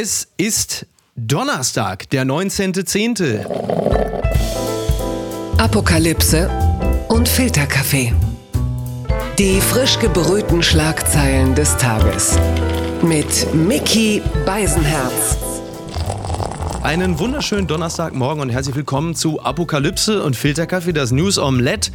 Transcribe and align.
Es 0.00 0.28
ist 0.36 0.86
Donnerstag, 1.16 2.08
der 2.10 2.24
19.10. 2.24 3.44
Apokalypse 5.58 6.48
und 7.08 7.28
Filterkaffee. 7.28 8.14
Die 9.40 9.60
frisch 9.60 9.98
gebrühten 9.98 10.62
Schlagzeilen 10.62 11.56
des 11.56 11.76
Tages. 11.78 12.38
Mit 13.02 13.52
Mickey 13.52 14.22
Beisenherz. 14.46 15.57
Einen 16.88 17.18
wunderschönen 17.18 17.66
Donnerstagmorgen 17.66 18.40
und 18.40 18.48
herzlich 18.48 18.74
willkommen 18.74 19.14
zu 19.14 19.42
Apokalypse 19.42 20.22
und 20.22 20.36
Filterkaffee, 20.36 20.94
das 20.94 21.10
News 21.10 21.36
Omelette. 21.36 21.90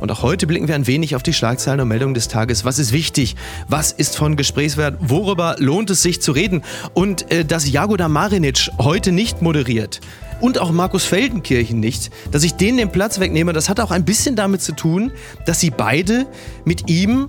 Und 0.00 0.10
auch 0.10 0.22
heute 0.22 0.48
blicken 0.48 0.66
wir 0.66 0.74
ein 0.74 0.88
wenig 0.88 1.14
auf 1.14 1.22
die 1.22 1.32
Schlagzeilen 1.32 1.78
und 1.78 1.86
Meldungen 1.86 2.14
des 2.14 2.26
Tages. 2.26 2.64
Was 2.64 2.80
ist 2.80 2.92
wichtig? 2.92 3.36
Was 3.68 3.92
ist 3.92 4.16
von 4.16 4.34
Gesprächswert? 4.34 4.96
Worüber 4.98 5.54
lohnt 5.60 5.88
es 5.90 6.02
sich 6.02 6.20
zu 6.20 6.32
reden? 6.32 6.64
Und 6.94 7.30
äh, 7.30 7.44
dass 7.44 7.70
Jagoda 7.70 8.08
Marinic 8.08 8.70
heute 8.80 9.12
nicht 9.12 9.40
moderiert 9.40 10.00
und 10.40 10.58
auch 10.58 10.72
Markus 10.72 11.04
Feldenkirchen 11.04 11.78
nicht, 11.78 12.10
dass 12.32 12.42
ich 12.42 12.54
denen 12.54 12.78
den 12.78 12.90
Platz 12.90 13.20
wegnehme, 13.20 13.52
das 13.52 13.68
hat 13.68 13.78
auch 13.78 13.92
ein 13.92 14.04
bisschen 14.04 14.34
damit 14.34 14.62
zu 14.62 14.74
tun, 14.74 15.12
dass 15.46 15.60
sie 15.60 15.70
beide 15.70 16.26
mit 16.64 16.90
ihm 16.90 17.28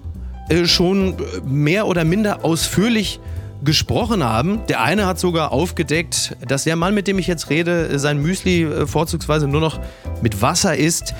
äh, 0.49 0.65
schon 0.65 1.13
mehr 1.45 1.85
oder 1.85 2.03
minder 2.03 2.43
ausführlich 2.43 3.19
gesprochen 3.63 4.23
haben. 4.23 4.61
Der 4.67 4.81
eine 4.81 5.05
hat 5.05 5.19
sogar 5.19 5.51
aufgedeckt, 5.51 6.35
dass 6.47 6.65
der 6.65 6.75
Mann, 6.75 6.93
mit 6.93 7.07
dem 7.07 7.19
ich 7.19 7.27
jetzt 7.27 7.49
rede, 7.49 7.97
sein 7.99 8.21
Müsli 8.21 8.63
äh, 8.63 8.87
vorzugsweise 8.87 9.47
nur 9.47 9.61
noch 9.61 9.79
mit 10.21 10.41
Wasser 10.41 10.75
isst. 10.75 11.13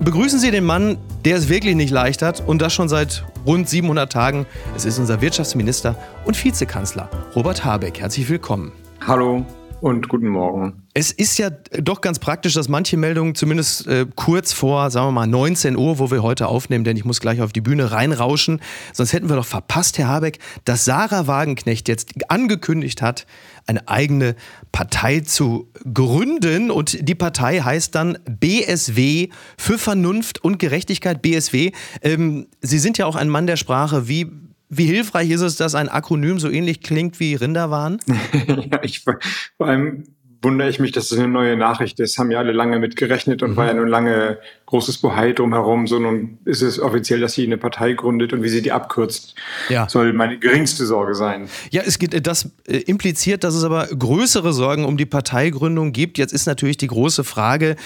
Begrüßen 0.00 0.38
Sie 0.38 0.50
den 0.50 0.64
Mann, 0.64 0.98
der 1.24 1.36
es 1.36 1.48
wirklich 1.48 1.76
nicht 1.76 1.90
leicht 1.90 2.22
hat 2.22 2.42
und 2.46 2.60
das 2.60 2.72
schon 2.72 2.88
seit 2.88 3.24
rund 3.46 3.68
700 3.68 4.10
Tagen. 4.10 4.46
Es 4.76 4.84
ist 4.84 4.98
unser 4.98 5.20
Wirtschaftsminister 5.20 5.96
und 6.24 6.42
Vizekanzler 6.42 7.08
Robert 7.36 7.64
Habeck. 7.64 8.00
Herzlich 8.00 8.28
willkommen. 8.28 8.72
Hallo 9.06 9.44
und 9.82 10.08
guten 10.08 10.28
Morgen. 10.28 10.84
Es 10.94 11.10
ist 11.10 11.38
ja 11.38 11.50
doch 11.50 12.00
ganz 12.00 12.20
praktisch, 12.20 12.54
dass 12.54 12.68
manche 12.68 12.96
Meldungen 12.96 13.34
zumindest 13.34 13.88
äh, 13.88 14.06
kurz 14.14 14.52
vor, 14.52 14.90
sagen 14.90 15.08
wir 15.08 15.12
mal, 15.12 15.26
19 15.26 15.76
Uhr, 15.76 15.98
wo 15.98 16.10
wir 16.12 16.22
heute 16.22 16.46
aufnehmen, 16.46 16.84
denn 16.84 16.96
ich 16.96 17.04
muss 17.04 17.20
gleich 17.20 17.40
auf 17.40 17.52
die 17.52 17.60
Bühne 17.60 17.90
reinrauschen, 17.90 18.60
sonst 18.92 19.12
hätten 19.12 19.28
wir 19.28 19.34
doch 19.34 19.44
verpasst, 19.44 19.98
Herr 19.98 20.06
Habeck, 20.06 20.38
dass 20.64 20.84
Sarah 20.84 21.26
Wagenknecht 21.26 21.88
jetzt 21.88 22.30
angekündigt 22.30 23.02
hat, 23.02 23.26
eine 23.66 23.88
eigene 23.88 24.36
Partei 24.70 25.20
zu 25.20 25.68
gründen 25.92 26.70
und 26.70 27.08
die 27.08 27.14
Partei 27.16 27.58
heißt 27.60 27.92
dann 27.94 28.18
BSW 28.24 29.30
für 29.58 29.78
Vernunft 29.78 30.44
und 30.44 30.58
Gerechtigkeit, 30.60 31.22
BSW. 31.22 31.72
Ähm, 32.02 32.46
Sie 32.60 32.78
sind 32.78 32.98
ja 32.98 33.06
auch 33.06 33.16
ein 33.16 33.28
Mann 33.28 33.48
der 33.48 33.56
Sprache. 33.56 34.06
Wie 34.06 34.30
wie 34.74 34.86
hilfreich 34.86 35.28
ist 35.30 35.42
es, 35.42 35.56
dass 35.56 35.74
ein 35.74 35.90
Akronym 35.90 36.38
so 36.38 36.48
ähnlich 36.48 36.80
klingt 36.80 37.20
wie 37.20 37.34
Rinderwahn? 37.34 37.98
ja, 38.46 38.82
ich, 38.82 39.00
vor 39.00 39.18
allem 39.60 40.04
wundere 40.42 40.68
ich 40.68 40.80
mich, 40.80 40.92
dass 40.92 41.10
es 41.10 41.18
eine 41.18 41.28
neue 41.28 41.56
Nachricht 41.56 42.00
ist. 42.00 42.18
Haben 42.18 42.30
ja 42.32 42.38
alle 42.38 42.52
lange 42.52 42.78
mit 42.80 42.96
gerechnet 42.96 43.42
und 43.42 43.52
mhm. 43.52 43.56
war 43.56 43.66
ja 43.66 43.74
nun 43.74 43.88
lange 43.88 44.38
großes 44.66 44.98
Bohai 44.98 45.32
drumherum. 45.32 45.86
So 45.86 45.98
nun 45.98 46.38
ist 46.44 46.62
es 46.62 46.80
offiziell, 46.80 47.20
dass 47.20 47.34
sie 47.34 47.46
eine 47.46 47.58
Partei 47.58 47.92
gründet 47.92 48.32
und 48.32 48.42
wie 48.42 48.48
sie 48.48 48.60
die 48.60 48.72
abkürzt, 48.72 49.36
ja. 49.68 49.88
soll 49.88 50.12
meine 50.12 50.38
geringste 50.38 50.84
Sorge 50.84 51.14
sein. 51.14 51.48
Ja, 51.70 51.82
es 51.86 51.98
geht, 51.98 52.26
das 52.26 52.50
äh, 52.66 52.78
impliziert, 52.78 53.44
dass 53.44 53.54
es 53.54 53.62
aber 53.62 53.86
größere 53.86 54.52
Sorgen 54.52 54.84
um 54.84 54.96
die 54.96 55.06
Parteigründung 55.06 55.92
gibt. 55.92 56.18
Jetzt 56.18 56.32
ist 56.32 56.46
natürlich 56.46 56.76
die 56.76 56.88
große 56.88 57.22
Frage, 57.22 57.76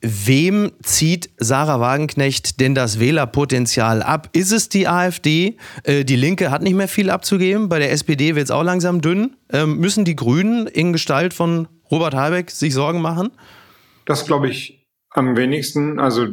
wem 0.00 0.70
zieht 0.82 1.30
Sarah 1.38 1.80
Wagenknecht 1.80 2.60
denn 2.60 2.74
das 2.74 3.00
Wählerpotenzial 3.00 4.02
ab? 4.02 4.28
Ist 4.32 4.52
es 4.52 4.68
die 4.68 4.86
AfD? 4.86 5.56
Äh, 5.82 6.04
die 6.04 6.16
Linke 6.16 6.50
hat 6.50 6.62
nicht 6.62 6.74
mehr 6.74 6.88
viel 6.88 7.10
abzugeben. 7.10 7.68
Bei 7.68 7.80
der 7.80 7.90
SPD 7.90 8.36
wird 8.36 8.44
es 8.44 8.50
auch 8.52 8.62
langsam 8.62 9.00
dünn. 9.00 9.36
Ähm, 9.52 9.78
müssen 9.78 10.04
die 10.04 10.16
Grünen 10.16 10.66
in 10.66 10.92
Gestalt 10.92 11.34
von 11.34 11.68
Robert 11.90 12.14
Habeck 12.14 12.50
sich 12.50 12.74
Sorgen 12.74 13.00
machen? 13.00 13.30
Das 14.04 14.26
glaube 14.26 14.48
ich 14.48 14.86
am 15.10 15.36
wenigsten. 15.36 15.98
Also 15.98 16.28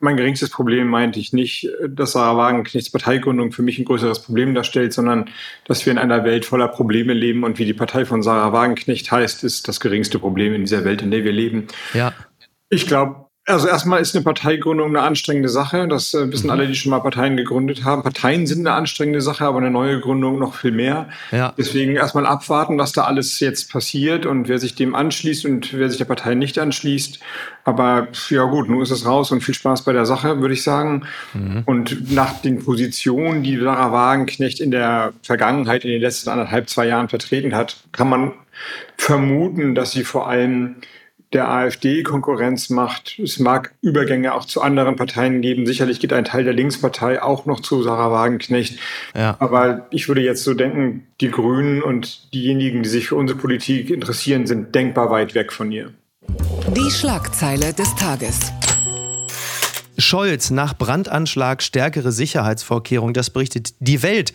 mein 0.00 0.16
geringstes 0.16 0.50
Problem 0.50 0.88
meinte 0.88 1.18
ich 1.18 1.32
nicht, 1.32 1.68
dass 1.88 2.12
Sarah 2.12 2.36
Wagenknechts 2.36 2.90
Parteigründung 2.90 3.52
für 3.52 3.62
mich 3.62 3.78
ein 3.78 3.84
größeres 3.84 4.22
Problem 4.22 4.54
darstellt, 4.54 4.92
sondern 4.92 5.30
dass 5.64 5.84
wir 5.84 5.92
in 5.92 5.98
einer 5.98 6.24
Welt 6.24 6.44
voller 6.44 6.68
Probleme 6.68 7.14
leben 7.14 7.42
und 7.44 7.58
wie 7.58 7.64
die 7.64 7.74
Partei 7.74 8.04
von 8.04 8.22
Sarah 8.22 8.52
Wagenknecht 8.52 9.10
heißt, 9.10 9.42
ist 9.42 9.66
das 9.66 9.80
geringste 9.80 10.18
Problem 10.18 10.54
in 10.54 10.62
dieser 10.62 10.84
Welt, 10.84 11.02
in 11.02 11.10
der 11.10 11.24
wir 11.24 11.32
leben. 11.32 11.66
Ja. 11.94 12.12
Ich 12.68 12.86
glaube, 12.86 13.27
also 13.48 13.66
erstmal 13.68 14.00
ist 14.00 14.14
eine 14.14 14.22
Parteigründung 14.22 14.88
eine 14.88 15.02
anstrengende 15.02 15.48
Sache. 15.48 15.88
Das 15.88 16.14
äh, 16.14 16.30
wissen 16.30 16.46
mhm. 16.46 16.50
alle, 16.50 16.66
die 16.66 16.74
schon 16.74 16.90
mal 16.90 17.00
Parteien 17.00 17.36
gegründet 17.36 17.84
haben. 17.84 18.02
Parteien 18.02 18.46
sind 18.46 18.60
eine 18.60 18.76
anstrengende 18.76 19.20
Sache, 19.20 19.44
aber 19.44 19.58
eine 19.58 19.70
neue 19.70 20.00
Gründung 20.00 20.38
noch 20.38 20.54
viel 20.54 20.70
mehr. 20.70 21.08
Ja. 21.32 21.54
Deswegen 21.56 21.96
erstmal 21.96 22.26
abwarten, 22.26 22.78
was 22.78 22.92
da 22.92 23.04
alles 23.04 23.40
jetzt 23.40 23.72
passiert 23.72 24.26
und 24.26 24.48
wer 24.48 24.58
sich 24.58 24.74
dem 24.74 24.94
anschließt 24.94 25.46
und 25.46 25.72
wer 25.72 25.88
sich 25.88 25.98
der 25.98 26.04
Partei 26.04 26.34
nicht 26.34 26.58
anschließt. 26.58 27.18
Aber 27.64 28.08
ja 28.28 28.44
gut, 28.44 28.68
nun 28.68 28.82
ist 28.82 28.90
es 28.90 29.06
raus 29.06 29.32
und 29.32 29.42
viel 29.42 29.54
Spaß 29.54 29.82
bei 29.82 29.92
der 29.92 30.06
Sache, 30.06 30.40
würde 30.40 30.54
ich 30.54 30.62
sagen. 30.62 31.04
Mhm. 31.34 31.62
Und 31.64 32.12
nach 32.12 32.40
den 32.40 32.64
Positionen, 32.64 33.42
die 33.42 33.58
Sarah 33.58 33.92
Wagenknecht 33.92 34.60
in 34.60 34.70
der 34.70 35.12
Vergangenheit, 35.22 35.84
in 35.84 35.90
den 35.90 36.00
letzten 36.00 36.30
anderthalb, 36.30 36.68
zwei 36.68 36.86
Jahren 36.86 37.08
vertreten 37.08 37.54
hat, 37.54 37.76
kann 37.92 38.08
man 38.08 38.32
vermuten, 38.96 39.74
dass 39.74 39.92
sie 39.92 40.04
vor 40.04 40.28
allem 40.28 40.76
der 41.32 41.48
AfD 41.48 42.02
Konkurrenz 42.02 42.70
macht. 42.70 43.18
Es 43.18 43.38
mag 43.38 43.74
Übergänge 43.82 44.34
auch 44.34 44.44
zu 44.44 44.62
anderen 44.62 44.96
Parteien 44.96 45.42
geben. 45.42 45.66
Sicherlich 45.66 46.00
geht 46.00 46.12
ein 46.12 46.24
Teil 46.24 46.44
der 46.44 46.54
Linkspartei 46.54 47.22
auch 47.22 47.44
noch 47.46 47.60
zu 47.60 47.82
Sarah 47.82 48.10
Wagenknecht. 48.10 48.78
Ja. 49.14 49.36
Aber 49.38 49.86
ich 49.90 50.08
würde 50.08 50.22
jetzt 50.22 50.44
so 50.44 50.54
denken, 50.54 51.06
die 51.20 51.30
Grünen 51.30 51.82
und 51.82 52.32
diejenigen, 52.32 52.82
die 52.82 52.88
sich 52.88 53.08
für 53.08 53.16
unsere 53.16 53.38
Politik 53.38 53.90
interessieren, 53.90 54.46
sind 54.46 54.74
denkbar 54.74 55.10
weit 55.10 55.34
weg 55.34 55.52
von 55.52 55.70
ihr. 55.70 55.92
Die 56.74 56.90
Schlagzeile 56.90 57.72
des 57.72 57.94
Tages. 57.94 58.52
Scholz 59.98 60.50
nach 60.50 60.78
Brandanschlag 60.78 61.62
stärkere 61.62 62.12
Sicherheitsvorkehrungen, 62.12 63.14
das 63.14 63.30
berichtet 63.30 63.74
die 63.80 64.02
Welt. 64.02 64.32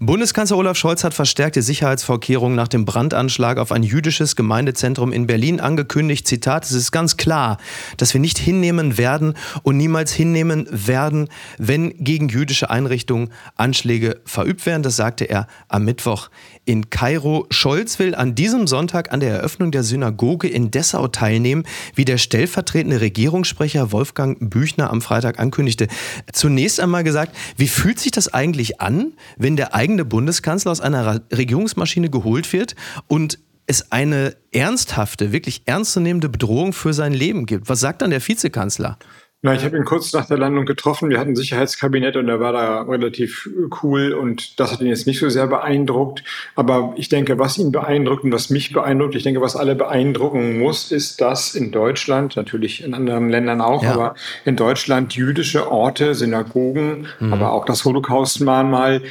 Bundeskanzler 0.00 0.56
Olaf 0.56 0.76
Scholz 0.76 1.02
hat 1.02 1.12
verstärkte 1.12 1.60
Sicherheitsvorkehrungen 1.60 2.54
nach 2.54 2.68
dem 2.68 2.84
Brandanschlag 2.84 3.58
auf 3.58 3.72
ein 3.72 3.82
jüdisches 3.82 4.36
Gemeindezentrum 4.36 5.12
in 5.12 5.26
Berlin 5.26 5.58
angekündigt. 5.58 6.28
Zitat, 6.28 6.64
es 6.66 6.70
ist 6.70 6.92
ganz 6.92 7.16
klar, 7.16 7.58
dass 7.96 8.14
wir 8.14 8.20
nicht 8.20 8.38
hinnehmen 8.38 8.96
werden 8.96 9.34
und 9.64 9.76
niemals 9.76 10.12
hinnehmen 10.12 10.68
werden, 10.70 11.28
wenn 11.58 11.92
gegen 11.98 12.28
jüdische 12.28 12.70
Einrichtungen 12.70 13.32
Anschläge 13.56 14.20
verübt 14.24 14.66
werden. 14.66 14.84
Das 14.84 14.94
sagte 14.94 15.24
er 15.24 15.48
am 15.66 15.84
Mittwoch 15.84 16.30
in 16.64 16.90
Kairo. 16.90 17.46
Scholz 17.50 17.98
will 17.98 18.14
an 18.14 18.36
diesem 18.36 18.68
Sonntag 18.68 19.12
an 19.12 19.18
der 19.18 19.30
Eröffnung 19.30 19.72
der 19.72 19.82
Synagoge 19.82 20.46
in 20.46 20.70
Dessau 20.70 21.08
teilnehmen, 21.08 21.64
wie 21.96 22.04
der 22.04 22.18
stellvertretende 22.18 23.00
Regierungssprecher 23.00 23.90
Wolfgang 23.90 24.36
Büchner 24.38 24.90
am 24.90 25.00
Freitag 25.00 25.40
ankündigte. 25.40 25.88
Zunächst 26.32 26.78
einmal 26.78 27.02
gesagt, 27.02 27.34
wie 27.56 27.66
fühlt 27.66 27.98
sich 27.98 28.12
das 28.12 28.32
eigentlich 28.32 28.80
an, 28.80 29.14
wenn 29.38 29.56
der 29.56 29.74
eigene 29.88 30.04
Bundeskanzler 30.04 30.70
aus 30.70 30.80
einer 30.80 31.22
Regierungsmaschine 31.34 32.10
geholt 32.10 32.52
wird 32.52 32.76
und 33.06 33.38
es 33.66 33.90
eine 33.90 34.36
ernsthafte, 34.52 35.32
wirklich 35.32 35.62
ernstzunehmende 35.64 36.28
Bedrohung 36.28 36.74
für 36.74 36.92
sein 36.92 37.14
Leben 37.14 37.46
gibt. 37.46 37.68
Was 37.68 37.80
sagt 37.80 38.02
dann 38.02 38.10
der 38.10 38.26
Vizekanzler? 38.26 38.98
Na, 39.40 39.54
ich 39.54 39.64
habe 39.64 39.76
ihn 39.76 39.84
kurz 39.84 40.12
nach 40.12 40.26
der 40.26 40.36
Landung 40.36 40.66
getroffen. 40.66 41.10
Wir 41.10 41.20
hatten 41.20 41.30
ein 41.30 41.36
Sicherheitskabinett 41.36 42.16
und 42.16 42.28
er 42.28 42.40
war 42.40 42.52
da 42.52 42.82
relativ 42.82 43.48
cool 43.82 44.12
und 44.12 44.58
das 44.58 44.72
hat 44.72 44.80
ihn 44.80 44.88
jetzt 44.88 45.06
nicht 45.06 45.20
so 45.20 45.28
sehr 45.28 45.46
beeindruckt. 45.46 46.24
Aber 46.56 46.92
ich 46.96 47.08
denke, 47.08 47.38
was 47.38 47.56
ihn 47.56 47.70
beeindruckt 47.70 48.24
und 48.24 48.32
was 48.32 48.50
mich 48.50 48.72
beeindruckt, 48.72 49.14
ich 49.14 49.22
denke, 49.22 49.40
was 49.40 49.54
alle 49.54 49.76
beeindrucken 49.76 50.58
muss, 50.58 50.90
ist, 50.90 51.20
dass 51.20 51.54
in 51.54 51.70
Deutschland, 51.70 52.34
natürlich 52.34 52.82
in 52.82 52.94
anderen 52.94 53.28
Ländern 53.28 53.60
auch, 53.60 53.84
ja. 53.84 53.92
aber 53.92 54.14
in 54.44 54.56
Deutschland 54.56 55.14
jüdische 55.14 55.70
Orte, 55.70 56.16
Synagogen, 56.16 57.06
mhm. 57.20 57.32
aber 57.32 57.52
auch 57.52 57.64
das 57.64 57.84
Holocaust-Mahnmal 57.84 59.02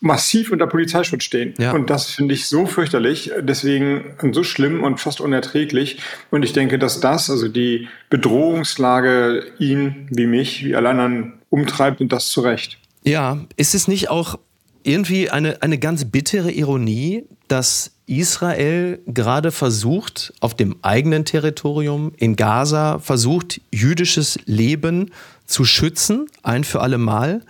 massiv 0.00 0.52
unter 0.52 0.66
Polizeischutz 0.66 1.24
stehen. 1.24 1.54
Ja. 1.58 1.72
Und 1.72 1.90
das 1.90 2.10
finde 2.10 2.34
ich 2.34 2.46
so 2.46 2.66
fürchterlich, 2.66 3.30
deswegen 3.40 4.16
so 4.32 4.42
schlimm 4.42 4.82
und 4.82 5.00
fast 5.00 5.20
unerträglich. 5.20 5.98
Und 6.30 6.44
ich 6.44 6.52
denke, 6.52 6.78
dass 6.78 7.00
das, 7.00 7.30
also 7.30 7.48
die 7.48 7.88
Bedrohungslage 8.10 9.44
ihn 9.58 10.08
wie 10.10 10.26
mich, 10.26 10.64
wie 10.64 10.76
alle 10.76 10.90
anderen 10.90 11.34
umtreibt 11.48 12.00
und 12.00 12.12
das 12.12 12.28
zu 12.28 12.40
Recht. 12.42 12.78
Ja, 13.04 13.44
ist 13.56 13.74
es 13.74 13.88
nicht 13.88 14.10
auch 14.10 14.38
irgendwie 14.82 15.30
eine, 15.30 15.62
eine 15.62 15.78
ganz 15.78 16.04
bittere 16.04 16.50
Ironie, 16.50 17.24
dass 17.48 17.92
Israel 18.06 19.00
gerade 19.06 19.50
versucht, 19.50 20.32
auf 20.40 20.54
dem 20.54 20.76
eigenen 20.82 21.24
Territorium 21.24 22.12
in 22.16 22.36
Gaza 22.36 23.00
versucht, 23.00 23.60
jüdisches 23.72 24.38
Leben 24.44 25.10
zu 25.46 25.64
schützen, 25.64 26.26
ein 26.42 26.62
für 26.62 26.80
alle 26.80 26.98
Mal. 26.98 27.42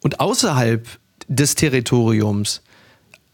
Und 0.00 0.20
außerhalb 0.20 0.86
des 1.28 1.54
Territoriums 1.54 2.62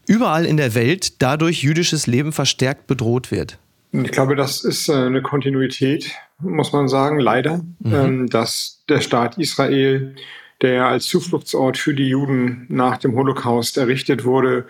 überall 0.09 0.45
in 0.45 0.57
der 0.57 0.73
Welt 0.73 1.21
dadurch 1.21 1.61
jüdisches 1.61 2.07
Leben 2.07 2.31
verstärkt 2.31 2.87
bedroht 2.87 3.31
wird. 3.31 3.59
Ich 3.91 4.11
glaube, 4.11 4.35
das 4.35 4.63
ist 4.63 4.89
äh, 4.89 4.93
eine 4.93 5.21
Kontinuität, 5.21 6.11
muss 6.39 6.73
man 6.73 6.87
sagen, 6.87 7.19
leider, 7.19 7.63
mhm. 7.79 7.93
Ähm, 7.93 8.29
dass 8.29 8.83
der 8.89 9.01
Staat 9.01 9.37
Israel, 9.37 10.15
der 10.61 10.87
als 10.87 11.07
Zufluchtsort 11.07 11.77
für 11.77 11.93
die 11.93 12.07
Juden 12.07 12.65
nach 12.69 12.97
dem 12.97 13.15
Holocaust 13.15 13.77
errichtet 13.77 14.25
wurde, 14.25 14.65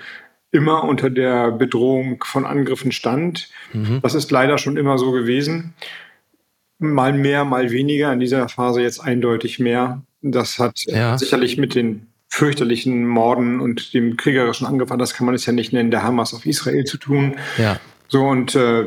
immer 0.51 0.83
unter 0.83 1.09
der 1.09 1.51
Bedrohung 1.51 2.23
von 2.25 2.45
Angriffen 2.45 2.91
stand. 2.91 3.49
Mhm. 3.73 3.99
Das 4.01 4.15
ist 4.15 4.31
leider 4.31 4.57
schon 4.57 4.77
immer 4.77 4.97
so 4.97 5.11
gewesen. 5.11 5.73
Mal 6.79 7.13
mehr, 7.13 7.45
mal 7.45 7.71
weniger. 7.71 8.11
In 8.11 8.19
dieser 8.19 8.49
Phase 8.49 8.81
jetzt 8.81 8.99
eindeutig 8.99 9.59
mehr. 9.59 10.01
Das 10.21 10.59
hat 10.59 10.81
ja. 10.85 11.17
sicherlich 11.17 11.57
mit 11.57 11.75
den 11.75 12.08
fürchterlichen 12.29 13.07
Morden 13.07 13.59
und 13.59 13.93
dem 13.93 14.15
kriegerischen 14.15 14.67
Angriff, 14.67 14.89
das 14.97 15.13
kann 15.13 15.25
man 15.25 15.35
es 15.35 15.45
ja 15.45 15.51
nicht 15.51 15.73
nennen, 15.73 15.91
der 15.91 16.03
Hamas 16.03 16.33
auf 16.33 16.45
Israel 16.45 16.85
zu 16.85 16.97
tun. 16.97 17.35
Ja. 17.57 17.79
So 18.07 18.23
und 18.23 18.55
äh, 18.55 18.85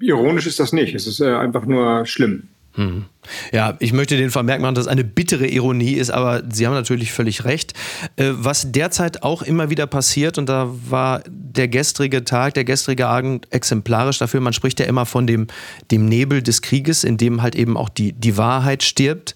ironisch 0.00 0.46
ist 0.46 0.60
das 0.60 0.72
nicht. 0.72 0.94
Es 0.94 1.06
ist 1.06 1.20
äh, 1.20 1.34
einfach 1.34 1.66
nur 1.66 2.06
schlimm. 2.06 2.48
Hm. 2.74 3.06
Ja, 3.52 3.76
ich 3.78 3.92
möchte 3.92 4.16
den 4.16 4.30
Vermerk 4.30 4.60
machen, 4.60 4.74
dass 4.74 4.86
es 4.86 4.90
eine 4.90 5.04
bittere 5.04 5.46
Ironie 5.46 5.92
ist, 5.92 6.10
aber 6.10 6.42
Sie 6.50 6.66
haben 6.66 6.74
natürlich 6.74 7.12
völlig 7.12 7.44
recht. 7.44 7.74
Äh, 8.16 8.30
was 8.32 8.72
derzeit 8.72 9.22
auch 9.22 9.42
immer 9.42 9.70
wieder 9.70 9.86
passiert, 9.86 10.38
und 10.38 10.48
da 10.48 10.70
war 10.88 11.22
der 11.26 11.68
gestrige 11.68 12.24
Tag, 12.24 12.54
der 12.54 12.64
gestrige 12.64 13.06
Abend 13.06 13.46
exemplarisch 13.50 14.18
dafür, 14.18 14.40
man 14.40 14.52
spricht 14.52 14.80
ja 14.80 14.86
immer 14.86 15.06
von 15.06 15.26
dem, 15.26 15.46
dem 15.90 16.06
Nebel 16.06 16.42
des 16.42 16.62
Krieges, 16.62 17.04
in 17.04 17.16
dem 17.16 17.42
halt 17.42 17.54
eben 17.54 17.76
auch 17.76 17.88
die, 17.88 18.12
die 18.12 18.36
Wahrheit 18.36 18.82
stirbt. 18.82 19.34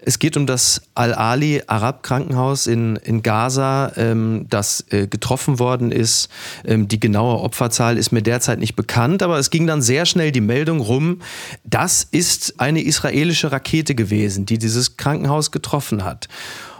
Es 0.00 0.18
geht 0.18 0.36
um 0.36 0.46
das 0.46 0.82
Al-Ali 0.94 1.62
Arab-Krankenhaus 1.66 2.66
in, 2.66 2.96
in 2.96 3.22
Gaza, 3.22 3.92
ähm, 3.96 4.46
das 4.48 4.84
äh, 4.90 5.06
getroffen 5.06 5.58
worden 5.58 5.92
ist. 5.92 6.28
Ähm, 6.64 6.88
die 6.88 7.00
genaue 7.00 7.40
Opferzahl 7.40 7.98
ist 7.98 8.12
mir 8.12 8.22
derzeit 8.22 8.58
nicht 8.58 8.76
bekannt, 8.76 9.22
aber 9.22 9.38
es 9.38 9.50
ging 9.50 9.66
dann 9.66 9.82
sehr 9.82 10.06
schnell 10.06 10.32
die 10.32 10.40
Meldung 10.40 10.80
rum, 10.80 11.20
das 11.64 12.06
ist 12.10 12.60
eine 12.60 12.82
israelische 12.82 13.25
Rakete 13.34 13.94
gewesen, 13.94 14.46
die 14.46 14.58
dieses 14.58 14.96
Krankenhaus 14.96 15.50
getroffen 15.50 16.04
hat. 16.04 16.28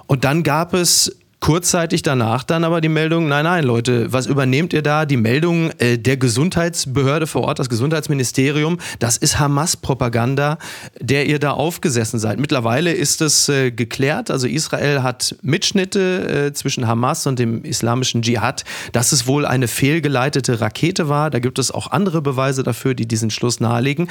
Und 0.06 0.24
dann 0.24 0.42
gab 0.42 0.74
es 0.74 1.16
kurzzeitig 1.40 2.02
danach 2.02 2.42
dann 2.42 2.64
aber 2.64 2.80
die 2.80 2.88
Meldung, 2.88 3.28
nein, 3.28 3.44
nein, 3.44 3.62
Leute, 3.62 4.12
was 4.12 4.26
übernehmt 4.26 4.72
ihr 4.72 4.82
da? 4.82 5.04
Die 5.04 5.16
Meldung 5.16 5.70
äh, 5.78 5.98
der 5.98 6.16
Gesundheitsbehörde 6.16 7.26
vor 7.26 7.42
Ort, 7.42 7.58
das 7.58 7.68
Gesundheitsministerium, 7.68 8.78
das 8.98 9.16
ist 9.16 9.38
Hamas-Propaganda, 9.38 10.58
der 10.98 11.26
ihr 11.26 11.38
da 11.38 11.52
aufgesessen 11.52 12.18
seid. 12.18 12.40
Mittlerweile 12.40 12.92
ist 12.92 13.20
es 13.20 13.48
äh, 13.48 13.70
geklärt, 13.70 14.30
also 14.30 14.46
Israel 14.46 15.02
hat 15.02 15.36
Mitschnitte 15.42 16.46
äh, 16.46 16.52
zwischen 16.52 16.86
Hamas 16.86 17.26
und 17.26 17.38
dem 17.38 17.62
islamischen 17.64 18.22
Dschihad, 18.22 18.64
dass 18.92 19.12
es 19.12 19.26
wohl 19.26 19.46
eine 19.46 19.68
fehlgeleitete 19.68 20.60
Rakete 20.60 21.08
war. 21.08 21.30
Da 21.30 21.38
gibt 21.38 21.58
es 21.58 21.70
auch 21.70 21.92
andere 21.92 22.22
Beweise 22.22 22.62
dafür, 22.62 22.94
die 22.94 23.06
diesen 23.06 23.30
Schluss 23.30 23.60
nahelegen. 23.60 24.08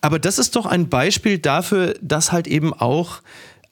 Aber 0.00 0.18
das 0.18 0.38
ist 0.38 0.56
doch 0.56 0.66
ein 0.66 0.88
Beispiel 0.88 1.38
dafür, 1.38 1.94
dass 2.00 2.32
halt 2.32 2.46
eben 2.46 2.72
auch 2.72 3.20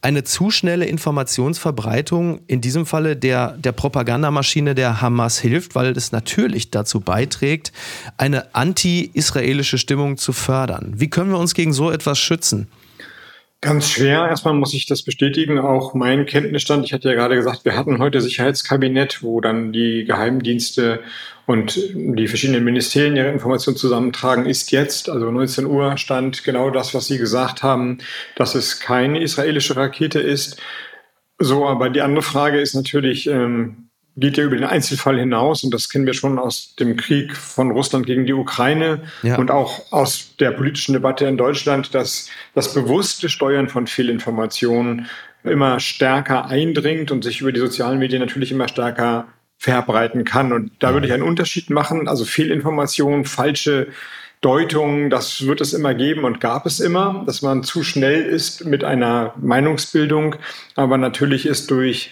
eine 0.02 0.24
zu 0.24 0.50
schnelle 0.50 0.84
Informationsverbreitung 0.86 2.40
in 2.46 2.60
diesem 2.60 2.86
Falle 2.86 3.16
der, 3.16 3.52
der 3.58 3.72
Propagandamaschine 3.72 4.74
der 4.74 5.00
Hamas 5.00 5.38
hilft, 5.38 5.74
weil 5.74 5.96
es 5.96 6.12
natürlich 6.12 6.70
dazu 6.70 7.00
beiträgt, 7.00 7.72
eine 8.16 8.54
anti-israelische 8.54 9.78
Stimmung 9.78 10.16
zu 10.16 10.32
fördern. 10.32 10.92
Wie 10.96 11.10
können 11.10 11.30
wir 11.30 11.38
uns 11.38 11.54
gegen 11.54 11.72
so 11.72 11.90
etwas 11.90 12.18
schützen? 12.18 12.68
Ganz 13.62 13.88
schwer. 13.88 14.28
Erstmal 14.28 14.54
muss 14.54 14.74
ich 14.74 14.86
das 14.86 15.02
bestätigen. 15.02 15.58
Auch 15.58 15.94
mein 15.94 16.26
Kenntnisstand. 16.26 16.84
Ich 16.84 16.92
hatte 16.92 17.08
ja 17.08 17.14
gerade 17.14 17.34
gesagt, 17.36 17.64
wir 17.64 17.76
hatten 17.76 17.98
heute 17.98 18.20
Sicherheitskabinett, 18.20 19.22
wo 19.22 19.40
dann 19.40 19.72
die 19.72 20.04
Geheimdienste 20.04 21.00
und 21.46 21.76
die 21.94 22.28
verschiedenen 22.28 22.64
Ministerien 22.64 23.16
ihre 23.16 23.30
Informationen 23.32 23.76
zusammentragen. 23.78 24.46
Ist 24.46 24.72
jetzt, 24.72 25.08
also 25.08 25.30
19 25.30 25.64
Uhr, 25.64 25.96
stand 25.96 26.44
genau 26.44 26.70
das, 26.70 26.94
was 26.94 27.06
Sie 27.06 27.18
gesagt 27.18 27.62
haben, 27.62 27.98
dass 28.36 28.54
es 28.54 28.78
keine 28.78 29.22
israelische 29.22 29.74
Rakete 29.74 30.20
ist. 30.20 30.60
So, 31.38 31.66
aber 31.66 31.88
die 31.90 32.02
andere 32.02 32.22
Frage 32.22 32.60
ist 32.60 32.74
natürlich, 32.74 33.26
ähm, 33.26 33.85
geht 34.16 34.38
ja 34.38 34.44
über 34.44 34.56
den 34.56 34.64
Einzelfall 34.64 35.18
hinaus 35.18 35.62
und 35.62 35.72
das 35.74 35.88
kennen 35.88 36.06
wir 36.06 36.14
schon 36.14 36.38
aus 36.38 36.74
dem 36.76 36.96
Krieg 36.96 37.36
von 37.36 37.70
Russland 37.70 38.06
gegen 38.06 38.24
die 38.24 38.32
Ukraine 38.32 39.02
ja. 39.22 39.36
und 39.36 39.50
auch 39.50 39.92
aus 39.92 40.34
der 40.40 40.52
politischen 40.52 40.94
Debatte 40.94 41.26
in 41.26 41.36
Deutschland, 41.36 41.94
dass 41.94 42.30
das 42.54 42.72
bewusste 42.72 43.28
Steuern 43.28 43.68
von 43.68 43.86
Fehlinformationen 43.86 45.06
immer 45.44 45.80
stärker 45.80 46.46
eindringt 46.46 47.10
und 47.10 47.24
sich 47.24 47.40
über 47.40 47.52
die 47.52 47.60
sozialen 47.60 47.98
Medien 47.98 48.20
natürlich 48.20 48.50
immer 48.52 48.68
stärker 48.68 49.28
verbreiten 49.58 50.24
kann. 50.24 50.52
Und 50.52 50.72
da 50.80 50.92
würde 50.92 51.06
ich 51.06 51.12
einen 51.12 51.22
Unterschied 51.22 51.70
machen. 51.70 52.08
Also 52.08 52.24
Fehlinformationen, 52.24 53.24
falsche 53.24 53.88
Deutungen, 54.40 55.08
das 55.08 55.46
wird 55.46 55.60
es 55.60 55.72
immer 55.72 55.94
geben 55.94 56.24
und 56.24 56.40
gab 56.40 56.66
es 56.66 56.78
immer, 56.78 57.22
dass 57.26 57.42
man 57.42 57.62
zu 57.62 57.82
schnell 57.82 58.22
ist 58.22 58.64
mit 58.64 58.84
einer 58.84 59.34
Meinungsbildung. 59.40 60.36
Aber 60.74 60.98
natürlich 60.98 61.46
ist 61.46 61.70
durch 61.70 62.10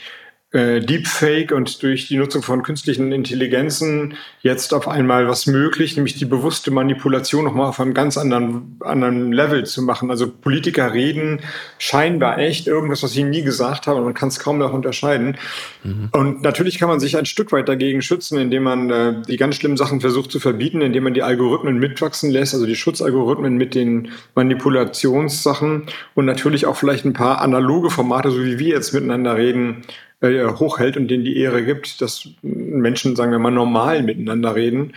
äh, 0.54 0.80
Deepfake 0.80 1.50
und 1.50 1.82
durch 1.82 2.06
die 2.06 2.16
Nutzung 2.16 2.42
von 2.42 2.62
künstlichen 2.62 3.10
Intelligenzen 3.10 4.14
jetzt 4.40 4.72
auf 4.72 4.86
einmal 4.86 5.26
was 5.26 5.48
möglich, 5.48 5.96
nämlich 5.96 6.14
die 6.14 6.26
bewusste 6.26 6.70
Manipulation 6.70 7.44
nochmal 7.44 7.66
auf 7.66 7.80
einem 7.80 7.92
ganz 7.92 8.16
anderen, 8.16 8.78
anderen 8.78 9.32
Level 9.32 9.66
zu 9.66 9.82
machen. 9.82 10.12
Also 10.12 10.30
Politiker 10.30 10.92
reden 10.92 11.40
scheinbar 11.78 12.38
echt 12.38 12.68
irgendwas, 12.68 13.02
was 13.02 13.10
sie 13.10 13.24
nie 13.24 13.42
gesagt 13.42 13.88
haben 13.88 13.98
und 13.98 14.04
man 14.04 14.14
kann 14.14 14.28
es 14.28 14.38
kaum 14.38 14.58
noch 14.58 14.72
unterscheiden. 14.72 15.38
Mhm. 15.82 16.10
Und 16.12 16.42
natürlich 16.42 16.78
kann 16.78 16.88
man 16.88 17.00
sich 17.00 17.16
ein 17.16 17.26
Stück 17.26 17.50
weit 17.50 17.68
dagegen 17.68 18.00
schützen, 18.00 18.38
indem 18.38 18.62
man 18.62 18.90
äh, 18.90 19.22
die 19.26 19.36
ganz 19.36 19.56
schlimmen 19.56 19.76
Sachen 19.76 20.00
versucht 20.00 20.30
zu 20.30 20.38
verbieten, 20.38 20.82
indem 20.82 21.02
man 21.02 21.14
die 21.14 21.24
Algorithmen 21.24 21.78
mitwachsen 21.78 22.30
lässt, 22.30 22.54
also 22.54 22.66
die 22.66 22.76
Schutzalgorithmen 22.76 23.56
mit 23.56 23.74
den 23.74 24.12
Manipulationssachen 24.36 25.86
und 26.14 26.24
natürlich 26.26 26.66
auch 26.66 26.76
vielleicht 26.76 27.04
ein 27.04 27.12
paar 27.12 27.40
analoge 27.40 27.90
Formate, 27.90 28.30
so 28.30 28.44
wie 28.44 28.60
wir 28.60 28.68
jetzt 28.68 28.94
miteinander 28.94 29.36
reden, 29.36 29.84
äh, 30.24 30.46
hochhält 30.48 30.96
und 30.96 31.08
denen 31.08 31.24
die 31.24 31.36
Ehre 31.36 31.64
gibt, 31.64 32.00
dass 32.00 32.28
Menschen, 32.42 33.16
sagen 33.16 33.32
wir 33.32 33.38
mal, 33.38 33.50
normal 33.50 34.02
miteinander 34.02 34.54
reden. 34.54 34.94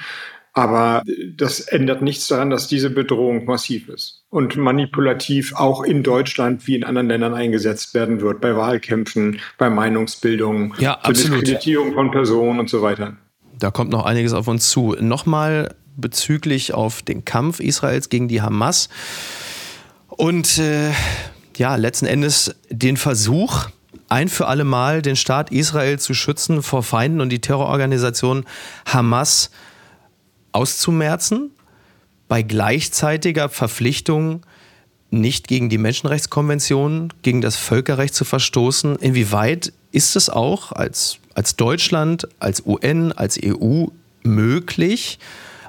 Aber 0.53 1.03
das 1.35 1.59
ändert 1.59 2.01
nichts 2.01 2.25
daran, 2.27 2.49
dass 2.49 2.67
diese 2.67 2.89
Bedrohung 2.89 3.45
massiv 3.45 3.89
ist 3.89 4.23
und 4.31 4.57
manipulativ 4.57 5.53
auch 5.53 5.83
in 5.83 6.01
Deutschland 6.01 6.65
wie 6.65 6.75
in 6.75 6.83
anderen 6.83 7.09
Ländern 7.09 7.35
eingesetzt 7.35 7.93
werden 7.93 8.21
wird, 8.21 8.41
bei 8.41 8.55
Wahlkämpfen, 8.55 9.39
bei 9.59 9.69
Meinungsbildung, 9.69 10.73
ja, 10.79 10.97
zur 11.03 11.13
Diskreditierung 11.13 11.93
von 11.93 12.09
Personen 12.09 12.59
und 12.59 12.71
so 12.71 12.81
weiter. 12.81 13.17
Da 13.59 13.69
kommt 13.69 13.91
noch 13.91 14.05
einiges 14.05 14.33
auf 14.33 14.47
uns 14.47 14.71
zu. 14.71 14.95
Nochmal 14.99 15.75
bezüglich 15.95 16.73
auf 16.73 17.03
den 17.03 17.23
Kampf 17.23 17.59
Israels 17.59 18.09
gegen 18.09 18.27
die 18.27 18.41
Hamas 18.41 18.89
und 20.07 20.57
äh, 20.57 20.89
ja, 21.57 21.75
letzten 21.75 22.05
Endes 22.07 22.55
den 22.69 22.97
Versuch, 22.97 23.67
ein 24.09 24.29
für 24.29 24.47
alle 24.47 24.63
Mal 24.63 25.01
den 25.01 25.15
Staat 25.15 25.51
Israel 25.51 25.99
zu 25.99 26.13
schützen 26.13 26.63
vor 26.63 26.83
Feinden 26.83 27.21
und 27.21 27.29
die 27.29 27.41
Terrororganisation 27.41 28.45
Hamas 28.85 29.51
auszumerzen, 30.51 31.51
bei 32.27 32.41
gleichzeitiger 32.41 33.49
Verpflichtung, 33.49 34.45
nicht 35.09 35.47
gegen 35.47 35.69
die 35.69 35.77
Menschenrechtskonvention, 35.77 37.13
gegen 37.21 37.41
das 37.41 37.55
Völkerrecht 37.55 38.13
zu 38.13 38.25
verstoßen. 38.25 38.97
Inwieweit 38.97 39.71
ist 39.91 40.15
es 40.15 40.29
auch 40.29 40.73
als, 40.73 41.19
als 41.33 41.55
Deutschland, 41.55 42.27
als 42.39 42.65
UN, 42.65 43.13
als 43.13 43.39
EU 43.41 43.85
möglich, 44.23 45.19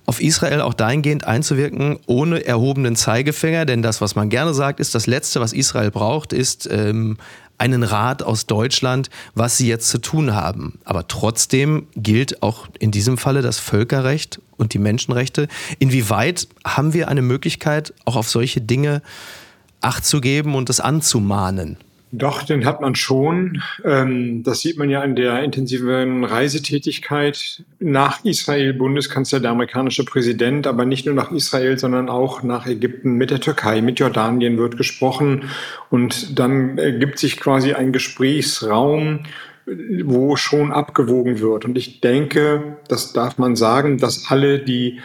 auf 0.06 0.20
Israel 0.20 0.62
auch 0.62 0.74
dahingehend 0.74 1.26
einzuwirken, 1.26 1.98
ohne 2.06 2.44
erhobenen 2.44 2.96
Zeigefinger. 2.96 3.66
Denn 3.66 3.82
das, 3.82 4.00
was 4.00 4.16
man 4.16 4.30
gerne 4.30 4.54
sagt, 4.54 4.80
ist, 4.80 4.94
das 4.94 5.06
Letzte, 5.06 5.40
was 5.40 5.52
Israel 5.52 5.90
braucht, 5.90 6.32
ist 6.32 6.68
ähm, 6.72 7.18
einen 7.58 7.82
Rat 7.82 8.22
aus 8.22 8.46
Deutschland, 8.46 9.10
was 9.34 9.56
sie 9.56 9.68
jetzt 9.68 9.88
zu 9.88 9.98
tun 9.98 10.34
haben. 10.34 10.78
Aber 10.84 11.08
trotzdem 11.08 11.86
gilt 11.96 12.42
auch 12.42 12.68
in 12.78 12.90
diesem 12.90 13.18
Falle 13.18 13.42
das 13.42 13.58
Völkerrecht 13.58 14.40
und 14.56 14.74
die 14.74 14.78
Menschenrechte. 14.78 15.48
Inwieweit 15.78 16.48
haben 16.64 16.94
wir 16.94 17.08
eine 17.08 17.22
Möglichkeit, 17.22 17.92
auch 18.04 18.16
auf 18.16 18.30
solche 18.30 18.60
Dinge 18.60 19.02
Acht 19.80 20.04
zu 20.04 20.20
geben 20.20 20.54
und 20.56 20.70
es 20.70 20.80
anzumahnen? 20.80 21.76
Doch, 22.10 22.42
den 22.42 22.64
hat 22.64 22.80
man 22.80 22.94
schon. 22.94 23.62
Ähm, 23.84 24.42
das 24.42 24.60
sieht 24.60 24.78
man 24.78 24.88
ja 24.88 25.02
an 25.02 25.14
der 25.14 25.42
intensiven 25.42 26.24
Reisetätigkeit 26.24 27.62
nach 27.80 28.24
Israel, 28.24 28.72
Bundeskanzler, 28.72 29.40
der 29.40 29.50
amerikanische 29.50 30.04
Präsident, 30.04 30.66
aber 30.66 30.86
nicht 30.86 31.04
nur 31.04 31.14
nach 31.14 31.30
Israel, 31.32 31.78
sondern 31.78 32.08
auch 32.08 32.42
nach 32.42 32.66
Ägypten, 32.66 33.12
mit 33.12 33.30
der 33.30 33.40
Türkei, 33.40 33.82
mit 33.82 34.00
Jordanien 34.00 34.56
wird 34.56 34.78
gesprochen. 34.78 35.50
Und 35.90 36.38
dann 36.38 36.78
ergibt 36.78 37.18
sich 37.18 37.38
quasi 37.38 37.74
ein 37.74 37.92
Gesprächsraum, 37.92 39.20
wo 40.04 40.36
schon 40.36 40.72
abgewogen 40.72 41.40
wird. 41.40 41.66
Und 41.66 41.76
ich 41.76 42.00
denke, 42.00 42.78
das 42.88 43.12
darf 43.12 43.36
man 43.36 43.54
sagen, 43.54 43.98
dass 43.98 44.30
alle, 44.30 44.60
die 44.60 45.00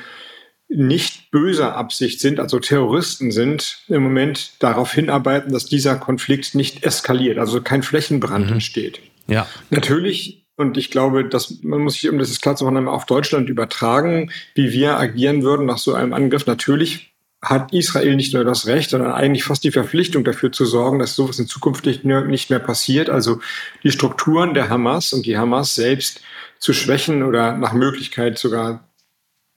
nicht 0.75 1.29
böser 1.31 1.75
Absicht 1.75 2.19
sind, 2.19 2.39
also 2.39 2.59
Terroristen 2.59 3.31
sind, 3.31 3.83
im 3.87 4.03
Moment 4.03 4.53
darauf 4.59 4.91
hinarbeiten, 4.91 5.53
dass 5.53 5.65
dieser 5.65 5.95
Konflikt 5.95 6.55
nicht 6.55 6.83
eskaliert, 6.83 7.37
also 7.37 7.61
kein 7.61 7.83
Flächenbrand 7.83 8.47
mhm. 8.47 8.53
entsteht. 8.53 8.99
Ja. 9.27 9.47
Natürlich, 9.69 10.45
und 10.55 10.77
ich 10.77 10.89
glaube, 10.89 11.25
dass 11.25 11.61
man 11.61 11.81
muss 11.81 11.95
sich, 11.95 12.09
um 12.09 12.17
das 12.17 12.29
ist 12.29 12.41
klar 12.41 12.55
zu 12.55 12.65
machen, 12.65 12.87
auf 12.87 13.05
Deutschland 13.05 13.49
übertragen, 13.49 14.31
wie 14.55 14.71
wir 14.71 14.97
agieren 14.97 15.43
würden 15.43 15.65
nach 15.65 15.77
so 15.77 15.93
einem 15.93 16.13
Angriff. 16.13 16.45
Natürlich 16.45 17.13
hat 17.41 17.73
Israel 17.73 18.15
nicht 18.15 18.33
nur 18.33 18.45
das 18.45 18.67
Recht, 18.67 18.89
sondern 18.89 19.11
eigentlich 19.11 19.43
fast 19.43 19.63
die 19.63 19.71
Verpflichtung 19.71 20.23
dafür 20.23 20.51
zu 20.51 20.65
sorgen, 20.65 20.99
dass 20.99 21.15
sowas 21.15 21.39
in 21.39 21.47
Zukunft 21.47 21.85
nicht 21.85 22.05
mehr, 22.05 22.21
nicht 22.21 22.49
mehr 22.49 22.59
passiert. 22.59 23.09
Also 23.09 23.41
die 23.83 23.91
Strukturen 23.91 24.53
der 24.53 24.69
Hamas 24.69 25.13
und 25.13 25.25
die 25.25 25.37
Hamas 25.37 25.75
selbst 25.75 26.21
zu 26.59 26.73
schwächen 26.73 27.21
oder 27.23 27.57
nach 27.57 27.73
Möglichkeit 27.73 28.39
sogar 28.39 28.87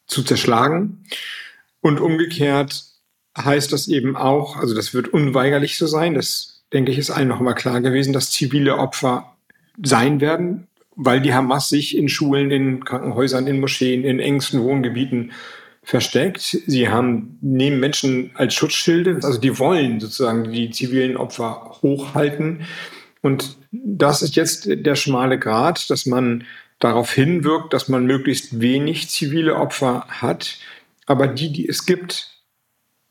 zu 0.07 0.23
zerschlagen. 0.23 1.05
Und 1.81 2.01
umgekehrt 2.01 2.85
heißt 3.37 3.73
das 3.73 3.89
eben 3.89 4.17
auch, 4.17 4.57
also 4.57 4.75
das 4.75 4.95
wird 4.95 5.09
unweigerlich 5.09 5.79
so 5.79 5.87
sein, 5.87 6.15
das 6.15 6.65
denke 6.73 6.91
ich 6.91 6.99
ist 6.99 7.11
allen 7.11 7.29
noch 7.29 7.41
mal 7.41 7.55
klar 7.55 7.81
gewesen, 7.81 8.13
dass 8.13 8.31
zivile 8.31 8.79
Opfer 8.79 9.37
sein 9.83 10.21
werden, 10.21 10.67
weil 10.97 11.21
die 11.21 11.35
Hamas 11.35 11.69
sich 11.69 11.97
in 11.97 12.09
Schulen, 12.09 12.51
in 12.51 12.85
Krankenhäusern, 12.85 13.47
in 13.47 13.61
Moscheen, 13.61 14.05
in 14.05 14.19
engsten 14.19 14.63
Wohngebieten 14.63 15.33
versteckt. 15.83 16.59
Sie 16.67 16.89
haben, 16.89 17.39
nehmen 17.43 17.79
Menschen 17.79 18.31
als 18.35 18.55
Schutzschilde, 18.55 19.21
also 19.23 19.39
die 19.39 19.59
wollen 19.59 20.01
sozusagen 20.01 20.51
die 20.51 20.71
zivilen 20.71 21.17
Opfer 21.17 21.79
hochhalten. 21.83 22.63
Und 23.23 23.57
das 23.71 24.23
ist 24.23 24.35
jetzt 24.35 24.67
der 24.69 24.97
schmale 24.97 25.39
Grat, 25.39 25.91
dass 25.91 26.07
man 26.07 26.45
darauf 26.79 27.13
hinwirkt, 27.13 27.73
dass 27.73 27.89
man 27.89 28.07
möglichst 28.07 28.61
wenig 28.61 29.09
zivile 29.09 29.57
Opfer 29.57 30.07
hat. 30.09 30.59
Aber 31.07 31.27
die, 31.27 31.53
die 31.53 31.69
es 31.69 31.87
gibt, 31.87 32.43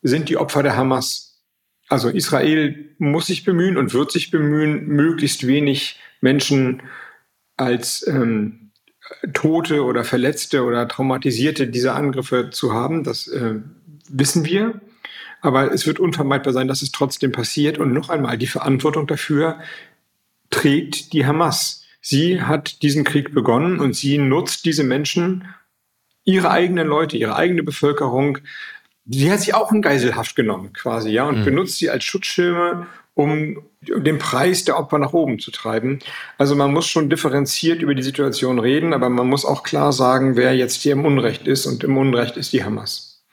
sind 0.02 0.30
die 0.30 0.38
Opfer 0.38 0.64
der 0.64 0.76
Hamas. 0.76 1.44
Also 1.88 2.10
Israel 2.10 2.96
muss 2.98 3.28
sich 3.28 3.44
bemühen 3.44 3.78
und 3.78 3.94
wird 3.94 4.12
sich 4.12 4.32
bemühen, 4.32 4.88
möglichst 4.88 5.46
wenig 5.48 6.00
Menschen 6.22 6.82
als 7.58 8.06
ähm, 8.08 8.72
Tote 9.34 9.84
oder 9.84 10.04
Verletzte 10.04 10.64
oder 10.64 10.88
Traumatisierte 10.88 11.68
dieser 11.68 11.96
Angriffe 11.96 12.50
zu 12.52 12.74
haben. 12.74 13.04
Das 13.04 13.28
äh, 13.28 13.56
wissen 14.10 14.46
wir. 14.46 14.82
Aber 15.42 15.72
es 15.72 15.86
wird 15.86 16.00
unvermeidbar 16.00 16.54
sein, 16.54 16.68
dass 16.68 16.82
es 16.82 16.92
trotzdem 16.92 17.32
passiert. 17.32 17.78
Und 17.78 17.94
noch 17.94 18.10
einmal, 18.10 18.38
die 18.38 18.48
Verantwortung 18.48 19.06
dafür 19.06 19.60
trägt 20.50 21.14
die 21.14 21.26
Hamas. 21.26 21.85
Sie 22.08 22.40
hat 22.40 22.84
diesen 22.84 23.04
Krieg 23.04 23.34
begonnen 23.34 23.80
und 23.80 23.96
sie 23.96 24.20
nutzt 24.20 24.66
diese 24.66 24.84
Menschen, 24.84 25.48
ihre 26.24 26.52
eigenen 26.52 26.88
Leute, 26.88 27.18
ihre 27.18 27.36
eigene 27.36 27.64
Bevölkerung. 27.64 28.38
Sie 29.08 29.32
hat 29.32 29.42
sie 29.42 29.56
auch 29.56 29.72
in 29.72 29.82
Geiselhaft 29.82 30.36
genommen, 30.36 30.72
quasi, 30.72 31.10
ja, 31.10 31.24
und 31.24 31.40
mhm. 31.40 31.46
benutzt 31.46 31.80
sie 31.80 31.90
als 31.90 32.04
Schutzschirme, 32.04 32.86
um 33.16 33.64
den 33.82 34.20
Preis 34.20 34.66
der 34.66 34.78
Opfer 34.78 35.00
nach 35.00 35.14
oben 35.14 35.40
zu 35.40 35.50
treiben. 35.50 35.98
Also 36.38 36.56
man 36.56 36.72
muss 36.72 36.86
schon 36.86 37.10
differenziert 37.10 37.82
über 37.82 37.96
die 37.96 38.04
Situation 38.04 38.60
reden, 38.60 38.94
aber 38.94 39.10
man 39.10 39.26
muss 39.26 39.44
auch 39.44 39.64
klar 39.64 39.92
sagen, 39.92 40.36
wer 40.36 40.56
jetzt 40.56 40.84
hier 40.84 40.92
im 40.92 41.06
Unrecht 41.06 41.48
ist. 41.48 41.66
Und 41.66 41.84
im 41.84 41.98
Unrecht 41.98 42.38
ist 42.38 42.54
die 42.54 42.64
Hamas. 42.64 43.24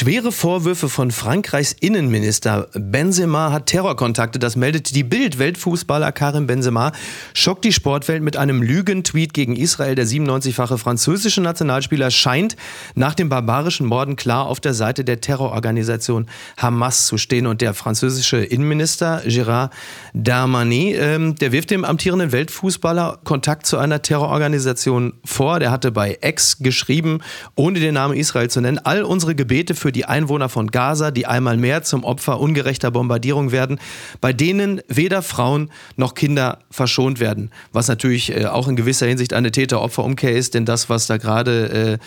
Schwere 0.00 0.32
Vorwürfe 0.32 0.88
von 0.88 1.10
Frankreichs 1.10 1.76
Innenminister 1.78 2.68
Benzema 2.72 3.52
hat 3.52 3.66
Terrorkontakte. 3.66 4.38
Das 4.38 4.56
meldet 4.56 4.94
die 4.94 5.04
Bild. 5.04 5.38
Weltfußballer 5.38 6.10
Karim 6.10 6.46
Benzema 6.46 6.92
schockt 7.34 7.66
die 7.66 7.72
Sportwelt 7.74 8.22
mit 8.22 8.38
einem 8.38 8.62
Lügentweet 8.62 9.34
gegen 9.34 9.56
Israel. 9.56 9.96
Der 9.96 10.06
97-fache 10.06 10.78
französische 10.78 11.42
Nationalspieler 11.42 12.10
scheint 12.10 12.56
nach 12.94 13.12
dem 13.12 13.28
barbarischen 13.28 13.84
Morden 13.84 14.16
klar 14.16 14.46
auf 14.46 14.58
der 14.58 14.72
Seite 14.72 15.04
der 15.04 15.20
Terrororganisation 15.20 16.30
Hamas 16.56 17.04
zu 17.04 17.18
stehen. 17.18 17.46
Und 17.46 17.60
der 17.60 17.74
französische 17.74 18.38
Innenminister 18.38 19.20
Gérard 19.26 19.68
Darmanin, 20.14 20.94
ähm, 20.98 21.34
der 21.34 21.52
wirft 21.52 21.70
dem 21.70 21.84
amtierenden 21.84 22.32
Weltfußballer 22.32 23.18
Kontakt 23.24 23.66
zu 23.66 23.76
einer 23.76 24.00
Terrororganisation 24.00 25.12
vor. 25.26 25.60
Der 25.60 25.70
hatte 25.70 25.92
bei 25.92 26.16
X 26.22 26.56
geschrieben, 26.60 27.20
ohne 27.54 27.80
den 27.80 27.92
Namen 27.92 28.16
Israel 28.16 28.48
zu 28.48 28.62
nennen, 28.62 28.78
all 28.78 29.02
unsere 29.02 29.34
Gebete 29.34 29.74
für 29.74 29.89
für 29.90 29.92
die 29.92 30.04
Einwohner 30.04 30.48
von 30.48 30.70
Gaza, 30.70 31.10
die 31.10 31.26
einmal 31.26 31.56
mehr 31.56 31.82
zum 31.82 32.04
Opfer 32.04 32.38
ungerechter 32.38 32.92
Bombardierung 32.92 33.50
werden, 33.50 33.80
bei 34.20 34.32
denen 34.32 34.80
weder 34.86 35.20
Frauen 35.20 35.68
noch 35.96 36.14
Kinder 36.14 36.60
verschont 36.70 37.18
werden. 37.18 37.50
Was 37.72 37.88
natürlich 37.88 38.30
äh, 38.30 38.46
auch 38.46 38.68
in 38.68 38.76
gewisser 38.76 39.08
Hinsicht 39.08 39.32
eine 39.32 39.50
Täter-Opfer-Umkehr 39.50 40.30
ist, 40.30 40.54
denn 40.54 40.64
das, 40.64 40.88
was 40.88 41.08
da 41.08 41.16
gerade 41.16 41.98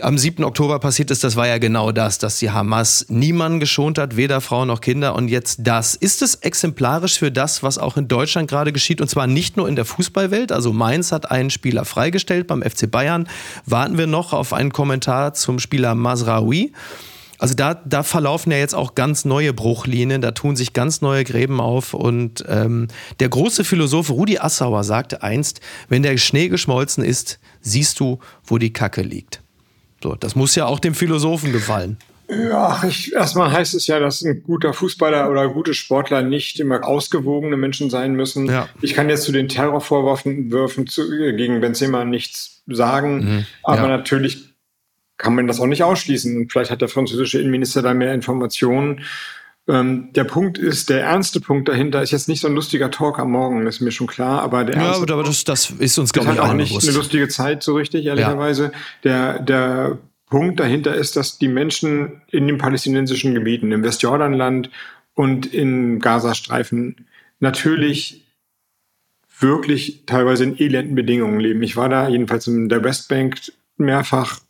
äh, 0.00 0.02
am 0.02 0.16
7. 0.16 0.42
Oktober 0.42 0.78
passiert 0.78 1.10
ist, 1.10 1.22
das 1.22 1.36
war 1.36 1.46
ja 1.46 1.58
genau 1.58 1.92
das, 1.92 2.16
dass 2.16 2.38
die 2.38 2.50
Hamas 2.50 3.04
niemanden 3.10 3.60
geschont 3.60 3.98
hat, 3.98 4.16
weder 4.16 4.40
Frauen 4.40 4.68
noch 4.68 4.80
Kinder. 4.80 5.14
Und 5.14 5.28
jetzt 5.28 5.58
das. 5.64 5.94
Ist 5.94 6.22
es 6.22 6.36
exemplarisch 6.36 7.18
für 7.18 7.30
das, 7.30 7.62
was 7.62 7.76
auch 7.76 7.98
in 7.98 8.08
Deutschland 8.08 8.48
gerade 8.48 8.72
geschieht? 8.72 9.02
Und 9.02 9.08
zwar 9.08 9.26
nicht 9.26 9.58
nur 9.58 9.68
in 9.68 9.76
der 9.76 9.84
Fußballwelt. 9.84 10.50
Also 10.50 10.72
Mainz 10.72 11.12
hat 11.12 11.30
einen 11.30 11.50
Spieler 11.50 11.84
freigestellt 11.84 12.46
beim 12.46 12.62
FC 12.62 12.90
Bayern. 12.90 13.28
Warten 13.66 13.98
wir 13.98 14.06
noch 14.06 14.32
auf 14.32 14.54
einen 14.54 14.72
Kommentar 14.72 15.34
zum 15.34 15.58
Spieler 15.58 15.94
Masraoui. 15.94 16.72
Also 17.42 17.56
da, 17.56 17.74
da 17.74 18.04
verlaufen 18.04 18.52
ja 18.52 18.58
jetzt 18.58 18.72
auch 18.72 18.94
ganz 18.94 19.24
neue 19.24 19.52
Bruchlinien, 19.52 20.20
da 20.20 20.30
tun 20.30 20.54
sich 20.54 20.74
ganz 20.74 21.00
neue 21.00 21.24
Gräben 21.24 21.60
auf. 21.60 21.92
Und 21.92 22.44
ähm, 22.46 22.86
der 23.18 23.30
große 23.30 23.64
Philosoph 23.64 24.10
Rudi 24.10 24.38
Assauer 24.38 24.84
sagte 24.84 25.24
einst, 25.24 25.60
wenn 25.88 26.04
der 26.04 26.16
Schnee 26.18 26.48
geschmolzen 26.48 27.02
ist, 27.02 27.40
siehst 27.60 27.98
du, 27.98 28.20
wo 28.44 28.58
die 28.58 28.72
Kacke 28.72 29.02
liegt. 29.02 29.40
So, 30.00 30.14
das 30.14 30.36
muss 30.36 30.54
ja 30.54 30.66
auch 30.66 30.78
dem 30.78 30.94
Philosophen 30.94 31.50
gefallen. 31.50 31.96
Ja, 32.28 32.80
ich, 32.86 33.12
erstmal 33.12 33.50
heißt 33.50 33.74
es 33.74 33.88
ja, 33.88 33.98
dass 33.98 34.22
ein 34.22 34.44
guter 34.44 34.72
Fußballer 34.72 35.28
oder 35.28 35.48
gute 35.48 35.74
Sportler 35.74 36.22
nicht 36.22 36.60
immer 36.60 36.86
ausgewogene 36.86 37.56
Menschen 37.56 37.90
sein 37.90 38.14
müssen. 38.14 38.46
Ja. 38.46 38.68
Ich 38.82 38.94
kann 38.94 39.08
jetzt 39.08 39.24
zu 39.24 39.32
den 39.32 39.48
Terrorvorwürfen 39.48 40.86
zu, 40.86 41.10
gegen 41.10 41.60
Benzema 41.60 42.04
nichts 42.04 42.62
sagen, 42.68 43.16
mhm. 43.16 43.46
aber 43.64 43.82
ja. 43.82 43.88
natürlich 43.88 44.51
kann 45.22 45.36
man 45.36 45.46
das 45.46 45.60
auch 45.60 45.66
nicht 45.66 45.84
ausschließen. 45.84 46.36
Und 46.36 46.52
vielleicht 46.52 46.70
hat 46.72 46.80
der 46.80 46.88
französische 46.88 47.38
Innenminister 47.38 47.80
da 47.80 47.94
mehr 47.94 48.12
Informationen. 48.12 49.02
Ähm, 49.68 50.12
der 50.14 50.24
Punkt 50.24 50.58
ist, 50.58 50.90
der 50.90 51.02
ernste 51.02 51.40
Punkt 51.40 51.68
dahinter 51.68 52.02
ist 52.02 52.10
jetzt 52.10 52.28
nicht 52.28 52.40
so 52.40 52.48
ein 52.48 52.54
lustiger 52.54 52.90
Talk 52.90 53.20
am 53.20 53.30
Morgen, 53.30 53.64
ist 53.64 53.80
mir 53.80 53.92
schon 53.92 54.08
klar, 54.08 54.42
aber 54.42 54.64
der 54.64 54.74
ernste 54.74 55.06
Ja, 55.06 55.14
aber 55.14 55.22
das, 55.22 55.44
das 55.44 55.70
ist 55.70 55.96
uns, 55.98 56.12
glaube 56.12 56.32
ich, 56.32 56.40
auch 56.40 56.52
nicht 56.54 56.70
bewusst. 56.70 56.88
eine 56.88 56.96
lustige 56.96 57.28
Zeit, 57.28 57.62
so 57.62 57.74
richtig, 57.74 58.06
ehrlicherweise. 58.06 58.64
Ja. 58.64 58.70
Der, 59.04 59.38
der 59.38 59.98
Punkt 60.28 60.58
dahinter 60.58 60.96
ist, 60.96 61.14
dass 61.14 61.38
die 61.38 61.46
Menschen 61.46 62.22
in 62.32 62.48
den 62.48 62.58
palästinensischen 62.58 63.32
Gebieten, 63.34 63.70
im 63.70 63.84
Westjordanland 63.84 64.70
und 65.14 65.46
in 65.46 66.00
Gazastreifen 66.00 67.06
natürlich 67.38 68.24
wirklich 69.38 70.02
teilweise 70.06 70.42
in 70.42 70.58
elenden 70.58 70.96
Bedingungen 70.96 71.38
leben. 71.38 71.62
Ich 71.62 71.76
war 71.76 71.88
da 71.88 72.08
jedenfalls 72.08 72.48
in 72.48 72.68
der 72.68 72.82
Westbank 72.82 73.36
mehrfach 73.76 74.40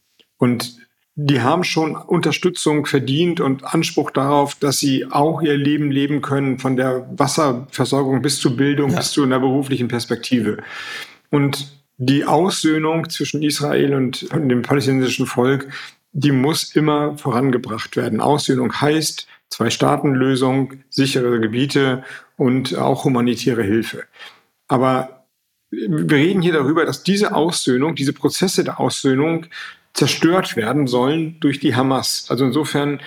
und 0.42 0.74
die 1.14 1.40
haben 1.40 1.62
schon 1.62 1.94
Unterstützung 1.94 2.84
verdient 2.84 3.38
und 3.38 3.62
Anspruch 3.62 4.10
darauf, 4.10 4.56
dass 4.56 4.80
sie 4.80 5.06
auch 5.08 5.40
ihr 5.40 5.56
Leben 5.56 5.92
leben 5.92 6.20
können, 6.20 6.58
von 6.58 6.74
der 6.74 7.06
Wasserversorgung 7.16 8.22
bis 8.22 8.40
zur 8.40 8.56
Bildung, 8.56 8.90
ja. 8.90 8.96
bis 8.96 9.12
zu 9.12 9.22
einer 9.22 9.38
beruflichen 9.38 9.86
Perspektive. 9.86 10.56
Und 11.30 11.72
die 11.96 12.24
Aussöhnung 12.24 13.08
zwischen 13.08 13.40
Israel 13.44 13.94
und 13.94 14.32
dem 14.32 14.62
palästinensischen 14.62 15.26
Volk, 15.26 15.68
die 16.10 16.32
muss 16.32 16.74
immer 16.74 17.16
vorangebracht 17.18 17.96
werden. 17.96 18.20
Aussöhnung 18.20 18.80
heißt 18.80 19.28
Zwei-Staaten-Lösung, 19.48 20.72
sichere 20.90 21.38
Gebiete 21.38 22.02
und 22.36 22.76
auch 22.76 23.04
humanitäre 23.04 23.62
Hilfe. 23.62 24.02
Aber 24.66 25.24
wir 25.70 26.16
reden 26.16 26.42
hier 26.42 26.52
darüber, 26.52 26.84
dass 26.84 27.04
diese 27.04 27.32
Aussöhnung, 27.32 27.94
diese 27.94 28.12
Prozesse 28.12 28.64
der 28.64 28.80
Aussöhnung 28.80 29.46
zerstört 29.94 30.56
werden 30.56 30.86
sollen 30.86 31.38
durch 31.40 31.60
die 31.60 31.74
Hamas. 31.74 32.26
Also 32.28 32.44
insofern, 32.44 33.00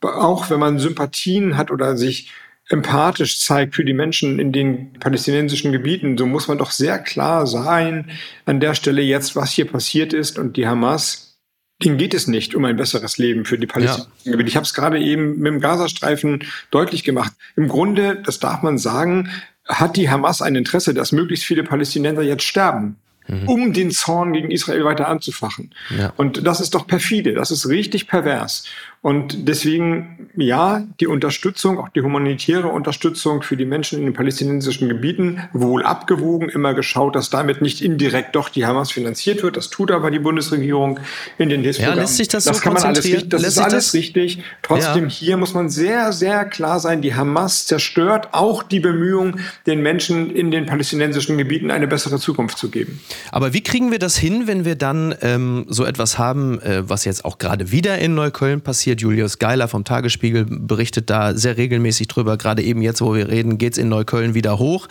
auch 0.00 0.50
wenn 0.50 0.60
man 0.60 0.78
Sympathien 0.78 1.56
hat 1.56 1.70
oder 1.70 1.96
sich 1.96 2.30
empathisch 2.68 3.40
zeigt 3.40 3.74
für 3.74 3.84
die 3.84 3.94
Menschen 3.94 4.38
in 4.38 4.52
den 4.52 4.92
palästinensischen 4.94 5.72
Gebieten, 5.72 6.18
so 6.18 6.26
muss 6.26 6.48
man 6.48 6.58
doch 6.58 6.70
sehr 6.70 6.98
klar 6.98 7.46
sein 7.46 8.10
an 8.44 8.60
der 8.60 8.74
Stelle 8.74 9.02
jetzt, 9.02 9.36
was 9.36 9.52
hier 9.52 9.66
passiert 9.66 10.12
ist 10.12 10.38
und 10.38 10.56
die 10.56 10.66
Hamas, 10.66 11.38
denen 11.82 11.96
geht 11.96 12.12
es 12.12 12.26
nicht 12.26 12.54
um 12.54 12.64
ein 12.64 12.76
besseres 12.76 13.16
Leben 13.18 13.44
für 13.44 13.58
die 13.58 13.66
palästinensischen 13.66 14.32
Gebiete. 14.32 14.50
Ich 14.50 14.56
habe 14.56 14.64
es 14.64 14.74
gerade 14.74 15.00
eben 15.00 15.38
mit 15.38 15.52
dem 15.52 15.60
Gazastreifen 15.60 16.44
deutlich 16.70 17.04
gemacht. 17.04 17.32
Im 17.56 17.68
Grunde, 17.68 18.22
das 18.24 18.38
darf 18.38 18.62
man 18.62 18.76
sagen, 18.76 19.30
hat 19.66 19.96
die 19.96 20.10
Hamas 20.10 20.42
ein 20.42 20.54
Interesse, 20.54 20.92
dass 20.92 21.12
möglichst 21.12 21.46
viele 21.46 21.64
Palästinenser 21.64 22.22
jetzt 22.22 22.44
sterben 22.44 22.96
mhm. 23.28 23.48
um 23.48 23.72
den 23.72 23.90
Zorn 23.90 24.32
gegen 24.32 24.50
Israel 24.50 24.84
weiter 24.84 25.08
anzufachen. 25.08 25.70
Ja. 25.96 26.12
Und 26.16 26.46
das 26.46 26.60
ist 26.60 26.74
doch 26.74 26.86
perfide, 26.86 27.34
das 27.34 27.50
ist 27.50 27.68
richtig 27.68 28.08
pervers. 28.08 28.64
Und 29.00 29.46
deswegen, 29.46 30.28
ja, 30.36 30.84
die 30.98 31.06
Unterstützung, 31.06 31.78
auch 31.78 31.88
die 31.88 32.00
humanitäre 32.00 32.66
Unterstützung 32.66 33.42
für 33.42 33.56
die 33.56 33.64
Menschen 33.64 34.00
in 34.00 34.06
den 34.06 34.12
palästinensischen 34.12 34.88
Gebieten, 34.88 35.40
wohl 35.52 35.84
abgewogen, 35.84 36.48
immer 36.48 36.74
geschaut, 36.74 37.14
dass 37.14 37.30
damit 37.30 37.62
nicht 37.62 37.80
indirekt 37.80 38.34
doch 38.34 38.48
die 38.48 38.66
Hamas 38.66 38.90
finanziert 38.90 39.44
wird. 39.44 39.56
Das 39.56 39.70
tut 39.70 39.92
aber 39.92 40.10
die 40.10 40.18
Bundesregierung 40.18 40.98
in 41.38 41.48
den 41.48 41.62
Hilfsprogrammen. 41.62 41.98
Ja, 41.98 42.02
lässt 42.02 42.16
sich 42.16 42.26
das, 42.26 42.44
das 42.44 42.56
so 42.56 42.62
kann 42.62 42.72
man 42.72 42.82
alles 42.82 43.04
richtig, 43.04 43.30
das 43.30 43.44
ist 43.44 43.58
alles 43.58 43.86
das? 43.86 43.94
richtig. 43.94 44.42
Trotzdem 44.62 45.04
ja. 45.04 45.10
hier 45.10 45.36
muss 45.36 45.54
man 45.54 45.70
sehr, 45.70 46.12
sehr 46.12 46.44
klar 46.44 46.80
sein, 46.80 47.00
die 47.00 47.14
Hamas 47.14 47.66
zerstört 47.66 48.30
auch 48.32 48.64
die 48.64 48.80
Bemühungen, 48.80 49.40
den 49.68 49.80
Menschen 49.80 50.34
in 50.34 50.50
den 50.50 50.66
palästinensischen 50.66 51.38
Gebieten 51.38 51.70
eine 51.70 51.86
bessere 51.86 52.18
Zukunft 52.18 52.58
zu 52.58 52.68
geben. 52.68 53.00
Aber 53.30 53.52
wie 53.52 53.62
kriegen 53.62 53.92
wir 53.92 54.00
das 54.00 54.16
hin, 54.16 54.48
wenn 54.48 54.64
wir 54.64 54.74
dann 54.74 55.14
ähm, 55.22 55.66
so 55.68 55.84
etwas 55.84 56.18
haben, 56.18 56.60
äh, 56.62 56.88
was 56.88 57.04
jetzt 57.04 57.24
auch 57.24 57.38
gerade 57.38 57.70
wieder 57.70 57.98
in 57.98 58.16
Neukölln 58.16 58.60
passiert? 58.60 58.87
Passiert. 58.88 59.00
Julius 59.00 59.38
Geiler 59.38 59.68
vom 59.68 59.84
Tagesspiegel 59.84 60.46
berichtet 60.48 61.10
da 61.10 61.34
sehr 61.34 61.56
regelmäßig 61.56 62.08
drüber. 62.08 62.36
Gerade 62.36 62.62
eben 62.62 62.82
jetzt, 62.82 63.00
wo 63.00 63.14
wir 63.14 63.28
reden, 63.28 63.58
geht 63.58 63.72
es 63.74 63.78
in 63.78 63.88
Neukölln 63.88 64.34
wieder 64.34 64.58
hoch. 64.58 64.88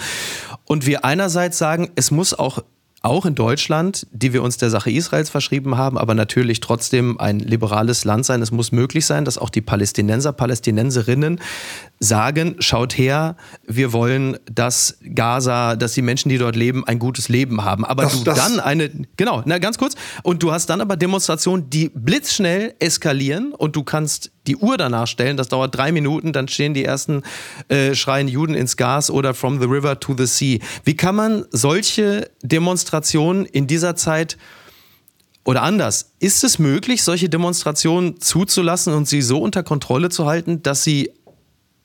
Und 0.65 0.85
wir 0.85 1.03
einerseits 1.05 1.57
sagen, 1.57 1.89
es 1.95 2.11
muss 2.11 2.33
auch 2.33 2.63
auch 3.07 3.25
in 3.25 3.35
Deutschland, 3.35 4.05
die 4.11 4.33
wir 4.33 4.43
uns 4.43 4.57
der 4.57 4.69
Sache 4.69 4.91
Israels 4.91 5.29
verschrieben 5.29 5.77
haben, 5.77 5.97
aber 5.97 6.13
natürlich 6.13 6.59
trotzdem 6.59 7.19
ein 7.19 7.39
liberales 7.39 8.05
Land 8.05 8.25
sein. 8.25 8.41
Es 8.41 8.51
muss 8.51 8.71
möglich 8.71 9.05
sein, 9.05 9.25
dass 9.25 9.37
auch 9.37 9.49
die 9.49 9.61
Palästinenser, 9.61 10.33
Palästinenserinnen 10.33 11.39
sagen, 11.99 12.55
schaut 12.59 12.97
her, 12.97 13.35
wir 13.65 13.93
wollen, 13.93 14.37
dass 14.51 14.97
Gaza, 15.15 15.75
dass 15.75 15.93
die 15.93 16.01
Menschen, 16.01 16.29
die 16.29 16.37
dort 16.37 16.55
leben, 16.55 16.85
ein 16.85 16.99
gutes 16.99 17.29
Leben 17.29 17.63
haben. 17.63 17.85
Aber 17.85 18.03
das, 18.03 18.17
du 18.17 18.23
das 18.23 18.37
dann 18.37 18.59
eine, 18.59 18.91
genau, 19.15 19.41
na 19.45 19.57
ganz 19.57 19.77
kurz, 19.77 19.95
und 20.23 20.43
du 20.43 20.51
hast 20.51 20.67
dann 20.67 20.81
aber 20.81 20.97
Demonstrationen, 20.97 21.69
die 21.69 21.89
blitzschnell 21.89 22.75
eskalieren 22.79 23.53
und 23.53 23.75
du 23.75 23.83
kannst 23.83 24.31
die 24.47 24.55
Uhr 24.55 24.77
danach 24.77 25.07
stellen, 25.07 25.37
das 25.37 25.49
dauert 25.49 25.75
drei 25.75 25.91
Minuten, 25.91 26.33
dann 26.33 26.47
stehen 26.47 26.73
die 26.73 26.85
ersten 26.85 27.23
äh, 27.67 27.93
schreien 27.93 28.27
Juden 28.27 28.55
ins 28.55 28.77
Gas 28.77 29.11
oder 29.11 29.33
From 29.33 29.59
the 29.59 29.67
River 29.67 29.99
to 29.99 30.15
the 30.17 30.25
Sea. 30.25 30.59
Wie 30.83 30.95
kann 30.95 31.15
man 31.15 31.45
solche 31.51 32.29
Demonstrationen 32.41 33.45
in 33.45 33.67
dieser 33.67 33.95
Zeit 33.95 34.37
oder 35.47 35.63
anders, 35.63 36.11
ist 36.19 36.43
es 36.43 36.59
möglich, 36.59 37.03
solche 37.03 37.29
Demonstrationen 37.29 38.19
zuzulassen 38.19 38.93
und 38.93 39.07
sie 39.07 39.21
so 39.21 39.39
unter 39.39 39.63
Kontrolle 39.63 40.09
zu 40.09 40.25
halten, 40.25 40.61
dass 40.61 40.83
sie 40.83 41.11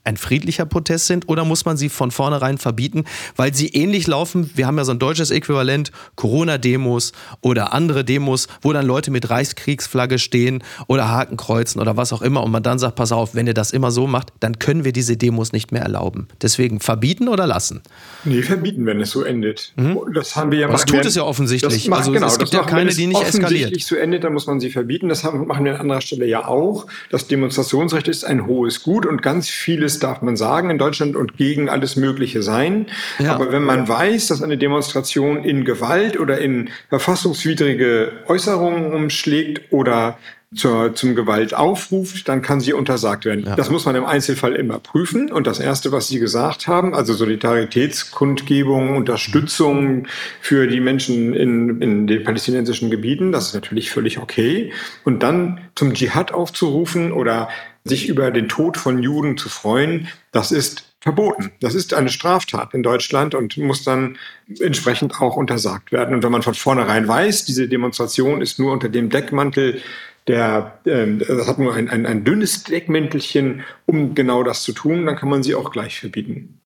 ein 0.04 0.16
friedlicher 0.16 0.66
Protest 0.66 1.06
sind 1.06 1.28
oder 1.28 1.44
muss 1.44 1.64
man 1.64 1.76
sie 1.76 1.88
von 1.88 2.10
vornherein 2.10 2.58
verbieten, 2.58 3.04
weil 3.36 3.54
sie 3.54 3.68
ähnlich 3.68 4.06
laufen? 4.06 4.50
Wir 4.54 4.66
haben 4.66 4.76
ja 4.76 4.84
so 4.84 4.92
ein 4.92 4.98
deutsches 4.98 5.30
Äquivalent, 5.30 5.92
Corona-Demos 6.16 7.12
oder 7.40 7.72
andere 7.72 8.04
Demos, 8.04 8.48
wo 8.62 8.72
dann 8.72 8.86
Leute 8.86 9.10
mit 9.10 9.30
Reichskriegsflagge 9.30 10.18
stehen 10.18 10.62
oder 10.88 11.08
Hakenkreuzen 11.08 11.80
oder 11.80 11.96
was 11.96 12.12
auch 12.12 12.22
immer 12.22 12.42
und 12.42 12.50
man 12.50 12.62
dann 12.62 12.78
sagt, 12.78 12.96
pass 12.96 13.12
auf, 13.12 13.34
wenn 13.34 13.46
ihr 13.46 13.54
das 13.54 13.70
immer 13.70 13.90
so 13.90 14.06
macht, 14.06 14.32
dann 14.40 14.58
können 14.58 14.84
wir 14.84 14.92
diese 14.92 15.16
Demos 15.16 15.52
nicht 15.52 15.72
mehr 15.72 15.82
erlauben. 15.82 16.28
Deswegen 16.40 16.80
verbieten 16.80 17.28
oder 17.28 17.46
lassen? 17.46 17.82
Nee, 18.24 18.42
verbieten, 18.42 18.86
wenn 18.86 19.00
es 19.00 19.10
so 19.10 19.22
endet. 19.22 19.72
Mhm. 19.76 19.98
Das 20.14 20.36
haben 20.36 20.50
wir 20.50 20.58
ja 20.58 20.68
Das 20.68 20.84
tut 20.84 21.04
es 21.04 21.14
ja 21.14 21.22
offensichtlich. 21.22 21.88
Macht, 21.88 22.00
also 22.00 22.12
genau, 22.12 22.26
es 22.26 22.38
gibt 22.38 22.52
ja 22.52 22.64
keine, 22.64 22.90
die 22.90 23.06
nicht 23.06 23.20
eskaliert. 23.20 23.42
Wenn 23.42 23.56
offensichtlich 23.56 23.86
so 23.86 23.96
endet, 23.96 24.24
dann 24.24 24.32
muss 24.32 24.46
man 24.46 24.60
sie 24.60 24.70
verbieten. 24.70 25.08
Das 25.08 25.22
machen 25.22 25.64
wir 25.64 25.74
an 25.74 25.80
anderer 25.80 26.00
Stelle 26.00 26.26
ja 26.26 26.46
auch. 26.46 26.86
Das 27.10 27.28
Demonstrationsrecht 27.28 28.08
ist 28.08 28.24
ein 28.24 28.46
hohes 28.46 28.82
Gut 28.82 29.06
und 29.06 29.22
ganz 29.22 29.48
vieles 29.48 29.91
vieles 29.92 29.98
darf 29.98 30.22
man 30.22 30.36
sagen 30.36 30.70
in 30.70 30.78
Deutschland 30.78 31.16
und 31.16 31.36
gegen 31.36 31.68
alles 31.68 31.96
Mögliche 31.96 32.42
sein. 32.42 32.86
Ja. 33.18 33.34
Aber 33.34 33.52
wenn 33.52 33.64
man 33.64 33.88
weiß, 33.88 34.28
dass 34.28 34.42
eine 34.42 34.56
Demonstration 34.58 35.44
in 35.44 35.64
Gewalt 35.64 36.18
oder 36.18 36.38
in 36.38 36.70
verfassungswidrige 36.88 38.12
Äußerungen 38.26 38.92
umschlägt 38.92 39.72
oder 39.72 40.18
zur, 40.54 40.94
zum 40.94 41.14
Gewalt 41.14 41.54
aufruft, 41.54 42.28
dann 42.28 42.42
kann 42.42 42.60
sie 42.60 42.74
untersagt 42.74 43.24
werden. 43.24 43.44
Ja. 43.46 43.56
Das 43.56 43.70
muss 43.70 43.86
man 43.86 43.96
im 43.96 44.04
Einzelfall 44.04 44.54
immer 44.54 44.78
prüfen. 44.78 45.32
Und 45.32 45.46
das 45.46 45.60
Erste, 45.60 45.92
was 45.92 46.08
Sie 46.08 46.18
gesagt 46.18 46.68
haben, 46.68 46.94
also 46.94 47.14
Solidaritätskundgebung, 47.14 48.94
Unterstützung 48.94 50.06
für 50.42 50.66
die 50.66 50.80
Menschen 50.80 51.32
in, 51.32 51.80
in 51.80 52.06
den 52.06 52.22
palästinensischen 52.22 52.90
Gebieten, 52.90 53.32
das 53.32 53.48
ist 53.48 53.54
natürlich 53.54 53.90
völlig 53.90 54.18
okay. 54.18 54.72
Und 55.04 55.22
dann 55.22 55.60
zum 55.74 55.94
Dschihad 55.94 56.32
aufzurufen 56.32 57.12
oder 57.12 57.48
sich 57.84 58.08
über 58.08 58.30
den 58.30 58.48
Tod 58.48 58.76
von 58.76 59.02
Juden 59.02 59.36
zu 59.36 59.48
freuen, 59.48 60.08
das 60.30 60.52
ist 60.52 60.84
verboten. 61.00 61.50
Das 61.60 61.74
ist 61.74 61.94
eine 61.94 62.10
Straftat 62.10 62.74
in 62.74 62.84
Deutschland 62.84 63.34
und 63.34 63.56
muss 63.56 63.82
dann 63.82 64.18
entsprechend 64.60 65.20
auch 65.20 65.36
untersagt 65.36 65.90
werden. 65.90 66.14
Und 66.14 66.22
wenn 66.22 66.30
man 66.30 66.42
von 66.42 66.54
vornherein 66.54 67.08
weiß, 67.08 67.44
diese 67.44 67.68
Demonstration 67.68 68.40
ist 68.40 68.60
nur 68.60 68.72
unter 68.72 68.88
dem 68.88 69.10
Deckmantel 69.10 69.82
der 70.26 70.78
äh, 70.84 71.18
hat 71.46 71.58
nur 71.58 71.74
ein, 71.74 71.88
ein, 71.88 72.06
ein 72.06 72.24
dünnes 72.24 72.64
Deckmäntelchen, 72.64 73.64
um 73.86 74.14
genau 74.14 74.42
das 74.42 74.62
zu 74.62 74.72
tun, 74.72 75.06
dann 75.06 75.16
kann 75.16 75.28
man 75.28 75.42
sie 75.42 75.54
auch 75.54 75.70
gleich 75.70 75.98
verbieten. 75.98 76.60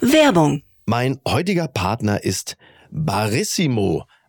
Werbung. 0.00 0.62
Mein 0.86 1.18
heutiger 1.26 1.68
Partner 1.68 2.22
ist 2.22 2.56
Barissimo 2.90 4.04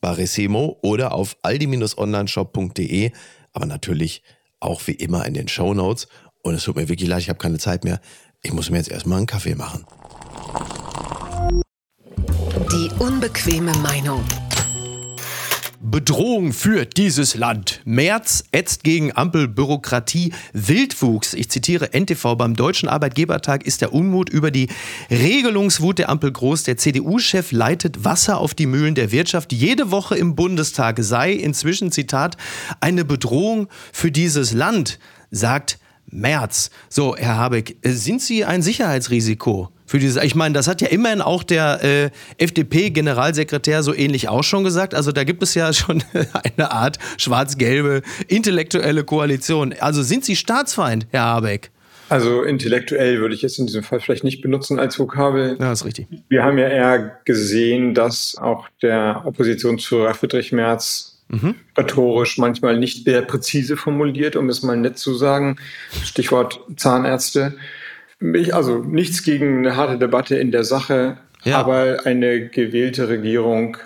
Barissimo 0.00 0.78
oder 0.82 1.12
auf 1.12 1.36
aldi-onlineshop.de, 1.42 3.12
aber 3.52 3.66
natürlich 3.66 4.22
auch 4.60 4.86
wie 4.86 4.92
immer 4.92 5.26
in 5.26 5.34
den 5.34 5.48
Show 5.48 5.74
Notes. 5.74 6.08
Und 6.42 6.54
es 6.54 6.64
tut 6.64 6.76
mir 6.76 6.88
wirklich 6.88 7.08
leid, 7.08 7.20
ich 7.20 7.28
habe 7.28 7.38
keine 7.38 7.58
Zeit 7.58 7.84
mehr. 7.84 8.00
Ich 8.42 8.52
muss 8.52 8.70
mir 8.70 8.78
jetzt 8.78 8.90
erstmal 8.90 9.18
einen 9.18 9.26
Kaffee 9.26 9.54
machen. 9.54 9.84
Die 12.72 12.90
unbequeme 12.98 13.72
Meinung. 13.78 14.24
Bedrohung 15.80 16.52
für 16.52 16.86
dieses 16.86 17.36
Land. 17.36 17.82
Merz 17.84 18.44
ätzt 18.50 18.82
gegen 18.82 19.14
Ampelbürokratie 19.14 20.32
Wildwuchs. 20.52 21.34
Ich 21.34 21.50
zitiere 21.50 21.92
NTV. 21.92 22.34
Beim 22.34 22.56
Deutschen 22.56 22.88
Arbeitgebertag 22.88 23.64
ist 23.64 23.80
der 23.80 23.92
Unmut 23.92 24.28
über 24.28 24.50
die 24.50 24.68
Regelungswut 25.08 25.98
der 25.98 26.08
Ampel 26.08 26.32
groß. 26.32 26.64
Der 26.64 26.78
CDU-Chef 26.78 27.52
leitet 27.52 28.04
Wasser 28.04 28.38
auf 28.38 28.54
die 28.54 28.66
Mühlen 28.66 28.96
der 28.96 29.12
Wirtschaft. 29.12 29.52
Jede 29.52 29.92
Woche 29.92 30.16
im 30.16 30.34
Bundestag 30.34 30.98
sei 31.00 31.32
inzwischen, 31.32 31.92
Zitat, 31.92 32.36
eine 32.80 33.04
Bedrohung 33.04 33.68
für 33.92 34.10
dieses 34.10 34.52
Land, 34.52 34.98
sagt 35.30 35.78
Merz. 36.06 36.70
So, 36.88 37.16
Herr 37.16 37.36
Habeck, 37.36 37.76
sind 37.84 38.20
Sie 38.20 38.44
ein 38.44 38.62
Sicherheitsrisiko? 38.62 39.70
Für 39.88 39.98
diese. 39.98 40.22
Ich 40.24 40.34
meine, 40.34 40.52
das 40.52 40.68
hat 40.68 40.80
ja 40.82 40.88
immerhin 40.88 41.22
auch 41.22 41.42
der 41.42 41.82
äh, 41.82 42.10
FDP-Generalsekretär 42.36 43.82
so 43.82 43.94
ähnlich 43.94 44.28
auch 44.28 44.44
schon 44.44 44.62
gesagt. 44.62 44.94
Also 44.94 45.12
da 45.12 45.24
gibt 45.24 45.42
es 45.42 45.54
ja 45.54 45.72
schon 45.72 46.04
eine 46.56 46.70
Art 46.70 46.98
schwarz-gelbe 47.16 48.02
intellektuelle 48.28 49.02
Koalition. 49.02 49.74
Also 49.80 50.02
sind 50.02 50.24
Sie 50.24 50.36
Staatsfeind, 50.36 51.06
Herr 51.10 51.22
Habeck? 51.24 51.70
Also 52.10 52.42
intellektuell 52.42 53.20
würde 53.20 53.34
ich 53.34 53.42
jetzt 53.42 53.58
in 53.58 53.66
diesem 53.66 53.82
Fall 53.82 54.00
vielleicht 54.00 54.24
nicht 54.24 54.40
benutzen 54.40 54.78
als 54.78 54.98
Vokabel. 54.98 55.56
Ja, 55.58 55.72
ist 55.72 55.84
richtig. 55.84 56.06
Wir 56.28 56.44
haben 56.44 56.58
ja 56.58 56.68
eher 56.68 57.18
gesehen, 57.24 57.94
dass 57.94 58.36
auch 58.38 58.68
der 58.82 59.22
Oppositionsführer 59.24 60.14
Friedrich 60.14 60.52
Merz 60.52 61.18
mhm. 61.28 61.54
rhetorisch 61.76 62.38
manchmal 62.38 62.78
nicht 62.78 63.04
sehr 63.04 63.22
präzise 63.22 63.76
formuliert, 63.76 64.36
um 64.36 64.48
es 64.48 64.62
mal 64.62 64.76
nett 64.76 64.98
zu 64.98 65.14
sagen. 65.14 65.56
Stichwort 66.02 66.60
Zahnärzte. 66.76 67.54
Ich, 68.20 68.54
also 68.54 68.78
nichts 68.78 69.22
gegen 69.22 69.58
eine 69.58 69.76
harte 69.76 69.98
Debatte 69.98 70.36
in 70.36 70.50
der 70.50 70.64
Sache, 70.64 71.18
ja. 71.44 71.58
aber 71.58 72.00
eine 72.04 72.48
gewählte 72.48 73.08
Regierung 73.08 73.76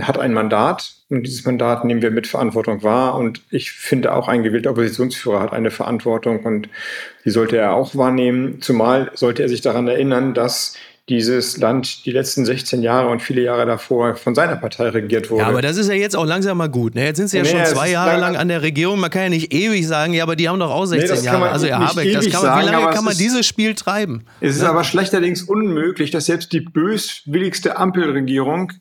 hat 0.00 0.18
ein 0.18 0.32
Mandat 0.32 0.94
und 1.08 1.22
dieses 1.22 1.44
Mandat 1.44 1.84
nehmen 1.84 2.02
wir 2.02 2.10
mit 2.10 2.26
Verantwortung 2.26 2.82
wahr. 2.82 3.16
Und 3.16 3.42
ich 3.50 3.70
finde 3.72 4.14
auch 4.14 4.28
ein 4.28 4.42
gewählter 4.42 4.70
Oppositionsführer 4.70 5.40
hat 5.40 5.52
eine 5.52 5.70
Verantwortung 5.70 6.40
und 6.40 6.68
die 7.24 7.30
sollte 7.30 7.56
er 7.56 7.74
auch 7.74 7.94
wahrnehmen. 7.94 8.60
Zumal 8.60 9.10
sollte 9.14 9.42
er 9.42 9.48
sich 9.48 9.60
daran 9.60 9.88
erinnern, 9.88 10.34
dass 10.34 10.76
dieses 11.08 11.56
Land 11.56 12.04
die 12.04 12.10
letzten 12.10 12.44
16 12.44 12.82
Jahre 12.82 13.08
und 13.08 13.22
viele 13.22 13.40
Jahre 13.40 13.64
davor 13.64 14.16
von 14.16 14.34
seiner 14.34 14.56
Partei 14.56 14.88
regiert 14.88 15.30
wurde. 15.30 15.42
Ja, 15.42 15.48
aber 15.48 15.62
das 15.62 15.76
ist 15.76 15.88
ja 15.88 15.94
jetzt 15.94 16.16
auch 16.16 16.26
langsam 16.26 16.58
mal 16.58 16.68
gut. 16.68 16.96
Ne? 16.96 17.04
Jetzt 17.04 17.18
sind 17.18 17.28
sie 17.28 17.36
ja 17.36 17.44
nee, 17.44 17.50
schon 17.50 17.64
zwei 17.64 17.90
Jahre 17.90 18.18
lang 18.18 18.36
an 18.36 18.48
der 18.48 18.62
Regierung. 18.62 18.98
Man 18.98 19.10
kann 19.10 19.22
ja 19.22 19.28
nicht 19.28 19.54
ewig 19.54 19.86
sagen, 19.86 20.14
ja, 20.14 20.24
aber 20.24 20.34
die 20.34 20.48
haben 20.48 20.58
doch 20.58 20.70
auch 20.70 20.84
16 20.84 21.18
nee, 21.18 21.24
Jahre. 21.26 21.50
Also 21.50 21.68
Herr 21.68 21.78
Habeck, 21.78 22.12
das 22.12 22.24
kann 22.24 22.42
man, 22.42 22.42
sagen, 22.42 22.66
wie 22.66 22.72
lange 22.72 22.94
kann 22.94 23.04
man 23.04 23.12
ist, 23.12 23.20
dieses 23.20 23.46
Spiel 23.46 23.74
treiben? 23.74 24.24
Es 24.40 24.56
ist 24.56 24.62
ja? 24.62 24.70
aber 24.70 24.82
schlechterdings 24.82 25.42
unmöglich, 25.42 26.10
dass 26.10 26.26
selbst 26.26 26.52
die 26.52 26.60
böswilligste 26.60 27.76
Ampelregierung 27.76 28.72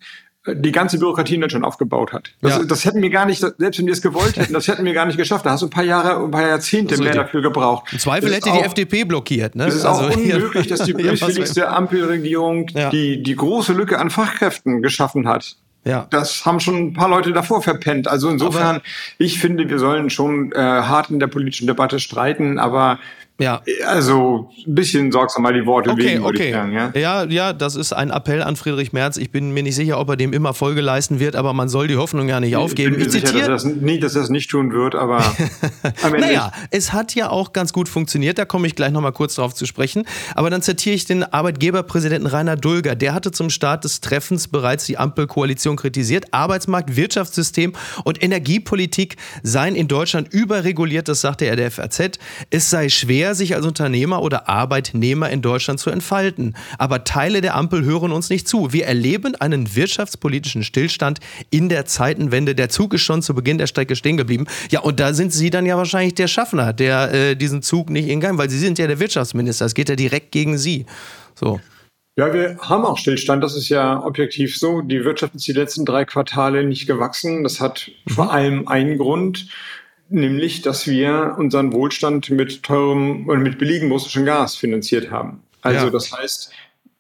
die 0.48 0.72
ganze 0.72 1.00
Bürokratie 1.00 1.36
in 1.36 1.42
Deutschland 1.42 1.66
aufgebaut 1.66 2.14
hat. 2.14 2.32
Das, 2.42 2.58
ja. 2.58 2.64
das 2.64 2.86
hätten 2.86 3.02
wir 3.02 3.10
gar 3.10 3.26
nicht, 3.26 3.40
selbst 3.40 3.80
wenn 3.80 3.86
wir 3.86 3.94
es 3.94 4.02
gewollt 4.02 4.38
hätten, 4.38 4.54
das 4.54 4.68
hätten 4.68 4.86
wir 4.86 4.94
gar 4.94 5.06
nicht 5.06 5.18
geschafft. 5.18 5.46
Da 5.46 5.52
hast 5.52 5.62
du 5.62 5.68
ein 5.68 5.72
paar 5.72 5.84
Jahre, 5.84 6.24
ein 6.24 6.32
paar 6.32 6.48
Jahrzehnte 6.48 6.98
mehr 6.98 7.14
dafür 7.14 7.42
gebraucht. 7.42 7.92
Im 7.92 8.00
Zweifel 8.00 8.34
hätte 8.34 8.52
die 8.52 8.60
FDP 8.60 9.06
blockiert. 9.06 9.56
Ne? 9.56 9.66
Es 9.66 9.76
ist 9.76 9.86
also, 9.86 10.02
auch 10.10 10.16
unmöglich, 10.16 10.68
dass 10.68 10.84
die 10.84 10.94
böswilligste 10.94 11.70
Ampelregierung 11.70 12.68
ja. 12.74 12.90
die, 12.90 13.24
die 13.24 13.36
große 13.36 13.74
Lücke 13.74 14.00
an 14.00 14.10
Fachkräften 14.10 14.82
geschaffen 14.82 15.28
hat. 15.28 15.56
Ja. 15.84 16.08
Das 16.10 16.46
haben 16.46 16.60
schon 16.60 16.78
ein 16.78 16.94
paar 16.94 17.10
Leute 17.10 17.32
davor 17.32 17.62
verpennt. 17.62 18.08
Also 18.08 18.30
insofern, 18.30 18.78
aber 18.78 18.84
ich 19.20 19.40
finde, 19.40 19.70
wir 19.70 19.78
sollen 19.78 20.10
schon 20.10 20.52
äh, 20.52 20.58
hart 20.58 21.12
in 21.12 21.20
der 21.20 21.28
politischen 21.28 21.68
Debatte 21.68 22.00
streiten, 22.00 22.58
aber 22.58 23.00
ja. 23.38 23.62
Also 23.86 24.50
ein 24.65 24.76
bisschen 24.76 25.12
sorgsam 25.12 25.43
mal 25.43 25.54
die 25.54 25.65
Worte 25.65 25.89
okay, 25.89 26.04
wegen, 26.04 26.24
würde 26.24 26.38
okay. 26.38 26.48
ich 26.48 26.54
sagen. 26.54 26.71
Ja? 26.71 26.91
ja, 26.95 27.24
ja, 27.26 27.54
das 27.54 27.76
ist 27.76 27.91
ein 27.91 28.10
Appell 28.10 28.41
an 28.41 28.56
Friedrich 28.56 28.93
Merz. 28.93 29.17
Ich 29.17 29.30
bin 29.30 29.52
mir 29.52 29.62
nicht 29.62 29.76
sicher, 29.76 30.00
ob 30.00 30.10
er 30.10 30.15
dem 30.15 30.32
immer 30.32 30.54
Folge 30.54 30.80
leisten 30.80 31.19
wird, 31.19 31.36
aber 31.36 31.52
man 31.52 31.67
soll 31.67 31.89
die 31.89 31.98
Hoffnung 31.98 32.30
ja 32.30 32.39
nicht 32.39 32.52
ich 32.52 32.56
aufgeben. 32.56 32.91
Bin 32.91 33.00
mir 33.00 33.08
ich 33.08 33.12
sicher, 33.12 33.28
zitiere, 33.28 33.50
dass, 33.50 33.63
das 33.63 33.74
nie, 33.74 34.00
dass 34.00 34.15
er 34.15 34.21
das 34.21 34.30
nicht 34.30 34.50
tun 34.50 34.71
wird, 34.71 34.95
aber 34.95 35.17
am 36.02 36.13
Ende 36.13 36.28
Naja, 36.28 36.52
es 36.71 36.93
hat 36.93 37.13
ja 37.13 37.30
auch 37.30 37.52
ganz 37.52 37.74
gut 37.74 37.89
funktioniert, 37.89 38.38
da 38.38 38.45
komme 38.45 38.67
ich 38.67 38.76
gleich 38.76 38.91
nochmal 38.91 39.12
kurz 39.12 39.36
drauf 39.36 39.54
zu 39.54 39.65
sprechen. 39.65 40.06
Aber 40.36 40.50
dann 40.50 40.62
zitiere 40.62 40.95
ich 40.95 41.04
den 41.04 41.24
Arbeitgeberpräsidenten 41.24 42.28
Rainer 42.28 42.56
Dulger. 42.56 42.95
Der 42.95 43.13
hatte 43.13 43.32
zum 43.32 43.50
Start 43.50 43.84
des 43.84 44.00
Treffens 44.00 44.48
bereits 44.48 44.86
die 44.86 44.98
Ampelkoalition 44.98 45.76
kritisiert. 45.76 46.28
Arbeitsmarkt, 46.32 46.95
Wirtschaftssystem 46.95 47.74
und 48.06 48.24
Energiepolitik 48.24 49.17
seien 49.43 49.76
in 49.76 49.89
Deutschland 49.89 50.34
überreguliert, 50.34 51.10
das 51.10 51.19
sagte 51.19 51.45
er 51.45 51.58
der 51.58 51.69
FAZ. 51.71 52.17
Es 52.50 52.69
sei 52.69 52.88
schwer, 52.88 53.25
schwer, 53.26 53.34
sich 53.34 53.56
als 53.56 53.66
Unternehmer 53.66 54.22
oder 54.22 54.48
Arbeitnehmer 54.48 55.32
in 55.32 55.42
Deutschland 55.42 55.80
zu 55.80 55.90
entfalten. 55.90 56.56
Aber 56.78 57.04
Teile 57.04 57.42
der 57.42 57.56
Ampel 57.56 57.84
hören 57.84 58.12
uns 58.12 58.30
nicht 58.30 58.48
zu. 58.48 58.72
Wir 58.72 58.86
erleben 58.86 59.34
einen 59.36 59.76
wirtschaftspolitischen 59.76 60.64
Stillstand 60.64 61.20
in 61.50 61.68
der 61.70 61.86
Zeitenwende. 61.86 62.54
Der 62.54 62.70
Zug 62.70 62.94
ist 62.94 63.02
schon 63.02 63.24
zu 63.24 63.34
Beginn 63.34 63.58
der 63.58 63.66
Strecke 63.66 63.96
stehen 63.96 64.18
geblieben. 64.18 64.46
Ja, 64.70 64.82
und 64.82 65.00
da 65.00 65.14
sind 65.14 65.34
Sie 65.34 65.50
dann 65.50 65.66
ja 65.66 65.76
wahrscheinlich 65.76 66.14
der 66.14 66.28
Schaffner, 66.28 66.72
der 66.72 67.14
äh, 67.14 67.36
diesen 67.36 67.64
Zug 67.64 67.90
nicht 67.90 68.10
in 68.10 68.20
Gang, 68.20 68.38
weil 68.38 68.50
Sie 68.50 68.60
sind 68.60 68.78
ja 68.78 68.86
der 68.86 69.00
Wirtschaftsminister. 69.00 69.66
Es 69.66 69.74
geht 69.74 69.90
ja 69.90 69.96
direkt 69.96 70.32
gegen 70.32 70.60
Sie. 70.60 70.86
So. 71.34 71.60
Ja, 72.18 72.32
wir 72.32 72.58
haben 72.60 72.86
auch 72.86 73.00
Stillstand. 73.00 73.44
Das 73.44 73.56
ist 73.56 73.70
ja 73.70 74.04
objektiv 74.06 74.56
so. 74.56 74.82
Die 74.82 75.04
Wirtschaft 75.04 75.34
ist 75.34 75.48
die 75.48 75.54
letzten 75.54 75.84
drei 75.84 76.06
Quartale 76.06 76.64
nicht 76.64 76.86
gewachsen. 76.86 77.42
Das 77.42 77.60
hat 77.60 77.90
mhm. 78.06 78.14
vor 78.14 78.32
allem 78.32 78.68
einen 78.68 79.00
Grund 79.00 79.48
nämlich, 80.10 80.62
dass 80.62 80.88
wir 80.88 81.36
unseren 81.38 81.74
Wohlstand 81.74 82.30
mit 82.30 82.63
teurem 82.63 83.28
und 83.28 83.41
mit 83.41 83.58
billigem 83.58 83.91
russischem 83.91 84.26
Gas 84.26 84.56
finanziert 84.56 85.12
haben. 85.12 85.44
Also 85.62 85.86
ja. 85.86 85.91
das 85.91 86.12
heißt, 86.12 86.52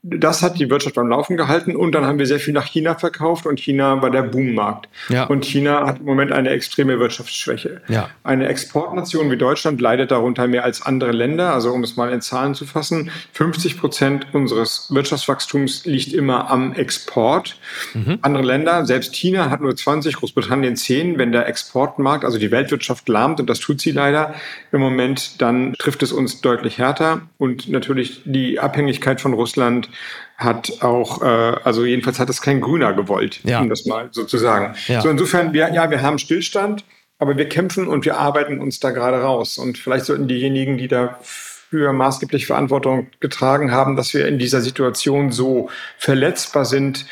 das 0.07 0.43
hat 0.43 0.59
die 0.59 0.69
Wirtschaft 0.69 0.99
am 0.99 1.07
Laufen 1.07 1.35
gehalten 1.35 1.75
und 1.75 1.93
dann 1.93 2.05
haben 2.05 2.19
wir 2.19 2.27
sehr 2.27 2.39
viel 2.39 2.53
nach 2.53 2.67
China 2.67 2.93
verkauft 2.93 3.47
und 3.47 3.59
China 3.59 4.03
war 4.03 4.11
der 4.11 4.21
Boommarkt. 4.21 4.87
Ja. 5.09 5.23
Und 5.23 5.45
China 5.45 5.87
hat 5.87 5.99
im 5.99 6.05
Moment 6.05 6.31
eine 6.31 6.49
extreme 6.49 6.99
Wirtschaftsschwäche. 6.99 7.81
Ja. 7.87 8.09
Eine 8.23 8.47
Exportnation 8.47 9.31
wie 9.31 9.37
Deutschland 9.37 9.81
leidet 9.81 10.11
darunter 10.11 10.47
mehr 10.47 10.63
als 10.63 10.83
andere 10.83 11.11
Länder. 11.11 11.53
Also 11.53 11.71
um 11.71 11.83
es 11.83 11.95
mal 11.95 12.11
in 12.13 12.21
Zahlen 12.21 12.53
zu 12.53 12.67
fassen, 12.67 13.09
50 13.33 13.79
Prozent 13.79 14.27
unseres 14.33 14.87
Wirtschaftswachstums 14.91 15.85
liegt 15.85 16.13
immer 16.13 16.51
am 16.51 16.73
Export. 16.73 17.57
Mhm. 17.95 18.19
Andere 18.21 18.43
Länder, 18.43 18.85
selbst 18.85 19.15
China 19.15 19.49
hat 19.49 19.61
nur 19.61 19.75
20, 19.75 20.17
Großbritannien 20.17 20.75
10. 20.75 21.17
Wenn 21.17 21.31
der 21.31 21.47
Exportmarkt, 21.47 22.25
also 22.25 22.37
die 22.37 22.51
Weltwirtschaft 22.51 23.09
lahmt, 23.09 23.39
und 23.39 23.49
das 23.49 23.59
tut 23.59 23.81
sie 23.81 23.91
leider 23.91 24.35
im 24.71 24.81
Moment, 24.81 25.41
dann 25.41 25.73
trifft 25.79 26.03
es 26.03 26.11
uns 26.11 26.41
deutlich 26.41 26.77
härter. 26.77 27.21
Und 27.39 27.69
natürlich 27.69 28.21
die 28.25 28.59
Abhängigkeit 28.59 29.19
von 29.19 29.33
Russland 29.33 29.89
hat 30.37 30.81
auch, 30.81 31.21
äh, 31.21 31.25
also 31.25 31.85
jedenfalls 31.85 32.19
hat 32.19 32.29
es 32.29 32.41
kein 32.41 32.61
Grüner 32.61 32.93
gewollt, 32.93 33.39
ja. 33.43 33.61
um 33.61 33.69
das 33.69 33.85
mal 33.85 34.09
so 34.11 34.25
zu 34.25 34.37
sagen. 34.37 34.75
Ja. 34.87 35.01
So 35.01 35.09
insofern, 35.09 35.53
wir, 35.53 35.73
ja, 35.73 35.89
wir 35.89 36.01
haben 36.01 36.19
Stillstand, 36.19 36.83
aber 37.19 37.37
wir 37.37 37.47
kämpfen 37.47 37.87
und 37.87 38.05
wir 38.05 38.17
arbeiten 38.17 38.59
uns 38.59 38.79
da 38.79 38.91
gerade 38.91 39.21
raus. 39.21 39.57
Und 39.57 39.77
vielleicht 39.77 40.05
sollten 40.05 40.27
diejenigen, 40.27 40.77
die 40.77 40.87
da 40.87 41.19
für 41.21 41.93
maßgeblich 41.93 42.45
Verantwortung 42.45 43.07
getragen 43.19 43.71
haben, 43.71 43.95
dass 43.95 44.13
wir 44.13 44.27
in 44.27 44.37
dieser 44.37 44.61
Situation 44.61 45.31
so 45.31 45.69
verletzbar 45.97 46.65
sind, 46.65 47.05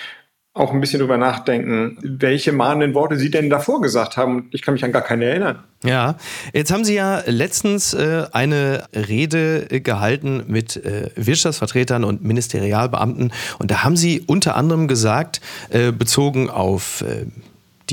auch 0.55 0.71
ein 0.71 0.79
bisschen 0.79 0.99
drüber 0.99 1.17
nachdenken, 1.17 1.97
welche 2.03 2.51
mahnenden 2.51 2.93
Worte 2.93 3.17
Sie 3.17 3.31
denn 3.31 3.49
davor 3.49 3.81
gesagt 3.81 4.17
haben. 4.17 4.49
Ich 4.51 4.61
kann 4.61 4.75
mich 4.75 4.85
an 4.85 4.91
gar 4.91 5.01
keine 5.01 5.25
erinnern. 5.25 5.63
Ja, 5.83 6.15
jetzt 6.53 6.71
haben 6.71 6.85
Sie 6.85 6.93
ja 6.93 7.23
letztens 7.25 7.95
äh, 7.95 8.25
eine 8.31 8.83
Rede 8.93 9.65
gehalten 9.81 10.43
mit 10.47 10.77
äh, 10.77 11.09
Wirtschaftsvertretern 11.15 12.03
und 12.03 12.23
Ministerialbeamten 12.23 13.33
und 13.57 13.71
da 13.71 13.83
haben 13.83 13.97
Sie 13.97 14.21
unter 14.27 14.55
anderem 14.55 14.87
gesagt, 14.87 15.41
äh, 15.69 15.91
bezogen 15.91 16.51
auf 16.51 17.01
äh, 17.01 17.25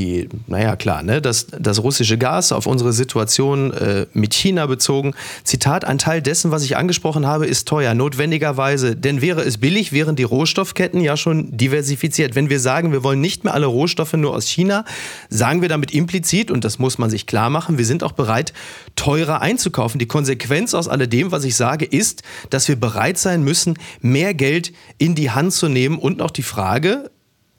die, 0.00 0.28
naja 0.46 0.76
klar, 0.76 1.02
ne, 1.02 1.20
das, 1.20 1.46
das 1.58 1.82
russische 1.82 2.16
Gas 2.16 2.52
auf 2.52 2.66
unsere 2.66 2.92
Situation 2.92 3.72
äh, 3.72 4.06
mit 4.14 4.32
China 4.32 4.64
bezogen. 4.66 5.14
Zitat, 5.44 5.84
ein 5.84 5.98
Teil 5.98 6.22
dessen, 6.22 6.50
was 6.50 6.64
ich 6.64 6.76
angesprochen 6.76 7.26
habe, 7.26 7.46
ist 7.46 7.68
teuer, 7.68 7.92
notwendigerweise. 7.94 8.96
Denn 8.96 9.20
wäre 9.20 9.42
es 9.42 9.58
billig, 9.58 9.92
wären 9.92 10.16
die 10.16 10.22
Rohstoffketten 10.22 11.02
ja 11.02 11.16
schon 11.16 11.54
diversifiziert. 11.56 12.34
Wenn 12.34 12.48
wir 12.48 12.60
sagen, 12.60 12.92
wir 12.92 13.04
wollen 13.04 13.20
nicht 13.20 13.44
mehr 13.44 13.52
alle 13.52 13.66
Rohstoffe 13.66 14.14
nur 14.14 14.34
aus 14.34 14.46
China, 14.46 14.84
sagen 15.28 15.60
wir 15.60 15.68
damit 15.68 15.92
implizit, 15.92 16.50
und 16.50 16.64
das 16.64 16.78
muss 16.78 16.96
man 16.96 17.10
sich 17.10 17.26
klar 17.26 17.50
machen, 17.50 17.76
wir 17.76 17.84
sind 17.84 18.02
auch 18.02 18.12
bereit, 18.12 18.54
teurer 18.96 19.42
einzukaufen. 19.42 19.98
Die 19.98 20.08
Konsequenz 20.08 20.72
aus 20.72 20.88
alledem, 20.88 21.30
was 21.30 21.44
ich 21.44 21.56
sage, 21.56 21.84
ist, 21.84 22.22
dass 22.48 22.68
wir 22.68 22.76
bereit 22.76 23.18
sein 23.18 23.44
müssen, 23.44 23.74
mehr 24.00 24.32
Geld 24.32 24.72
in 24.96 25.14
die 25.14 25.30
Hand 25.30 25.52
zu 25.52 25.68
nehmen 25.68 25.98
und 25.98 26.22
auch 26.22 26.30
die 26.30 26.42
Frage, 26.42 27.10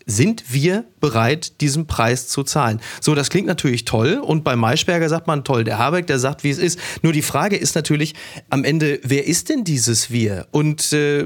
sind 0.06 0.46
wir 0.50 0.86
bereit, 1.00 1.60
diesen 1.62 1.88
Preis 1.88 2.28
zu 2.28 2.44
zahlen. 2.44 2.80
So, 3.02 3.16
das 3.16 3.30
klingt 3.30 3.48
natürlich 3.48 3.86
toll 3.86 4.22
und 4.24 4.44
bei 4.44 4.56
Maischberger 4.56 5.10
sagt 5.10 5.28
man 5.28 5.44
toll, 5.44 5.64
der 5.64 5.78
Habeck, 5.78 6.08
der 6.08 6.20
sagt, 6.20 6.44
wie 6.44 6.50
es 6.52 6.60
ist. 6.60 6.80
Nur 7.02 7.12
die 7.12 7.24
Frage 7.24 7.58
ist 7.58 7.76
natürlich 7.76 8.14
am 8.50 8.64
Ende, 8.64 9.00
wer 9.04 9.28
ist 9.28 9.50
denn 9.50 9.64
dieses 9.64 10.12
Wir? 10.12 10.48
Und 10.52 10.94
äh, 10.94 11.26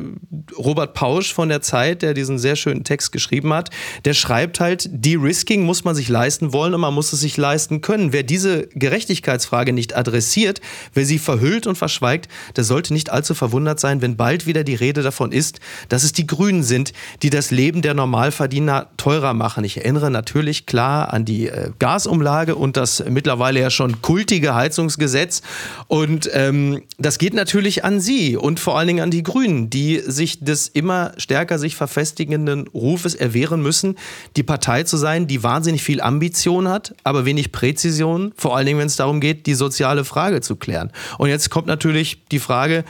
Robert 0.57 0.93
Pausch 0.93 1.33
von 1.33 1.49
der 1.49 1.61
Zeit, 1.61 2.01
der 2.01 2.13
diesen 2.13 2.39
sehr 2.39 2.55
schönen 2.55 2.83
Text 2.83 3.11
geschrieben 3.11 3.53
hat, 3.53 3.69
der 4.05 4.13
schreibt 4.13 4.59
halt, 4.59 4.89
De-Risking 4.91 5.63
muss 5.63 5.83
man 5.83 5.93
sich 5.93 6.09
leisten 6.09 6.53
wollen 6.53 6.73
und 6.73 6.81
man 6.81 6.93
muss 6.93 7.11
es 7.11 7.19
sich 7.19 7.35
leisten 7.38 7.81
können. 7.81 8.13
Wer 8.13 8.23
diese 8.23 8.67
Gerechtigkeitsfrage 8.67 9.73
nicht 9.73 9.95
adressiert, 9.95 10.61
wer 10.93 11.05
sie 11.05 11.19
verhüllt 11.19 11.67
und 11.67 11.77
verschweigt, 11.77 12.29
der 12.55 12.63
sollte 12.63 12.93
nicht 12.93 13.11
allzu 13.11 13.35
verwundert 13.35 13.79
sein, 13.79 14.01
wenn 14.01 14.15
bald 14.15 14.47
wieder 14.47 14.63
die 14.63 14.75
Rede 14.75 15.01
davon 15.01 15.33
ist, 15.33 15.59
dass 15.89 16.03
es 16.03 16.13
die 16.13 16.27
Grünen 16.27 16.63
sind, 16.63 16.93
die 17.21 17.29
das 17.29 17.51
Leben 17.51 17.81
der 17.81 17.93
Normalverdiener 17.93 18.64
teurer 18.97 19.34
machen. 19.34 19.63
Ich 19.63 19.78
erinnere 19.78 20.12
natürlich 20.12 20.65
klar 20.65 21.13
an 21.13 21.25
die 21.25 21.47
äh, 21.47 21.71
Gasumlage 21.80 22.56
und 22.56 22.78
das 22.78 23.04
mittlerweile 23.08 23.60
ja 23.60 23.69
schon 23.69 24.01
kultige 24.01 24.56
Heizungsgesetz. 24.56 25.41
Und 25.88 26.30
ähm, 26.34 26.84
das 26.97 27.17
geht 27.17 27.34
natürlich 27.34 27.84
an 27.84 27.99
Sie 27.99 28.36
und 28.36 28.60
vor 28.60 28.78
allen 28.78 28.88
Dingen 28.88 29.04
an 29.04 29.12
die 29.12 29.23
Grünen, 29.23 29.69
die 29.69 29.99
sich 29.99 30.39
des 30.39 30.67
immer 30.67 31.12
stärker 31.17 31.60
sich 31.60 31.75
verfestigenden 31.75 32.67
Rufes 32.67 33.15
erwehren 33.15 33.62
müssen, 33.62 33.95
die 34.36 34.43
Partei 34.43 34.84
zu 34.84 34.97
sein, 34.97 35.28
die 35.28 35.43
wahnsinnig 35.43 35.84
viel 35.84 36.01
Ambition 36.01 36.67
hat, 36.67 36.95
aber 37.04 37.25
wenig 37.25 37.51
Präzision, 37.51 38.34
vor 38.36 38.56
allen 38.56 38.65
Dingen, 38.65 38.80
wenn 38.80 38.88
es 38.88 38.95
darum 38.95 39.19
geht, 39.19 39.45
die 39.45 39.56
soziale 39.56 40.06
Frage 40.06 40.41
zu 40.41 40.56
klären. 40.56 40.91
Und 41.17 41.30
jetzt 41.30 41.49
kommt 41.49 41.67
natürlich 41.67 42.25
die 42.32 42.39
Frage, 42.39 42.84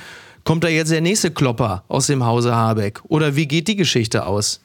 kommt 0.45 0.63
da 0.63 0.67
jetzt 0.69 0.91
der 0.91 1.01
nächste 1.01 1.31
Klopper 1.31 1.83
aus 1.87 2.07
dem 2.07 2.25
Hause 2.25 2.55
Habeck? 2.55 3.01
Oder 3.05 3.35
wie 3.35 3.47
geht 3.47 3.67
die 3.67 3.75
Geschichte 3.75 4.25
aus? 4.25 4.61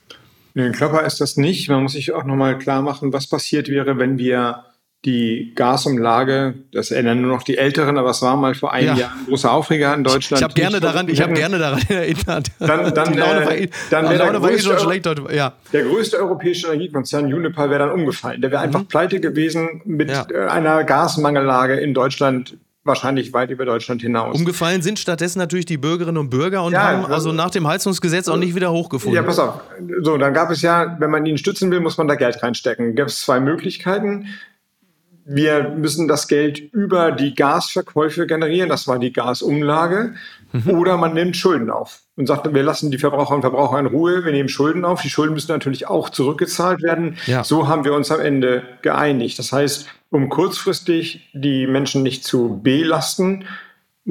Nee, 0.54 0.70
Klopper 0.70 1.04
ist 1.04 1.20
das 1.20 1.36
nicht. 1.36 1.68
Man 1.68 1.82
muss 1.82 1.92
sich 1.92 2.12
auch 2.12 2.24
nochmal 2.24 2.58
klar 2.58 2.82
machen, 2.82 3.12
was 3.12 3.28
passiert 3.28 3.68
wäre, 3.68 3.98
wenn 3.98 4.18
wir 4.18 4.64
die 5.04 5.52
Gasumlage, 5.54 6.54
das 6.72 6.90
erinnern 6.90 7.22
nur 7.22 7.34
noch 7.34 7.42
die 7.42 7.56
Älteren, 7.56 7.96
aber 7.96 8.10
es 8.10 8.20
war 8.20 8.36
mal 8.36 8.54
vor 8.54 8.72
einem 8.72 8.88
ja. 8.88 8.94
Jahr 8.96 9.12
ein 9.12 9.26
großer 9.26 9.50
Aufreger 9.50 9.94
in 9.94 10.04
Deutschland. 10.04 10.40
Ich 10.40 10.44
habe 10.44 10.54
gerne 10.54 10.78
daran, 10.78 11.08
ich 11.08 11.22
habe 11.22 11.32
gerne 11.32 11.58
daran 11.58 11.80
erinnert. 11.88 12.50
Dann, 12.58 12.94
dann, 12.94 13.14
eh- 13.14 13.70
dann 13.90 14.10
wäre 14.10 14.30
der, 14.30 14.40
größte, 14.40 14.78
schlecht, 14.78 15.06
ja. 15.32 15.54
der 15.72 15.84
größte 15.84 16.18
europäische 16.18 16.66
Energiekonzern 16.66 17.32
Uniper 17.32 17.70
wäre 17.70 17.86
dann 17.86 17.92
umgefallen. 17.92 18.42
Der 18.42 18.50
wäre 18.50 18.60
einfach 18.60 18.80
mhm. 18.80 18.88
pleite 18.88 19.20
gewesen 19.20 19.80
mit 19.86 20.10
ja. 20.10 20.26
einer 20.48 20.84
Gasmangellage 20.84 21.80
in 21.80 21.94
Deutschland 21.94 22.58
wahrscheinlich 22.84 23.32
weit 23.32 23.50
über 23.50 23.64
Deutschland 23.64 24.00
hinaus. 24.00 24.36
Umgefallen 24.36 24.82
sind 24.82 24.98
stattdessen 24.98 25.38
natürlich 25.38 25.66
die 25.66 25.76
Bürgerinnen 25.76 26.18
und 26.18 26.30
Bürger 26.30 26.64
und 26.64 26.72
ja, 26.72 26.82
haben 26.82 27.06
also 27.06 27.32
nach 27.32 27.50
dem 27.50 27.66
Heizungsgesetz 27.66 28.28
auch 28.28 28.36
nicht 28.36 28.54
wieder 28.54 28.72
hochgefunden. 28.72 29.16
Ja, 29.16 29.22
pass 29.22 29.38
auf. 29.38 29.60
So, 30.02 30.16
dann 30.16 30.32
gab 30.32 30.50
es 30.50 30.62
ja, 30.62 30.96
wenn 30.98 31.10
man 31.10 31.26
ihn 31.26 31.36
stützen 31.36 31.70
will, 31.70 31.80
muss 31.80 31.98
man 31.98 32.08
da 32.08 32.14
Geld 32.14 32.42
reinstecken. 32.42 32.94
Gab 32.94 33.08
es 33.08 33.20
zwei 33.20 33.40
Möglichkeiten. 33.40 34.28
Wir 35.32 35.68
müssen 35.68 36.08
das 36.08 36.26
Geld 36.26 36.58
über 36.58 37.12
die 37.12 37.36
Gasverkäufe 37.36 38.26
generieren, 38.26 38.68
das 38.68 38.88
war 38.88 38.98
die 38.98 39.12
Gasumlage, 39.12 40.14
mhm. 40.52 40.70
oder 40.70 40.96
man 40.96 41.14
nimmt 41.14 41.36
Schulden 41.36 41.70
auf 41.70 42.00
und 42.16 42.26
sagt, 42.26 42.52
wir 42.52 42.62
lassen 42.64 42.90
die 42.90 42.98
Verbraucher 42.98 43.36
und 43.36 43.42
Verbraucher 43.42 43.78
in 43.78 43.86
Ruhe, 43.86 44.24
wir 44.24 44.32
nehmen 44.32 44.48
Schulden 44.48 44.84
auf. 44.84 45.02
Die 45.02 45.10
Schulden 45.10 45.34
müssen 45.34 45.52
natürlich 45.52 45.86
auch 45.86 46.10
zurückgezahlt 46.10 46.82
werden. 46.82 47.16
Ja. 47.26 47.44
So 47.44 47.68
haben 47.68 47.84
wir 47.84 47.94
uns 47.94 48.10
am 48.10 48.20
Ende 48.20 48.64
geeinigt. 48.82 49.38
Das 49.38 49.52
heißt, 49.52 49.86
um 50.10 50.28
kurzfristig 50.28 51.30
die 51.32 51.68
Menschen 51.68 52.02
nicht 52.02 52.24
zu 52.24 52.60
belasten, 52.60 53.44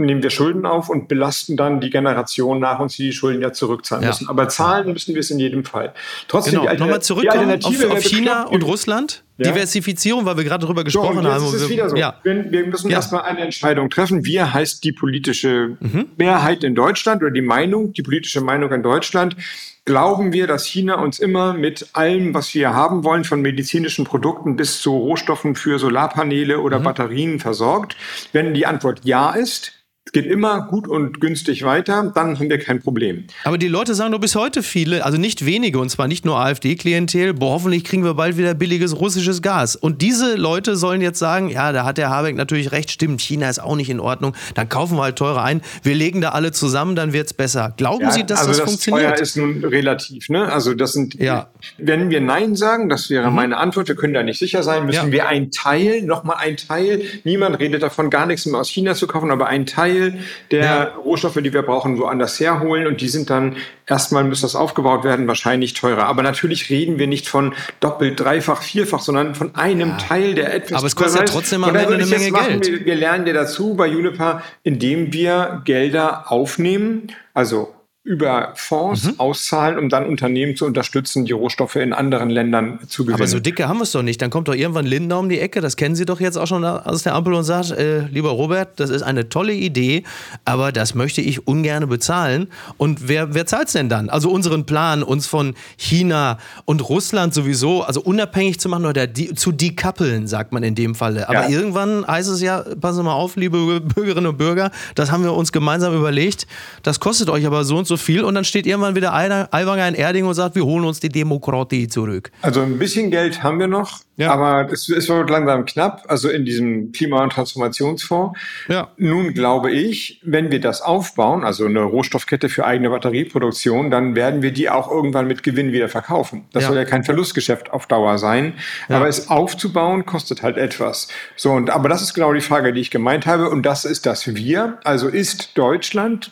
nehmen 0.06 0.24
wir 0.24 0.30
Schulden 0.30 0.66
auf 0.66 0.90
und 0.90 1.08
belasten 1.08 1.58
dann 1.58 1.80
die 1.82 1.90
Generation 1.90 2.60
nach 2.60 2.80
uns, 2.80 2.96
die 2.96 3.04
die 3.04 3.14
Schulden 3.14 3.42
ja 3.42 3.54
zurückzahlen 3.54 4.04
ja. 4.04 4.10
müssen. 4.10 4.30
Aber 4.30 4.50
zahlen 4.50 4.92
müssen 4.94 5.14
wir 5.14 5.22
es 5.22 5.32
in 5.32 5.40
jedem 5.40 5.66
Fall. 5.66 5.94
Trotzdem, 6.28 6.62
genau. 6.62 6.74
nochmal 6.74 7.02
zurückkommen 7.02 7.64
auf, 7.64 7.92
auf 7.92 8.04
China 8.04 8.44
und 8.44 8.64
Russland. 8.64 9.24
Ja. 9.38 9.52
Diversifizierung, 9.52 10.26
weil 10.26 10.36
wir 10.36 10.44
gerade 10.44 10.66
darüber 10.66 10.84
gesprochen 10.84 11.24
so, 11.24 11.30
haben. 11.30 11.46
Ist 11.46 11.54
es 11.54 11.70
wieder 11.70 11.90
so. 11.90 11.96
Ja. 11.96 12.20
Wir, 12.24 12.52
wir 12.52 12.68
müssen 12.68 12.90
ja. 12.90 12.98
erstmal 12.98 13.22
eine 13.22 13.40
Entscheidung 13.40 13.90
treffen. 13.90 14.26
Wir 14.26 14.54
heißt 14.54 14.84
die 14.84 14.92
politische 14.92 15.78
mhm. 15.80 16.08
Mehrheit 16.18 16.66
in 16.66 16.76
Deutschland 16.76 17.22
oder 17.22 17.32
die 17.32 17.42
Meinung, 17.42 17.94
die 17.94 18.02
politische 18.02 18.42
Meinung 18.42 18.74
in 18.74 18.84
Deutschland. 18.84 19.38
Glauben 19.86 20.34
wir, 20.34 20.46
dass 20.46 20.66
China 20.66 21.02
uns 21.02 21.20
immer 21.20 21.54
mit 21.54 21.88
allem, 21.94 22.34
was 22.34 22.54
wir 22.54 22.74
haben 22.74 23.04
wollen, 23.06 23.24
von 23.24 23.42
medizinischen 23.42 24.06
Produkten 24.06 24.56
bis 24.58 24.82
zu 24.82 24.96
Rohstoffen 24.96 25.56
für 25.56 25.80
Solarpaneele 25.80 26.60
oder 26.60 26.80
mhm. 26.80 26.84
Batterien 26.84 27.40
versorgt? 27.40 27.96
Wenn 28.34 28.54
die 28.54 28.66
Antwort 28.66 29.02
ja 29.04 29.32
ist, 29.32 29.79
es 30.10 30.14
geht 30.14 30.26
immer 30.26 30.66
gut 30.66 30.88
und 30.88 31.22
günstig 31.22 31.62
weiter, 31.62 32.12
dann 32.16 32.40
haben 32.40 32.50
wir 32.50 32.58
kein 32.58 32.80
Problem. 32.80 33.26
Aber 33.44 33.60
die 33.60 33.68
Leute 33.68 33.94
sagen 33.94 34.12
doch 34.12 34.20
bis 34.20 34.34
heute 34.34 34.64
viele, 34.64 35.06
also 35.06 35.20
nicht 35.20 35.46
wenige, 35.46 35.78
und 35.78 35.90
zwar 35.90 36.08
nicht 36.08 36.26
nur 36.26 36.40
AfD-Klientel, 36.40 37.36
boah, 37.36 37.52
hoffentlich 37.52 37.84
kriegen 37.84 38.04
wir 38.04 38.16
bald 38.16 38.36
wieder 38.36 38.56
billiges 38.56 39.00
russisches 39.00 39.44
Gas. 39.44 39.76
Und 39.76 40.02
diese 40.02 40.36
Leute 40.36 40.78
sollen 40.78 41.02
jetzt 41.02 41.20
sagen, 41.20 41.50
ja, 41.50 41.72
da 41.72 41.86
hat 41.86 42.00
der 42.00 42.10
Habeck 42.10 42.36
natürlich 42.36 42.72
recht, 42.72 42.90
stimmt, 42.90 43.22
China 43.22 43.52
ist 43.52 43.62
auch 43.62 43.76
nicht 43.76 43.92
in 43.92 44.00
Ordnung, 44.00 44.34
dann 44.56 44.68
kaufen 44.68 44.98
wir 44.98 45.04
halt 45.04 45.16
teurer 45.16 45.44
ein, 45.44 45.62
wir 45.84 45.94
legen 45.94 46.22
da 46.22 46.30
alle 46.30 46.52
zusammen, 46.52 46.96
dann 46.96 47.14
wird 47.14 47.28
es 47.28 47.34
besser. 47.34 47.76
Glauben 47.78 48.06
ja, 48.06 48.12
Sie, 48.12 48.26
dass 48.26 48.40
also 48.40 48.50
das, 48.50 48.58
das 48.62 48.68
funktioniert? 48.68 49.14
Teuer 49.14 49.22
ist 49.22 49.38
nun 49.38 49.64
relativ, 49.64 50.30
ne? 50.30 50.52
Also 50.52 50.74
das 50.74 50.94
sind, 50.94 51.20
ja. 51.20 51.52
wenn 51.78 52.10
wir 52.10 52.20
Nein 52.20 52.56
sagen, 52.56 52.90
das 52.90 53.12
wäre 53.12 53.30
mhm. 53.30 53.36
meine 53.36 53.58
Antwort, 53.58 53.88
wir 53.88 53.96
können 53.96 54.16
da 54.16 54.24
nicht 54.24 54.40
sicher 54.40 54.64
sein, 54.64 54.88
müssen 54.88 55.06
ja. 55.06 55.12
wir 55.12 55.28
ein 55.28 55.52
Teil, 55.52 56.02
nochmal 56.02 56.38
ein 56.40 56.58
Teil, 56.58 57.04
niemand 57.26 57.60
redet 57.60 57.84
davon, 57.84 58.10
gar 58.10 58.26
nichts 58.26 58.48
mehr 58.48 58.60
aus 58.60 58.70
China 58.70 58.96
zu 58.96 59.06
kaufen, 59.06 59.30
aber 59.30 59.46
ein 59.46 59.68
Teil 59.68 59.99
Teil 60.00 60.20
der 60.52 60.64
ja. 60.64 60.84
Rohstoffe, 61.04 61.40
die 61.42 61.54
wir 61.54 61.62
brauchen, 61.62 61.98
woanders 62.00 62.40
herholen 62.40 62.88
und 62.88 63.02
die 63.02 63.10
sind 63.10 63.30
dann 63.30 63.58
erstmal 63.86 64.24
muss 64.24 64.42
das 64.42 64.56
aufgebaut 64.56 65.04
werden, 65.04 65.28
wahrscheinlich 65.28 65.74
teurer. 65.74 66.06
Aber 66.06 66.24
natürlich 66.24 66.70
reden 66.70 67.00
wir 67.00 67.08
nicht 67.08 67.28
von 67.28 67.54
doppelt, 67.80 68.20
dreifach, 68.20 68.62
vierfach, 68.62 69.00
sondern 69.00 69.36
von 69.36 69.56
einem 69.56 69.90
ja. 69.90 69.98
Teil, 69.98 70.36
der 70.36 70.54
etwas 70.54 70.80
Aber 70.80 70.88
es 70.88 70.96
kostet 70.96 71.22
ja 71.22 71.26
trotzdem 71.26 71.64
am 71.64 71.76
Ende 71.76 71.96
eine 71.96 72.06
Menge 72.06 72.32
Geld. 72.32 72.68
Wir, 72.68 72.86
wir 72.86 72.96
lernen 72.96 73.26
dir 73.26 73.34
dazu 73.34 73.76
bei 73.76 73.88
Juniper, 73.88 74.42
indem 74.64 75.14
wir 75.14 75.62
Gelder 75.66 76.32
aufnehmen, 76.32 77.12
also 77.34 77.74
über 78.06 78.54
Fonds 78.56 79.04
mhm. 79.04 79.20
auszahlen, 79.20 79.78
um 79.78 79.90
dann 79.90 80.06
Unternehmen 80.06 80.56
zu 80.56 80.66
unterstützen, 80.66 81.26
die 81.26 81.34
Rohstoffe 81.34 81.76
in 81.76 81.92
anderen 81.92 82.30
Ländern 82.30 82.80
zu 82.88 83.04
gewinnen. 83.04 83.20
Aber 83.20 83.28
so 83.28 83.42
dicke 83.42 83.68
haben 83.68 83.80
wir 83.80 83.84
es 83.84 83.92
doch 83.92 84.04
nicht. 84.04 84.22
Dann 84.22 84.30
kommt 84.30 84.48
doch 84.48 84.56
irgendwann 84.56 84.86
Lindner 84.86 85.20
um 85.20 85.28
die 85.28 85.40
Ecke, 85.40 85.60
das 85.60 85.76
kennen 85.76 85.96
Sie 85.96 86.06
doch 86.06 86.22
jetzt 86.22 86.38
auch 86.38 86.48
schon 86.48 86.64
aus 86.64 87.04
der 87.04 87.14
Ampel 87.14 87.34
und 87.34 87.44
sagt, 87.44 87.72
äh, 87.72 88.08
lieber 88.08 88.30
Robert, 88.30 88.80
das 88.80 88.90
ist 88.90 89.02
eine 89.02 89.28
tolle 89.28 89.54
Idee, 89.54 90.04
aber 90.46 90.72
das 90.72 90.96
möchte 90.96 91.20
ich 91.20 91.46
ungern 91.46 91.90
bezahlen. 91.90 92.48
Und 92.78 93.10
wer, 93.10 93.34
wer 93.34 93.46
zahlt 93.46 93.68
es 93.68 93.74
denn 93.74 93.90
dann? 93.90 94.10
Also 94.10 94.32
unseren 94.32 94.66
Plan, 94.66 95.04
uns 95.04 95.28
von 95.28 95.54
China 95.76 96.38
und 96.64 96.88
Russland 96.88 97.34
sowieso, 97.34 97.84
also 97.84 98.02
unabhängig 98.02 98.62
zu 98.62 98.70
machen 98.70 98.86
oder 98.86 99.08
die, 99.08 99.34
zu 99.36 99.52
decoupeln, 99.52 100.26
sagt 100.26 100.54
man 100.54 100.64
in 100.64 100.74
dem 100.74 100.96
Falle. 100.96 101.28
Aber 101.28 101.44
ja. 101.44 101.50
irgendwann 101.50 102.08
heißt 102.08 102.30
es 102.30 102.40
ja, 102.42 102.64
passen 102.80 102.98
Sie 102.98 103.04
mal 103.04 103.14
auf, 103.14 103.36
liebe 103.36 103.82
Bürgerinnen 103.82 104.28
und 104.28 104.38
Bürger, 104.38 104.72
das 104.96 105.12
haben 105.12 105.24
wir 105.24 105.34
uns 105.34 105.52
gemeinsam 105.52 105.94
überlegt, 105.94 106.48
das 106.82 107.02
kostet 107.02 107.30
euch 107.30 107.46
aber 107.46 107.66
so 107.66 107.78
und 107.78 107.89
so 107.90 107.98
viel 107.98 108.24
und 108.24 108.36
dann 108.36 108.46
steht 108.46 108.66
irgendwann 108.66 108.96
wieder 108.96 109.14
Aiwanger 109.14 109.90
in 109.90 109.96
Erding 109.96 110.26
und 110.26 110.34
sagt, 110.34 110.56
wir 110.56 110.64
holen 110.64 110.86
uns 110.86 111.02
die 111.02 111.10
Demokratie 111.10 111.90
zurück. 111.90 112.32
Also 112.42 112.62
ein 112.62 112.80
bisschen 112.80 113.12
Geld 113.12 113.44
haben 113.44 113.60
wir 113.60 113.68
noch, 113.68 114.00
ja. 114.16 114.32
aber 114.32 114.72
es, 114.72 114.88
es 114.88 115.10
wird 115.10 115.30
langsam 115.30 115.66
knapp, 115.66 116.06
also 116.08 116.30
in 116.30 116.46
diesem 116.46 116.94
Klima- 116.94 117.22
und 117.22 117.34
Transformationsfonds. 117.34 118.40
Ja. 118.70 118.92
Nun 118.96 119.34
glaube 119.34 119.72
ich, 119.72 120.22
wenn 120.24 120.52
wir 120.52 120.62
das 120.62 120.82
aufbauen, 120.82 121.44
also 121.44 121.66
eine 121.66 121.82
Rohstoffkette 121.82 122.48
für 122.48 122.66
eigene 122.66 122.90
Batterieproduktion, 122.90 123.92
dann 123.92 124.16
werden 124.16 124.42
wir 124.42 124.52
die 124.52 124.70
auch 124.70 124.90
irgendwann 124.90 125.28
mit 125.28 125.44
Gewinn 125.44 125.74
wieder 125.74 125.90
verkaufen. 125.90 126.46
Das 126.54 126.64
ja. 126.64 126.70
soll 126.70 126.78
ja 126.78 126.86
kein 126.86 127.04
Verlustgeschäft 127.04 127.72
auf 127.72 127.88
Dauer 127.88 128.18
sein. 128.18 128.54
Aber 128.88 129.08
es 129.08 129.30
aufzubauen 129.30 130.06
kostet 130.06 130.44
halt 130.44 130.58
etwas. 130.58 131.08
So, 131.36 131.52
und, 131.52 131.70
aber 131.70 131.90
das 131.90 132.02
ist 132.02 132.14
genau 132.14 132.34
die 132.34 132.42
Frage, 132.42 132.72
die 132.74 132.82
ich 132.82 132.92
gemeint 132.92 133.26
habe. 133.26 133.50
Und 133.50 133.64
das 133.64 133.86
ist 133.86 134.06
das 134.06 134.36
Wir. 134.36 134.78
Also 134.84 135.08
ist 135.08 135.58
Deutschland 135.58 136.32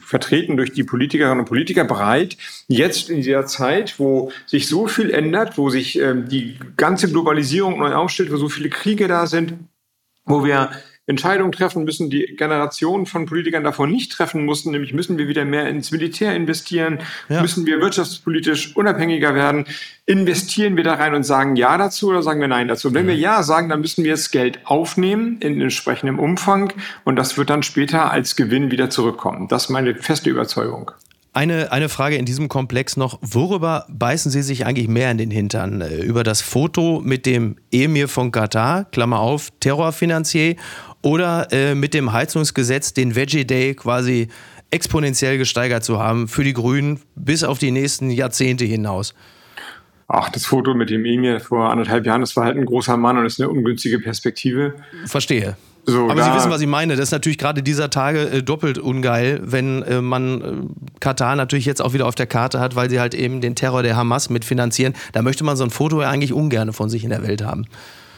vertreten 0.00 0.56
durch 0.56 0.72
die 0.72 0.84
Politikerinnen 0.84 1.40
und 1.40 1.46
Politiker, 1.46 1.84
bereit, 1.84 2.36
jetzt 2.68 3.10
in 3.10 3.16
dieser 3.16 3.46
Zeit, 3.46 3.98
wo 3.98 4.30
sich 4.46 4.68
so 4.68 4.86
viel 4.86 5.10
ändert, 5.10 5.58
wo 5.58 5.70
sich 5.70 5.98
ähm, 5.98 6.28
die 6.28 6.58
ganze 6.76 7.10
Globalisierung 7.10 7.78
neu 7.78 7.94
aufstellt, 7.94 8.32
wo 8.32 8.36
so 8.36 8.48
viele 8.48 8.68
Kriege 8.68 9.08
da 9.08 9.26
sind, 9.26 9.54
wo 10.24 10.44
wir 10.44 10.70
Entscheidungen 11.06 11.52
treffen 11.52 11.84
müssen, 11.84 12.08
die 12.08 12.34
Generationen 12.36 13.04
von 13.04 13.26
Politikern 13.26 13.62
davon 13.62 13.90
nicht 13.90 14.12
treffen 14.12 14.44
mussten, 14.44 14.70
nämlich 14.70 14.94
müssen 14.94 15.18
wir 15.18 15.28
wieder 15.28 15.44
mehr 15.44 15.68
ins 15.68 15.90
Militär 15.90 16.34
investieren, 16.34 17.00
ja. 17.28 17.42
müssen 17.42 17.66
wir 17.66 17.80
wirtschaftspolitisch 17.80 18.74
unabhängiger 18.74 19.34
werden, 19.34 19.66
investieren 20.06 20.76
wir 20.76 20.84
da 20.84 20.94
rein 20.94 21.14
und 21.14 21.24
sagen 21.24 21.56
Ja 21.56 21.76
dazu 21.76 22.08
oder 22.08 22.22
sagen 22.22 22.40
wir 22.40 22.48
Nein 22.48 22.68
dazu? 22.68 22.88
Und 22.88 22.94
wenn 22.94 23.06
wir 23.06 23.16
Ja 23.16 23.42
sagen, 23.42 23.68
dann 23.68 23.80
müssen 23.80 24.04
wir 24.04 24.12
das 24.12 24.30
Geld 24.30 24.60
aufnehmen 24.64 25.38
in 25.40 25.60
entsprechendem 25.60 26.18
Umfang 26.18 26.72
und 27.04 27.16
das 27.16 27.36
wird 27.36 27.50
dann 27.50 27.62
später 27.62 28.10
als 28.10 28.34
Gewinn 28.34 28.70
wieder 28.70 28.88
zurückkommen. 28.88 29.48
Das 29.48 29.64
ist 29.64 29.70
meine 29.70 29.94
feste 29.96 30.30
Überzeugung. 30.30 30.90
Eine, 31.36 31.72
eine 31.72 31.88
Frage 31.88 32.14
in 32.14 32.26
diesem 32.26 32.48
Komplex 32.48 32.96
noch. 32.96 33.18
Worüber 33.20 33.86
beißen 33.88 34.30
Sie 34.30 34.42
sich 34.42 34.66
eigentlich 34.66 34.86
mehr 34.86 35.10
in 35.10 35.18
den 35.18 35.32
Hintern? 35.32 35.80
Äh, 35.80 35.96
über 35.96 36.22
das 36.22 36.40
Foto 36.40 37.02
mit 37.04 37.26
dem 37.26 37.56
Emir 37.72 38.08
von 38.08 38.30
Katar, 38.30 38.84
Klammer 38.84 39.18
auf, 39.18 39.48
Terrorfinanzier, 39.58 40.54
oder 41.04 41.52
äh, 41.52 41.74
mit 41.74 41.92
dem 41.92 42.12
Heizungsgesetz 42.12 42.94
den 42.94 43.14
Veggie 43.14 43.44
Day 43.44 43.74
quasi 43.74 44.28
exponentiell 44.70 45.38
gesteigert 45.38 45.84
zu 45.84 46.00
haben 46.00 46.28
für 46.28 46.42
die 46.42 46.54
Grünen 46.54 46.98
bis 47.14 47.44
auf 47.44 47.58
die 47.58 47.70
nächsten 47.70 48.10
Jahrzehnte 48.10 48.64
hinaus? 48.64 49.14
Ach, 50.08 50.30
das 50.30 50.46
Foto 50.46 50.74
mit 50.74 50.90
dem 50.90 51.04
Emir 51.04 51.40
vor 51.40 51.70
anderthalb 51.70 52.06
Jahren, 52.06 52.22
das 52.22 52.36
war 52.36 52.44
halt 52.44 52.56
ein 52.56 52.64
großer 52.64 52.96
Mann 52.96 53.18
und 53.18 53.26
ist 53.26 53.40
eine 53.40 53.50
ungünstige 53.50 53.98
Perspektive. 54.00 54.74
Verstehe. 55.06 55.56
So, 55.86 56.08
Aber 56.10 56.22
Sie 56.22 56.34
wissen, 56.34 56.50
was 56.50 56.62
ich 56.62 56.66
meine. 56.66 56.96
Das 56.96 57.08
ist 57.08 57.12
natürlich 57.12 57.36
gerade 57.36 57.62
dieser 57.62 57.90
Tage 57.90 58.20
äh, 58.20 58.42
doppelt 58.42 58.78
ungeil, 58.78 59.40
wenn 59.42 59.82
äh, 59.82 60.00
man 60.00 60.40
äh, 60.40 61.00
Katar 61.00 61.36
natürlich 61.36 61.66
jetzt 61.66 61.82
auch 61.82 61.92
wieder 61.92 62.06
auf 62.06 62.14
der 62.14 62.26
Karte 62.26 62.60
hat, 62.60 62.74
weil 62.76 62.88
sie 62.88 63.00
halt 63.00 63.14
eben 63.14 63.42
den 63.42 63.54
Terror 63.54 63.82
der 63.82 63.94
Hamas 63.94 64.30
mitfinanzieren. 64.30 64.94
Da 65.12 65.20
möchte 65.20 65.44
man 65.44 65.56
so 65.56 65.64
ein 65.64 65.70
Foto 65.70 66.00
ja 66.00 66.08
eigentlich 66.08 66.32
ungern 66.32 66.72
von 66.72 66.88
sich 66.88 67.04
in 67.04 67.10
der 67.10 67.22
Welt 67.22 67.44
haben. 67.44 67.66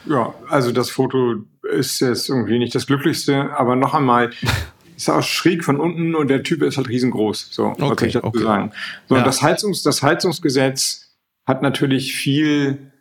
Ja, 0.05 0.33
also 0.49 0.71
das 0.71 0.89
Foto 0.89 1.35
ist 1.69 1.99
jetzt 1.99 2.29
irgendwie 2.29 2.59
nicht 2.59 2.75
das 2.75 2.87
Glücklichste, 2.87 3.51
aber 3.57 3.75
noch 3.75 3.93
einmal, 3.93 4.31
ist 4.97 5.09
auch 5.09 5.21
schräg 5.21 5.63
von 5.63 5.79
unten 5.79 6.15
und 6.15 6.27
der 6.27 6.43
Typ 6.43 6.63
ist 6.63 6.77
halt 6.77 6.89
riesengroß. 6.89 7.49
So, 7.51 7.67
okay, 7.67 7.89
was 7.89 8.01
ich 8.01 8.13
dazu 8.13 8.27
okay. 8.27 8.43
sagen? 8.43 8.71
So, 9.07 9.15
ja. 9.15 9.23
das, 9.23 9.41
Heizungs-, 9.41 9.83
das 9.83 10.01
Heizungsgesetz 10.01 11.15
hat 11.45 11.61
natürlich 11.61 12.15
viel 12.15 12.91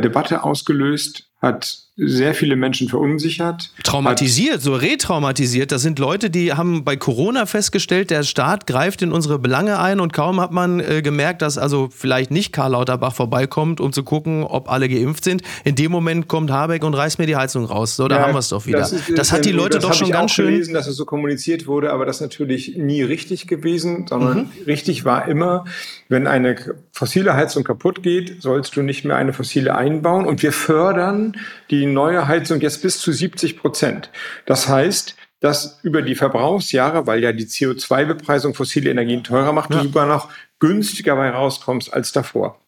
Debatte 0.00 0.44
ausgelöst, 0.44 1.30
hat 1.40 1.89
sehr 2.02 2.34
viele 2.34 2.56
Menschen 2.56 2.88
verunsichert. 2.88 3.70
Traumatisiert, 3.82 4.62
so 4.62 4.74
retraumatisiert. 4.74 5.70
Das 5.70 5.82
sind 5.82 5.98
Leute, 5.98 6.30
die 6.30 6.54
haben 6.54 6.82
bei 6.82 6.96
Corona 6.96 7.44
festgestellt, 7.44 8.10
der 8.10 8.22
Staat 8.22 8.66
greift 8.66 9.02
in 9.02 9.12
unsere 9.12 9.38
Belange 9.38 9.78
ein 9.78 10.00
und 10.00 10.14
kaum 10.14 10.40
hat 10.40 10.50
man 10.50 10.80
äh, 10.80 11.02
gemerkt, 11.02 11.42
dass 11.42 11.58
also 11.58 11.88
vielleicht 11.94 12.30
nicht 12.30 12.52
Karl 12.52 12.72
Lauterbach 12.72 13.14
vorbeikommt, 13.14 13.80
um 13.80 13.92
zu 13.92 14.02
gucken, 14.02 14.44
ob 14.44 14.70
alle 14.70 14.88
geimpft 14.88 15.24
sind. 15.24 15.42
In 15.64 15.74
dem 15.74 15.92
Moment 15.92 16.26
kommt 16.26 16.50
Habeck 16.50 16.84
und 16.84 16.94
reißt 16.94 17.18
mir 17.18 17.26
die 17.26 17.36
Heizung 17.36 17.66
raus. 17.66 17.96
So, 17.96 18.08
da 18.08 18.16
ja, 18.16 18.22
haben 18.22 18.32
wir 18.32 18.38
es 18.38 18.48
doch 18.48 18.64
wieder. 18.64 18.78
Das, 18.78 18.92
ist, 18.92 19.18
das 19.18 19.30
hat 19.30 19.44
die 19.44 19.52
Leute 19.52 19.78
doch 19.78 19.92
schon 19.92 20.10
ganz 20.10 20.32
schön. 20.32 20.46
gelesen, 20.46 20.72
dass 20.72 20.86
es 20.86 20.96
so 20.96 21.04
kommuniziert 21.04 21.66
wurde, 21.66 21.92
aber 21.92 22.06
das 22.06 22.16
ist 22.16 22.22
natürlich 22.22 22.76
nie 22.78 23.02
richtig 23.02 23.46
gewesen, 23.46 24.06
sondern 24.08 24.38
mhm. 24.38 24.48
richtig 24.66 25.04
war 25.04 25.28
immer, 25.28 25.66
wenn 26.08 26.26
eine 26.26 26.56
fossile 26.92 27.34
Heizung 27.34 27.62
kaputt 27.62 28.02
geht, 28.02 28.40
sollst 28.40 28.74
du 28.74 28.82
nicht 28.82 29.04
mehr 29.04 29.16
eine 29.16 29.32
fossile 29.32 29.74
einbauen. 29.76 30.24
Und 30.24 30.42
wir 30.42 30.52
fördern 30.52 31.36
die 31.70 31.89
neue 31.90 32.28
Heizung 32.28 32.60
jetzt 32.60 32.82
bis 32.82 32.98
zu 32.98 33.12
70 33.12 33.58
Prozent. 33.58 34.10
Das 34.46 34.68
heißt, 34.68 35.16
dass 35.40 35.80
über 35.82 36.02
die 36.02 36.14
Verbrauchsjahre, 36.14 37.06
weil 37.06 37.22
ja 37.22 37.32
die 37.32 37.46
CO2-Bepreisung 37.46 38.54
fossile 38.54 38.90
Energien 38.90 39.24
teurer 39.24 39.52
macht, 39.52 39.70
ja. 39.70 39.78
du 39.78 39.84
sogar 39.84 40.06
noch 40.06 40.28
günstiger 40.58 41.16
bei 41.16 41.30
rauskommst 41.30 41.92
als 41.92 42.12
davor. 42.12 42.60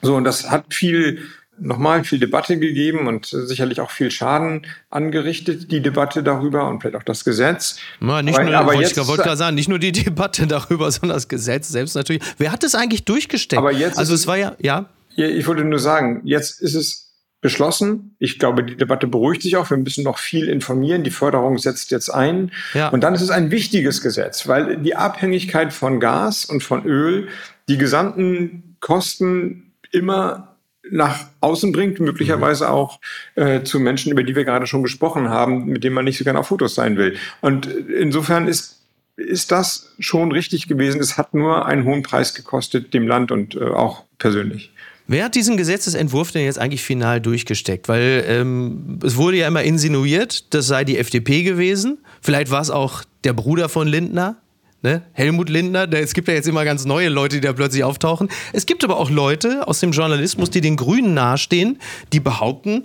So, 0.00 0.14
und 0.16 0.24
das 0.24 0.50
hat 0.50 0.72
viel, 0.72 1.22
nochmal 1.58 2.04
viel 2.04 2.20
Debatte 2.20 2.58
gegeben 2.58 3.08
und 3.08 3.26
sicherlich 3.26 3.80
auch 3.80 3.90
viel 3.90 4.10
Schaden 4.10 4.66
angerichtet, 4.90 5.72
die 5.72 5.80
Debatte 5.80 6.22
darüber 6.22 6.68
und 6.68 6.80
vielleicht 6.80 6.96
auch 6.96 7.02
das 7.02 7.24
Gesetz. 7.24 7.78
Na, 8.00 8.22
nicht 8.22 8.38
aber, 8.38 8.44
nur, 8.44 8.56
aber 8.56 8.74
wollte 8.74 9.00
ich 9.00 9.06
wollte 9.08 9.22
gerade 9.24 9.36
sagen, 9.36 9.56
nicht 9.56 9.68
nur 9.68 9.80
die 9.80 9.92
Debatte 10.04 10.46
darüber, 10.46 10.90
sondern 10.92 11.16
das 11.16 11.28
Gesetz 11.28 11.68
selbst 11.68 11.96
natürlich. 11.96 12.22
Wer 12.38 12.52
hat 12.52 12.62
das 12.62 12.74
eigentlich 12.74 13.04
durchgesteckt? 13.04 13.58
Aber 13.58 13.72
jetzt 13.72 13.98
also 13.98 14.14
es 14.14 14.26
war 14.26 14.36
ja, 14.36 14.56
ja. 14.60 14.88
Ich 15.16 15.46
wollte 15.46 15.64
nur 15.64 15.78
sagen, 15.78 16.22
jetzt 16.24 16.60
ist 16.60 16.74
es 16.74 17.03
beschlossen. 17.44 18.16
Ich 18.18 18.38
glaube, 18.38 18.64
die 18.64 18.74
Debatte 18.74 19.06
beruhigt 19.06 19.42
sich 19.42 19.58
auch. 19.58 19.68
Wir 19.68 19.76
müssen 19.76 20.02
noch 20.02 20.16
viel 20.16 20.48
informieren. 20.48 21.04
Die 21.04 21.10
Förderung 21.10 21.58
setzt 21.58 21.90
jetzt 21.90 22.08
ein. 22.08 22.52
Ja. 22.72 22.88
Und 22.88 23.04
dann 23.04 23.14
ist 23.14 23.20
es 23.20 23.28
ein 23.28 23.50
wichtiges 23.50 24.00
Gesetz, 24.00 24.48
weil 24.48 24.78
die 24.78 24.96
Abhängigkeit 24.96 25.70
von 25.74 26.00
Gas 26.00 26.46
und 26.46 26.62
von 26.62 26.86
Öl 26.86 27.28
die 27.68 27.76
gesamten 27.76 28.76
Kosten 28.80 29.74
immer 29.92 30.56
nach 30.90 31.26
außen 31.42 31.70
bringt, 31.72 32.00
möglicherweise 32.00 32.70
auch 32.70 32.98
äh, 33.34 33.62
zu 33.62 33.78
Menschen, 33.78 34.10
über 34.10 34.22
die 34.22 34.34
wir 34.34 34.46
gerade 34.46 34.66
schon 34.66 34.82
gesprochen 34.82 35.28
haben, 35.28 35.66
mit 35.66 35.84
denen 35.84 35.94
man 35.94 36.06
nicht 36.06 36.16
so 36.16 36.24
gerne 36.24 36.38
auf 36.38 36.46
Fotos 36.46 36.74
sein 36.74 36.96
will. 36.96 37.18
Und 37.42 37.66
insofern 37.66 38.48
ist 38.48 38.80
ist 39.16 39.52
das 39.52 39.94
schon 40.00 40.32
richtig 40.32 40.66
gewesen. 40.66 41.00
Es 41.00 41.16
hat 41.18 41.34
nur 41.34 41.66
einen 41.66 41.84
hohen 41.84 42.02
Preis 42.02 42.34
gekostet, 42.34 42.94
dem 42.94 43.06
Land 43.06 43.30
und 43.30 43.54
äh, 43.54 43.60
auch 43.60 44.02
persönlich. 44.18 44.72
Wer 45.06 45.26
hat 45.26 45.34
diesen 45.34 45.56
Gesetzesentwurf 45.56 46.32
denn 46.32 46.44
jetzt 46.44 46.58
eigentlich 46.58 46.82
final 46.82 47.20
durchgesteckt? 47.20 47.88
Weil 47.88 48.24
ähm, 48.26 48.98
es 49.02 49.16
wurde 49.16 49.36
ja 49.36 49.48
immer 49.48 49.62
insinuiert, 49.62 50.54
das 50.54 50.66
sei 50.66 50.84
die 50.84 50.96
FDP 50.96 51.42
gewesen. 51.42 51.98
Vielleicht 52.22 52.50
war 52.50 52.62
es 52.62 52.70
auch 52.70 53.04
der 53.22 53.34
Bruder 53.34 53.68
von 53.68 53.86
Lindner. 53.86 54.36
Ne? 54.80 55.02
Helmut 55.12 55.48
Lindner, 55.48 55.90
es 55.94 56.12
gibt 56.12 56.28
ja 56.28 56.34
jetzt 56.34 56.46
immer 56.46 56.64
ganz 56.64 56.84
neue 56.84 57.08
Leute, 57.08 57.36
die 57.36 57.40
da 57.46 57.52
plötzlich 57.52 57.84
auftauchen. 57.84 58.28
Es 58.52 58.66
gibt 58.66 58.84
aber 58.84 58.98
auch 58.98 59.10
Leute 59.10 59.66
aus 59.66 59.80
dem 59.80 59.92
Journalismus, 59.92 60.50
die 60.50 60.60
den 60.60 60.76
Grünen 60.76 61.14
nahestehen, 61.14 61.78
die 62.12 62.20
behaupten, 62.20 62.84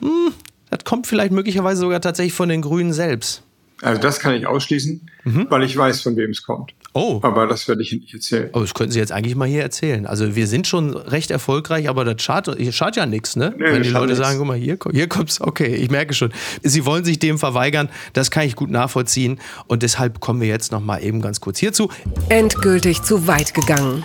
hm, 0.00 0.32
das 0.70 0.84
kommt 0.84 1.06
vielleicht 1.06 1.32
möglicherweise 1.32 1.80
sogar 1.80 2.00
tatsächlich 2.00 2.32
von 2.32 2.48
den 2.48 2.62
Grünen 2.62 2.92
selbst. 2.92 3.42
Also 3.82 4.00
das 4.00 4.20
kann 4.20 4.34
ich 4.34 4.46
ausschließen, 4.46 5.10
mhm. 5.24 5.46
weil 5.50 5.64
ich 5.64 5.76
weiß, 5.76 6.00
von 6.00 6.16
wem 6.16 6.30
es 6.30 6.42
kommt. 6.44 6.74
Oh. 6.94 7.20
Aber 7.22 7.46
das 7.46 7.68
werde 7.68 7.82
ich 7.82 7.92
nicht 7.92 8.12
erzählen. 8.12 8.50
Aber 8.52 8.60
das 8.62 8.74
könnten 8.74 8.92
Sie 8.92 8.98
jetzt 8.98 9.12
eigentlich 9.12 9.34
mal 9.34 9.48
hier 9.48 9.62
erzählen. 9.62 10.04
Also 10.06 10.36
wir 10.36 10.46
sind 10.46 10.66
schon 10.66 10.94
recht 10.94 11.30
erfolgreich, 11.30 11.88
aber 11.88 12.04
das 12.04 12.20
schadet, 12.22 12.74
schadet 12.74 12.96
ja 12.96 13.06
nichts, 13.06 13.34
ne? 13.34 13.54
Nee, 13.56 13.64
Wenn 13.64 13.82
die 13.82 13.88
Leute 13.88 14.08
nix. 14.08 14.18
sagen, 14.18 14.38
guck 14.38 14.46
mal, 14.48 14.56
hier, 14.58 14.76
hier 14.90 15.08
kommt's, 15.08 15.40
okay, 15.40 15.74
ich 15.74 15.90
merke 15.90 16.12
schon. 16.12 16.32
Sie 16.62 16.84
wollen 16.84 17.04
sich 17.04 17.18
dem 17.18 17.38
verweigern, 17.38 17.88
das 18.12 18.30
kann 18.30 18.46
ich 18.46 18.56
gut 18.56 18.70
nachvollziehen. 18.70 19.40
Und 19.68 19.82
deshalb 19.82 20.20
kommen 20.20 20.40
wir 20.40 20.48
jetzt 20.48 20.70
noch 20.70 20.80
mal 20.80 20.98
eben 21.02 21.22
ganz 21.22 21.40
kurz 21.40 21.58
hierzu. 21.58 21.88
Endgültig 22.28 23.02
zu 23.02 23.26
weit 23.26 23.54
gegangen. 23.54 24.04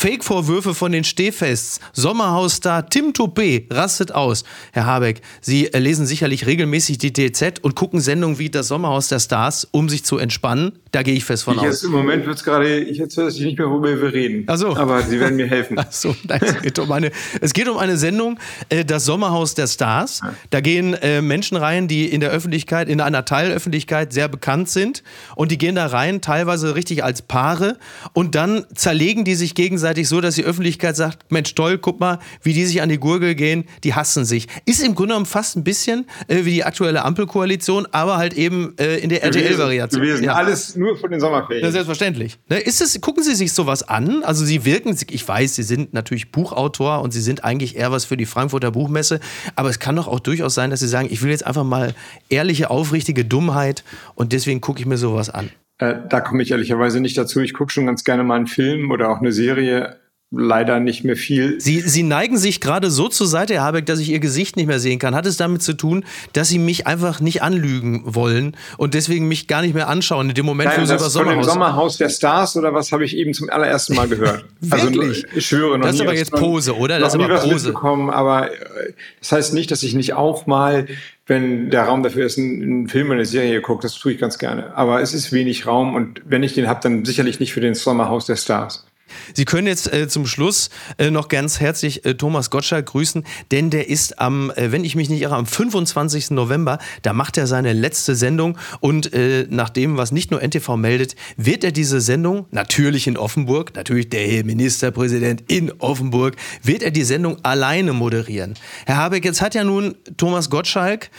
Fake-Vorwürfe 0.00 0.74
von 0.74 0.92
den 0.92 1.04
Stehfests. 1.04 1.78
Sommerhausstar 1.92 2.88
Tim 2.88 3.12
Toupé 3.12 3.66
rastet 3.70 4.12
aus. 4.12 4.44
Herr 4.72 4.86
Habeck, 4.86 5.20
Sie 5.42 5.70
äh, 5.74 5.78
lesen 5.78 6.06
sicherlich 6.06 6.46
regelmäßig 6.46 6.96
die 6.96 7.12
DZ 7.12 7.58
und 7.60 7.74
gucken 7.74 8.00
Sendungen 8.00 8.38
wie 8.38 8.48
das 8.48 8.68
Sommerhaus 8.68 9.08
der 9.08 9.20
Stars, 9.20 9.68
um 9.72 9.90
sich 9.90 10.02
zu 10.02 10.16
entspannen. 10.16 10.72
Da 10.92 11.02
gehe 11.02 11.14
ich 11.14 11.26
fest 11.26 11.44
von 11.44 11.56
ich 11.56 11.60
aus. 11.60 11.66
Jetzt, 11.66 11.84
Im 11.84 11.92
Moment 11.92 12.24
wird 12.24 12.38
es 12.38 12.44
gerade, 12.44 12.80
ich 12.80 12.96
jetzt 12.96 13.18
weiß 13.18 13.36
ich 13.36 13.42
nicht 13.42 13.58
mehr, 13.58 13.68
worüber 13.68 14.00
wir 14.00 14.12
reden. 14.14 14.44
Ach 14.46 14.56
so. 14.56 14.74
Aber 14.74 15.02
Sie 15.02 15.20
werden 15.20 15.36
mir 15.36 15.46
helfen. 15.46 15.78
Ach 15.78 15.92
so, 15.92 16.16
nein, 16.26 16.40
es, 16.42 16.62
geht 16.62 16.78
um 16.78 16.90
eine, 16.90 17.10
es 17.42 17.52
geht 17.52 17.68
um 17.68 17.76
eine 17.76 17.98
Sendung, 17.98 18.38
äh, 18.70 18.86
das 18.86 19.04
Sommerhaus 19.04 19.54
der 19.54 19.66
Stars. 19.66 20.22
Da 20.48 20.62
gehen 20.62 20.94
äh, 20.94 21.20
Menschen 21.20 21.58
rein, 21.58 21.88
die 21.88 22.06
in 22.06 22.22
der 22.22 22.30
Öffentlichkeit, 22.30 22.88
in 22.88 23.02
einer 23.02 23.26
Teilöffentlichkeit 23.26 24.14
sehr 24.14 24.28
bekannt 24.28 24.70
sind. 24.70 25.02
Und 25.36 25.50
die 25.50 25.58
gehen 25.58 25.74
da 25.74 25.88
rein, 25.88 26.22
teilweise 26.22 26.74
richtig 26.74 27.04
als 27.04 27.20
Paare. 27.20 27.76
Und 28.14 28.34
dann 28.34 28.64
zerlegen 28.74 29.26
die 29.26 29.34
sich 29.34 29.54
gegenseitig 29.54 29.89
so, 30.08 30.20
dass 30.20 30.34
die 30.34 30.44
Öffentlichkeit 30.44 30.96
sagt, 30.96 31.30
Mensch, 31.30 31.54
toll, 31.54 31.78
guck 31.78 32.00
mal, 32.00 32.18
wie 32.42 32.52
die 32.52 32.64
sich 32.64 32.82
an 32.82 32.88
die 32.88 32.98
Gurgel 32.98 33.34
gehen, 33.34 33.64
die 33.84 33.94
hassen 33.94 34.24
sich. 34.24 34.48
Ist 34.66 34.82
im 34.82 34.94
Grunde 34.94 35.10
genommen 35.10 35.26
fast 35.26 35.56
ein 35.56 35.64
bisschen 35.64 36.06
äh, 36.28 36.44
wie 36.44 36.52
die 36.52 36.64
aktuelle 36.64 37.04
Ampelkoalition, 37.04 37.86
aber 37.92 38.16
halt 38.16 38.34
eben 38.34 38.74
äh, 38.78 38.96
in 38.98 39.08
der 39.08 39.22
RTL-Variation. 39.22 40.22
Ja. 40.22 40.34
Alles 40.34 40.76
nur 40.76 40.96
von 40.96 41.10
den 41.10 41.20
Sommerferien. 41.20 41.64
Ja, 41.64 41.70
selbstverständlich. 41.70 42.38
Ne, 42.48 42.58
Ist 42.58 42.80
es, 42.80 43.00
gucken 43.00 43.22
Sie 43.22 43.34
sich 43.34 43.52
sowas 43.52 43.82
an? 43.82 44.22
Also 44.22 44.44
Sie 44.44 44.64
wirken, 44.64 44.96
ich 45.10 45.26
weiß, 45.26 45.54
Sie 45.54 45.62
sind 45.62 45.92
natürlich 45.94 46.32
Buchautor 46.32 47.02
und 47.02 47.12
Sie 47.12 47.20
sind 47.20 47.44
eigentlich 47.44 47.76
eher 47.76 47.92
was 47.92 48.04
für 48.04 48.16
die 48.16 48.26
Frankfurter 48.26 48.70
Buchmesse, 48.70 49.20
aber 49.56 49.70
es 49.70 49.78
kann 49.78 49.96
doch 49.96 50.08
auch 50.08 50.20
durchaus 50.20 50.54
sein, 50.54 50.70
dass 50.70 50.80
Sie 50.80 50.88
sagen, 50.88 51.08
ich 51.10 51.22
will 51.22 51.30
jetzt 51.30 51.46
einfach 51.46 51.64
mal 51.64 51.94
ehrliche, 52.28 52.70
aufrichtige 52.70 53.24
Dummheit 53.24 53.84
und 54.14 54.32
deswegen 54.32 54.60
gucke 54.60 54.80
ich 54.80 54.86
mir 54.86 54.98
sowas 54.98 55.30
an. 55.30 55.50
Äh, 55.80 55.96
da 56.08 56.20
komme 56.20 56.42
ich 56.42 56.50
ehrlicherweise 56.50 57.00
nicht 57.00 57.16
dazu. 57.18 57.40
Ich 57.40 57.54
gucke 57.54 57.72
schon 57.72 57.86
ganz 57.86 58.04
gerne 58.04 58.22
mal 58.22 58.36
einen 58.36 58.46
Film 58.46 58.90
oder 58.90 59.10
auch 59.10 59.20
eine 59.20 59.32
Serie. 59.32 59.99
Leider 60.32 60.78
nicht 60.78 61.02
mehr 61.02 61.16
viel. 61.16 61.60
Sie, 61.60 61.80
Sie 61.80 62.04
neigen 62.04 62.38
sich 62.38 62.60
gerade 62.60 62.88
so 62.88 63.08
zur 63.08 63.26
Seite, 63.26 63.54
Herr 63.54 63.62
Habeck, 63.64 63.86
dass 63.86 63.98
ich 63.98 64.10
Ihr 64.10 64.20
Gesicht 64.20 64.56
nicht 64.56 64.68
mehr 64.68 64.78
sehen 64.78 65.00
kann. 65.00 65.16
Hat 65.16 65.26
es 65.26 65.36
damit 65.36 65.60
zu 65.60 65.72
tun, 65.72 66.04
dass 66.34 66.48
Sie 66.48 66.60
mich 66.60 66.86
einfach 66.86 67.18
nicht 67.18 67.42
anlügen 67.42 68.02
wollen 68.04 68.56
und 68.76 68.94
deswegen 68.94 69.26
mich 69.26 69.48
gar 69.48 69.60
nicht 69.60 69.74
mehr 69.74 69.88
anschauen 69.88 70.28
in 70.28 70.34
dem 70.36 70.46
Moment, 70.46 70.70
Nein, 70.70 70.82
wo 70.82 70.86
Sie 70.86 70.94
über 70.94 71.02
das 71.02 71.16
von 71.16 71.26
dem 71.26 71.42
Sommerhaus... 71.42 71.52
Sommerhaus 71.52 71.96
der 71.96 72.10
Stars 72.10 72.56
oder 72.56 72.72
was 72.72 72.92
habe 72.92 73.04
ich 73.04 73.16
eben 73.16 73.34
zum 73.34 73.50
allerersten 73.50 73.96
Mal 73.96 74.06
gehört. 74.06 74.44
Wirklich? 74.60 75.24
Also, 75.24 75.36
ich 75.36 75.46
schwöre 75.46 75.78
noch 75.78 75.86
Das 75.86 75.96
ist 75.96 76.00
aber 76.00 76.14
jetzt 76.14 76.30
Pose, 76.30 76.76
oder? 76.76 77.00
Das 77.00 77.12
ist 77.12 77.20
aber 77.20 77.38
Pose. 77.40 77.74
aber 77.74 78.52
äh, 78.52 78.92
das 79.18 79.32
heißt 79.32 79.52
nicht, 79.52 79.72
dass 79.72 79.82
ich 79.82 79.94
nicht 79.94 80.14
auch 80.14 80.46
mal, 80.46 80.86
wenn 81.26 81.70
der 81.70 81.86
Raum 81.86 82.04
dafür 82.04 82.26
ist, 82.26 82.38
einen, 82.38 82.62
einen 82.62 82.88
Film 82.88 83.08
oder 83.08 83.16
eine 83.16 83.26
Serie 83.26 83.60
gucke. 83.60 83.82
Das 83.82 83.94
tue 83.94 84.12
ich 84.12 84.18
ganz 84.20 84.38
gerne. 84.38 84.76
Aber 84.76 85.00
es 85.00 85.12
ist 85.12 85.32
wenig 85.32 85.66
Raum 85.66 85.96
und 85.96 86.22
wenn 86.24 86.44
ich 86.44 86.54
den 86.54 86.68
habe, 86.68 86.78
dann 86.80 87.04
sicherlich 87.04 87.40
nicht 87.40 87.52
für 87.52 87.60
den 87.60 87.74
Sommerhaus 87.74 88.26
der 88.26 88.36
Stars. 88.36 88.86
Sie 89.34 89.44
können 89.44 89.66
jetzt 89.66 89.92
äh, 89.92 90.08
zum 90.08 90.26
Schluss 90.26 90.70
äh, 90.98 91.10
noch 91.10 91.28
ganz 91.28 91.60
herzlich 91.60 92.04
äh, 92.04 92.14
Thomas 92.14 92.50
Gottschalk 92.50 92.86
grüßen, 92.86 93.24
denn 93.50 93.70
der 93.70 93.88
ist 93.88 94.18
am, 94.18 94.50
äh, 94.52 94.72
wenn 94.72 94.84
ich 94.84 94.96
mich 94.96 95.08
nicht 95.08 95.22
irre, 95.22 95.36
am 95.36 95.46
25. 95.46 96.30
November, 96.30 96.78
da 97.02 97.12
macht 97.12 97.36
er 97.38 97.46
seine 97.46 97.72
letzte 97.72 98.14
Sendung 98.14 98.58
und 98.80 99.12
äh, 99.12 99.46
nach 99.50 99.70
dem, 99.70 99.96
was 99.96 100.12
nicht 100.12 100.30
nur 100.30 100.42
NTV 100.42 100.76
meldet, 100.76 101.16
wird 101.36 101.64
er 101.64 101.72
diese 101.72 102.00
Sendung, 102.00 102.46
natürlich 102.50 103.06
in 103.06 103.16
Offenburg, 103.16 103.74
natürlich 103.74 104.08
der 104.08 104.44
Ministerpräsident 104.44 105.44
in 105.48 105.72
Offenburg, 105.78 106.36
wird 106.62 106.82
er 106.82 106.90
die 106.90 107.04
Sendung 107.04 107.38
alleine 107.44 107.92
moderieren. 107.92 108.54
Herr 108.86 108.96
Habeck, 108.96 109.24
jetzt 109.24 109.40
hat 109.40 109.54
ja 109.54 109.64
nun 109.64 109.94
Thomas 110.16 110.50
Gottschalk 110.50 111.10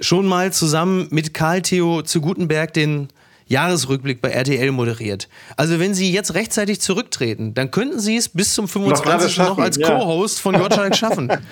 schon 0.00 0.26
mal 0.26 0.52
zusammen 0.52 1.08
mit 1.10 1.34
Karl 1.34 1.62
Theo 1.62 2.02
zu 2.02 2.20
Gutenberg 2.20 2.72
den 2.72 3.08
Jahresrückblick 3.46 4.20
bei 4.20 4.30
RTL 4.30 4.70
moderiert. 4.72 5.28
Also 5.56 5.78
wenn 5.78 5.94
Sie 5.94 6.12
jetzt 6.12 6.34
rechtzeitig 6.34 6.80
zurücktreten, 6.80 7.54
dann 7.54 7.70
könnten 7.70 8.00
Sie 8.00 8.16
es 8.16 8.28
bis 8.28 8.54
zum 8.54 8.68
25. 8.68 9.24
noch, 9.24 9.46
schaffen, 9.46 9.62
als 9.62 9.76
ja. 9.76 9.88
Co-Host 9.88 10.40
von 10.40 10.56
Gottschalk 10.56 10.96
schaffen. 10.96 11.30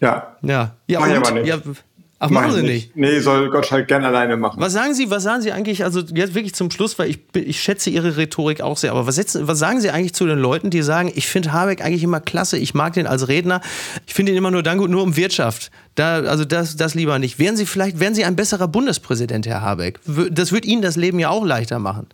Ja. 0.00 0.36
Ja, 0.42 0.76
ja, 0.86 1.00
und? 1.00 1.46
Ja, 1.46 1.58
ach, 2.24 2.30
Mach 2.30 2.42
machen 2.42 2.54
Sie 2.54 2.62
nicht. 2.62 2.96
Nee, 2.96 3.20
soll 3.20 3.50
Gottschalk 3.50 3.88
gern 3.88 4.04
alleine 4.04 4.36
machen. 4.36 4.60
Was 4.60 4.72
sagen 4.72 4.94
Sie, 4.94 5.10
was 5.10 5.22
sagen 5.22 5.42
Sie 5.42 5.52
eigentlich, 5.52 5.84
also 5.84 6.00
jetzt 6.00 6.34
wirklich 6.34 6.54
zum 6.54 6.70
Schluss, 6.70 6.98
weil 6.98 7.10
ich, 7.10 7.20
ich 7.34 7.60
schätze 7.60 7.90
Ihre 7.90 8.16
Rhetorik 8.16 8.60
auch 8.60 8.76
sehr, 8.76 8.92
aber 8.92 9.06
was, 9.06 9.16
setzen, 9.16 9.46
was 9.46 9.58
sagen 9.58 9.80
Sie 9.80 9.90
eigentlich 9.90 10.14
zu 10.14 10.26
den 10.26 10.38
Leuten, 10.38 10.70
die 10.70 10.82
sagen, 10.82 11.12
ich 11.14 11.26
finde 11.26 11.52
Habeck 11.52 11.84
eigentlich 11.84 12.02
immer 12.02 12.20
klasse, 12.20 12.56
ich 12.56 12.74
mag 12.74 12.94
den 12.94 13.06
als 13.06 13.28
Redner, 13.28 13.60
ich 14.06 14.14
finde 14.14 14.32
ihn 14.32 14.38
immer 14.38 14.50
nur 14.50 14.62
dann 14.62 14.78
gut, 14.78 14.90
nur 14.90 15.02
um 15.02 15.16
Wirtschaft. 15.16 15.70
Da, 15.94 16.20
also 16.20 16.44
das, 16.44 16.76
das 16.76 16.94
lieber 16.94 17.18
nicht. 17.18 17.38
Wären 17.38 17.56
Sie 17.56 17.66
vielleicht, 17.66 18.00
wären 18.00 18.14
Sie 18.14 18.24
ein 18.24 18.36
besserer 18.36 18.68
Bundespräsident, 18.68 19.46
Herr 19.46 19.62
Habeck? 19.62 20.00
Das 20.30 20.50
würde 20.52 20.66
Ihnen 20.66 20.82
das 20.82 20.96
Leben 20.96 21.18
ja 21.18 21.28
auch 21.28 21.44
leichter 21.44 21.78
machen. 21.78 22.08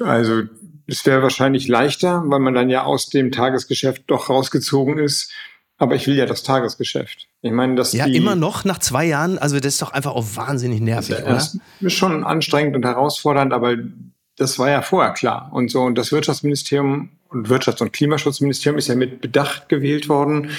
Also 0.00 0.42
es 0.86 1.04
wäre 1.04 1.22
wahrscheinlich 1.22 1.68
leichter, 1.68 2.22
weil 2.26 2.40
man 2.40 2.54
dann 2.54 2.70
ja 2.70 2.84
aus 2.84 3.10
dem 3.10 3.30
Tagesgeschäft 3.30 4.04
doch 4.06 4.30
rausgezogen 4.30 4.98
ist. 4.98 5.30
Aber 5.76 5.94
ich 5.94 6.06
will 6.06 6.16
ja 6.16 6.26
das 6.26 6.42
Tagesgeschäft. 6.42 7.27
Ich 7.40 7.52
meine, 7.52 7.76
dass 7.76 7.92
Ja, 7.92 8.06
die, 8.06 8.16
immer 8.16 8.34
noch 8.34 8.64
nach 8.64 8.78
zwei 8.78 9.04
Jahren, 9.06 9.38
also 9.38 9.56
das 9.60 9.74
ist 9.74 9.82
doch 9.82 9.92
einfach 9.92 10.12
auch 10.12 10.24
wahnsinnig 10.34 10.80
nervig, 10.80 11.16
oder? 11.22 11.34
Das 11.34 11.56
ist 11.80 11.92
schon 11.92 12.24
anstrengend 12.24 12.74
und 12.74 12.84
herausfordernd, 12.84 13.52
aber 13.52 13.76
das 14.36 14.58
war 14.58 14.68
ja 14.70 14.82
vorher 14.82 15.12
klar. 15.12 15.50
Und 15.52 15.70
so, 15.70 15.82
und 15.82 15.96
das 15.96 16.10
Wirtschaftsministerium 16.10 17.10
und 17.30 17.48
Wirtschafts- 17.48 17.82
und 17.82 17.92
Klimaschutzministerium 17.92 18.78
ist 18.78 18.88
ja 18.88 18.94
mit 18.94 19.20
Bedacht 19.20 19.68
gewählt 19.68 20.08
worden, 20.08 20.50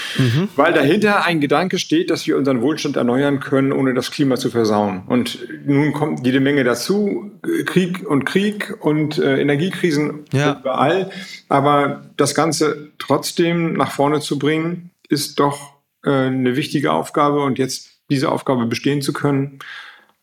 weil 0.55 0.71
dahinter 0.71 1.25
ein 1.25 1.39
Gedanke 1.41 1.79
steht, 1.79 2.11
dass 2.11 2.27
wir 2.27 2.37
unseren 2.37 2.61
Wohlstand 2.61 2.95
erneuern 2.95 3.39
können, 3.39 3.71
ohne 3.71 3.93
das 3.95 4.11
Klima 4.11 4.35
zu 4.37 4.51
versauen. 4.51 5.01
Und 5.07 5.39
nun 5.65 5.93
kommt 5.93 6.25
jede 6.25 6.39
Menge 6.39 6.63
dazu, 6.63 7.31
Krieg 7.65 8.07
und 8.07 8.25
Krieg 8.25 8.77
und 8.81 9.17
äh, 9.17 9.41
Energiekrisen 9.41 10.25
Ja. 10.31 10.59
überall. 10.59 11.09
Aber 11.49 12.03
das 12.17 12.35
Ganze 12.35 12.89
trotzdem 12.99 13.73
nach 13.73 13.91
vorne 13.91 14.19
zu 14.19 14.37
bringen, 14.37 14.91
ist 15.09 15.39
doch 15.39 15.78
äh, 16.03 16.09
eine 16.09 16.55
wichtige 16.55 16.91
Aufgabe. 16.91 17.43
Und 17.43 17.59
jetzt 17.59 18.01
diese 18.09 18.31
Aufgabe 18.31 18.65
bestehen 18.65 19.01
zu 19.01 19.13
können, 19.13 19.59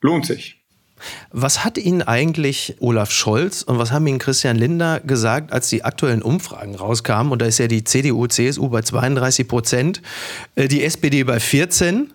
lohnt 0.01 0.27
sich. 0.27 0.63
Was 1.31 1.65
hat 1.65 1.77
Ihnen 1.77 2.03
eigentlich 2.03 2.77
Olaf 2.81 3.11
Scholz 3.11 3.63
und 3.63 3.79
was 3.79 3.93
haben 3.93 4.07
Ihnen 4.07 4.19
Christian 4.19 4.57
Lindner 4.57 5.01
gesagt, 5.01 5.53
als 5.53 5.69
die 5.69 5.85
aktuellen 5.85 6.23
Umfragen 6.23 6.75
rauskamen? 6.75 7.33
Und 7.33 7.43
da 7.43 7.47
ist 7.47 7.59
ja 7.59 7.69
die 7.69 7.85
CDU, 7.85 8.27
CSU 8.27 8.69
bei 8.69 8.83
32 8.83 9.47
Prozent, 9.47 10.03
äh, 10.55 10.69
die 10.69 10.83
SPD 10.85 11.23
bei 11.25 11.39
14. 11.39 12.13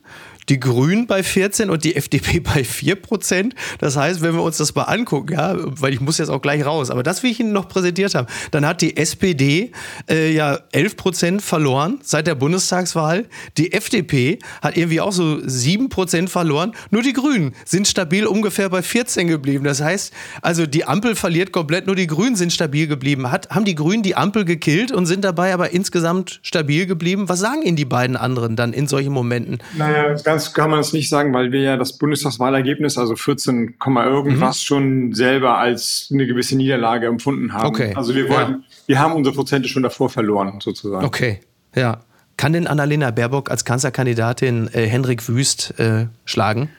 die 0.49 0.60
Grünen 0.60 1.08
bei 1.08 1.23
14 1.23 1.69
und 1.69 1.83
die 1.83 1.96
FDP 1.96 2.39
bei 2.42 2.63
4 2.63 2.96
Prozent. 2.96 3.56
Das 3.79 3.98
heißt, 3.98 4.21
wenn 4.21 4.33
wir 4.33 4.44
uns 4.44 4.58
das 4.58 4.73
mal 4.75 4.83
angucken, 4.83 5.33
ja, 5.33 5.56
weil 5.58 5.94
ich 5.94 6.02
muss 6.02 6.17
jetzt 6.17 6.29
auch 6.29 6.42
gleich 6.42 6.65
raus, 6.65 6.89
aber 6.89 7.04
das 7.04 7.23
will 7.23 7.31
ich 7.31 7.39
Ihnen 7.39 7.54
noch 7.54 7.67
präsentiert 7.67 8.15
haben, 8.15 8.27
dann 8.52 8.65
hat 8.65 8.81
die 8.81 8.98
SPD 8.98 9.71
äh, 10.10 10.33
ja 10.33 10.60
11 10.71 10.98
Prozent 10.98 11.42
verloren 11.42 12.00
seit 12.04 12.27
der 12.27 12.35
Bundestagswahl. 12.35 13.25
Die 13.58 13.73
FDP 13.73 14.39
hat 14.62 14.77
irgendwie 14.77 15.02
auch 15.02 15.12
so 15.12 15.39
7 15.42 15.89
Prozent 15.89 16.29
verloren. 16.29 16.73
Nur 16.89 17.02
die 17.02 17.13
Grünen 17.13 17.54
sind 17.65 17.87
stabil 17.87 18.25
ungefähr 18.25 18.69
bei 18.69 18.81
14 18.81 19.27
geblieben. 19.27 19.63
Das 19.63 19.81
heißt, 19.81 20.13
also 20.42 20.65
die 20.65 20.85
Ampel 20.85 21.15
verliert 21.15 21.52
komplett, 21.52 21.87
nur 21.87 21.96
die 21.96 22.08
Grünen 22.08 22.35
sind 22.35 22.52
stabil 22.54 22.87
geblieben. 22.87 23.31
Hat, 23.31 23.50
haben 23.50 23.65
die 23.65 23.75
Grünen 23.75 24.04
die 24.04 24.15
Ampel 24.15 24.46
gekillt 24.46 24.92
und 24.92 25.06
sind 25.06 25.23
dabei 25.23 25.54
aber 25.54 25.71
insgesamt 25.71 26.39
stabil 26.44 26.85
geblieben? 26.85 27.29
Was 27.29 27.39
sagen 27.39 27.62
Ihnen 27.62 27.75
die 27.75 27.85
beiden 27.85 28.17
anderen 28.17 28.56
dann 28.56 28.73
in 28.73 28.87
solchen 28.87 29.13
Momenten? 29.13 29.60
Naja, 29.77 30.17
ganz 30.32 30.54
kann 30.54 30.69
man 30.69 30.79
es 30.79 30.94
nicht 30.94 31.10
sagen, 31.10 31.34
weil 31.34 31.52
wir 31.52 31.62
ja 31.62 31.77
das 31.77 31.98
Bundestagswahlergebnis, 31.98 32.98
also 32.98 33.15
14, 33.15 33.75
irgendwas, 33.86 34.58
mhm. 34.58 34.65
schon 34.65 35.13
selber 35.13 35.58
als 35.58 36.10
eine 36.12 36.25
gewisse 36.25 36.56
Niederlage 36.56 37.08
empfunden 37.08 37.54
haben. 37.54 37.67
Okay. 37.67 37.94
Also 37.96 38.15
wir 38.15 38.29
wollten, 38.29 38.52
ja. 38.52 38.60
wir 38.88 39.00
haben 39.00 39.13
unsere 39.13 39.36
Prozente 39.36 39.67
schon 39.67 39.84
davor 39.84 40.10
verloren, 40.10 40.60
sozusagen. 40.62 41.06
Okay, 41.06 41.42
ja. 41.75 42.00
Kann 42.38 42.54
denn 42.54 42.65
Annalena 42.65 43.12
Baerbock 43.12 43.52
als 43.52 43.65
Kanzlerkandidatin 43.65 44.69
äh, 44.73 44.88
Henrik 44.88 45.27
Wüst 45.27 45.77
äh, 45.79 46.08
schlagen? 46.25 46.69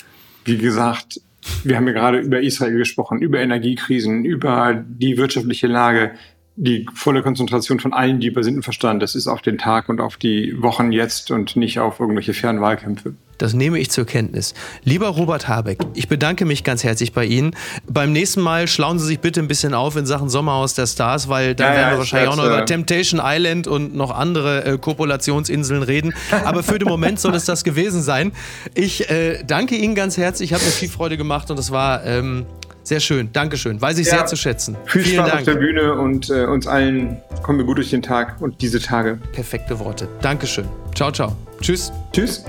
Wie 0.45 0.57
gesagt, 0.57 1.21
wir 1.63 1.77
haben 1.77 1.87
ja 1.87 1.93
gerade 1.93 2.19
über 2.19 2.41
Israel 2.41 2.79
gesprochen, 2.79 3.21
über 3.21 3.39
Energiekrisen, 3.39 4.25
über 4.25 4.75
die 4.75 5.19
wirtschaftliche 5.19 5.67
Lage 5.67 6.13
die 6.57 6.87
volle 6.95 7.23
Konzentration 7.23 7.81
von 7.81 7.93
allen, 7.93 8.21
die 8.21 8.31
bei 8.31 8.43
Sintenverstand, 8.43 9.03
das 9.03 9.15
ist 9.15 9.27
auf 9.27 9.41
den 9.41 9.57
Tag 9.59 9.89
und 9.89 10.01
auf 10.01 10.17
die 10.17 10.61
Wochen 10.61 10.93
jetzt 10.93 11.31
und 11.31 11.57
nicht 11.57 11.79
auf 11.79 11.99
irgendwelche 11.99 12.35
fernen 12.35 12.61
Wahlkämpfe. 12.61 13.15
Das 13.43 13.55
nehme 13.55 13.81
ich 13.81 13.91
zur 13.91 14.07
Kenntnis. 14.07 14.55
Lieber 14.85 15.09
Robert 15.09 15.49
Habeck, 15.49 15.81
ich 15.95 16.07
bedanke 16.07 16.45
mich 16.45 16.63
ganz 16.63 16.85
herzlich 16.85 17.13
bei 17.13 17.25
Ihnen. 17.25 17.57
Beim 17.89 18.13
nächsten 18.13 18.41
Mal 18.41 18.69
schlauen 18.69 19.01
Sie 19.01 19.07
sich 19.07 19.19
bitte 19.19 19.41
ein 19.41 19.49
bisschen 19.49 19.75
auf 19.75 19.97
in 19.97 20.07
Sachen 20.07 20.29
Sommerhaus 20.29 20.75
der 20.75 20.87
Stars, 20.87 21.29
weil 21.29 21.57
dann 21.57 21.73
ja, 21.73 21.79
werden 21.81 21.91
wir 21.95 21.99
wahrscheinlich 21.99 22.31
auch 22.31 22.37
noch 22.37 22.47
über 22.47 22.65
Temptation 22.65 23.21
Island 23.21 23.67
und 23.67 23.97
noch 23.97 24.13
andere 24.13 24.65
äh, 24.65 24.79
Kopulationsinseln 24.79 25.83
reden. 25.83 26.15
Aber 26.45 26.63
für 26.63 26.79
den 26.79 26.87
Moment 26.87 27.19
soll 27.19 27.35
es 27.35 27.45
das 27.45 27.65
gewesen 27.65 28.01
sein. 28.01 28.31
Ich 28.75 29.11
äh, 29.11 29.43
danke 29.45 29.75
Ihnen 29.75 29.97
ganz 29.97 30.17
herzlich. 30.17 30.53
Ich 30.53 30.55
habe 30.55 30.65
mir 30.65 30.71
viel 30.71 30.89
Freude 30.89 31.17
gemacht 31.17 31.51
und 31.51 31.59
es 31.59 31.73
war 31.73 32.05
ähm, 32.05 32.47
sehr 32.85 33.01
schön, 33.01 33.33
Dankeschön. 33.33 33.83
Weiß 33.83 33.99
ich 33.99 34.07
ja, 34.07 34.19
sehr 34.19 34.27
zu 34.27 34.37
schätzen. 34.37 34.77
Viel 34.85 35.03
Vielen 35.03 35.17
Spaß 35.17 35.31
Dank. 35.31 35.41
auf 35.41 35.47
der 35.47 35.61
Bühne 35.61 35.95
und 35.95 36.31
äh, 36.31 36.45
uns 36.45 36.69
allen 36.69 37.17
kommen 37.43 37.59
wir 37.59 37.67
gut 37.67 37.79
durch 37.79 37.91
den 37.91 38.03
Tag 38.03 38.37
und 38.41 38.63
diese 38.63 38.79
Tage. 38.79 39.19
Perfekte 39.33 39.81
Worte. 39.81 40.07
Dankeschön. 40.21 40.69
Ciao, 40.95 41.11
ciao. 41.11 41.37
Tschüss. 41.61 41.91
Tschüss. 42.13 42.45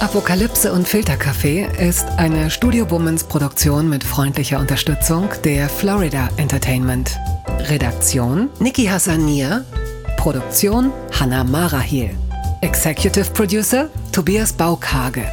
Apokalypse 0.00 0.72
und 0.72 0.88
Filterkaffee 0.88 1.66
ist 1.78 2.06
eine 2.16 2.50
Studio 2.50 2.90
Womans 2.90 3.24
Produktion 3.24 3.88
mit 3.88 4.04
freundlicher 4.04 4.58
Unterstützung 4.58 5.28
der 5.44 5.68
Florida 5.68 6.28
Entertainment. 6.36 7.16
Redaktion 7.70 8.50
Niki 8.58 8.84
Hassanier. 8.86 9.64
Produktion 10.16 10.92
Hannah 11.18 11.44
Marahil. 11.44 12.10
Executive 12.60 13.30
Producer 13.30 13.88
Tobias 14.12 14.52
Baukage. 14.52 15.24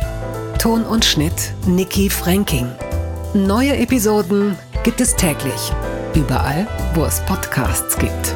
Ton 0.60 0.84
und 0.84 1.04
Schnitt 1.04 1.54
Niki 1.66 2.10
Franking. 2.10 2.68
Neue 3.34 3.76
Episoden 3.78 4.58
gibt 4.84 5.02
es 5.02 5.16
täglich. 5.16 5.72
Überall, 6.14 6.68
wo 6.94 7.04
es 7.04 7.20
Podcasts 7.22 7.98
gibt. 7.98 8.36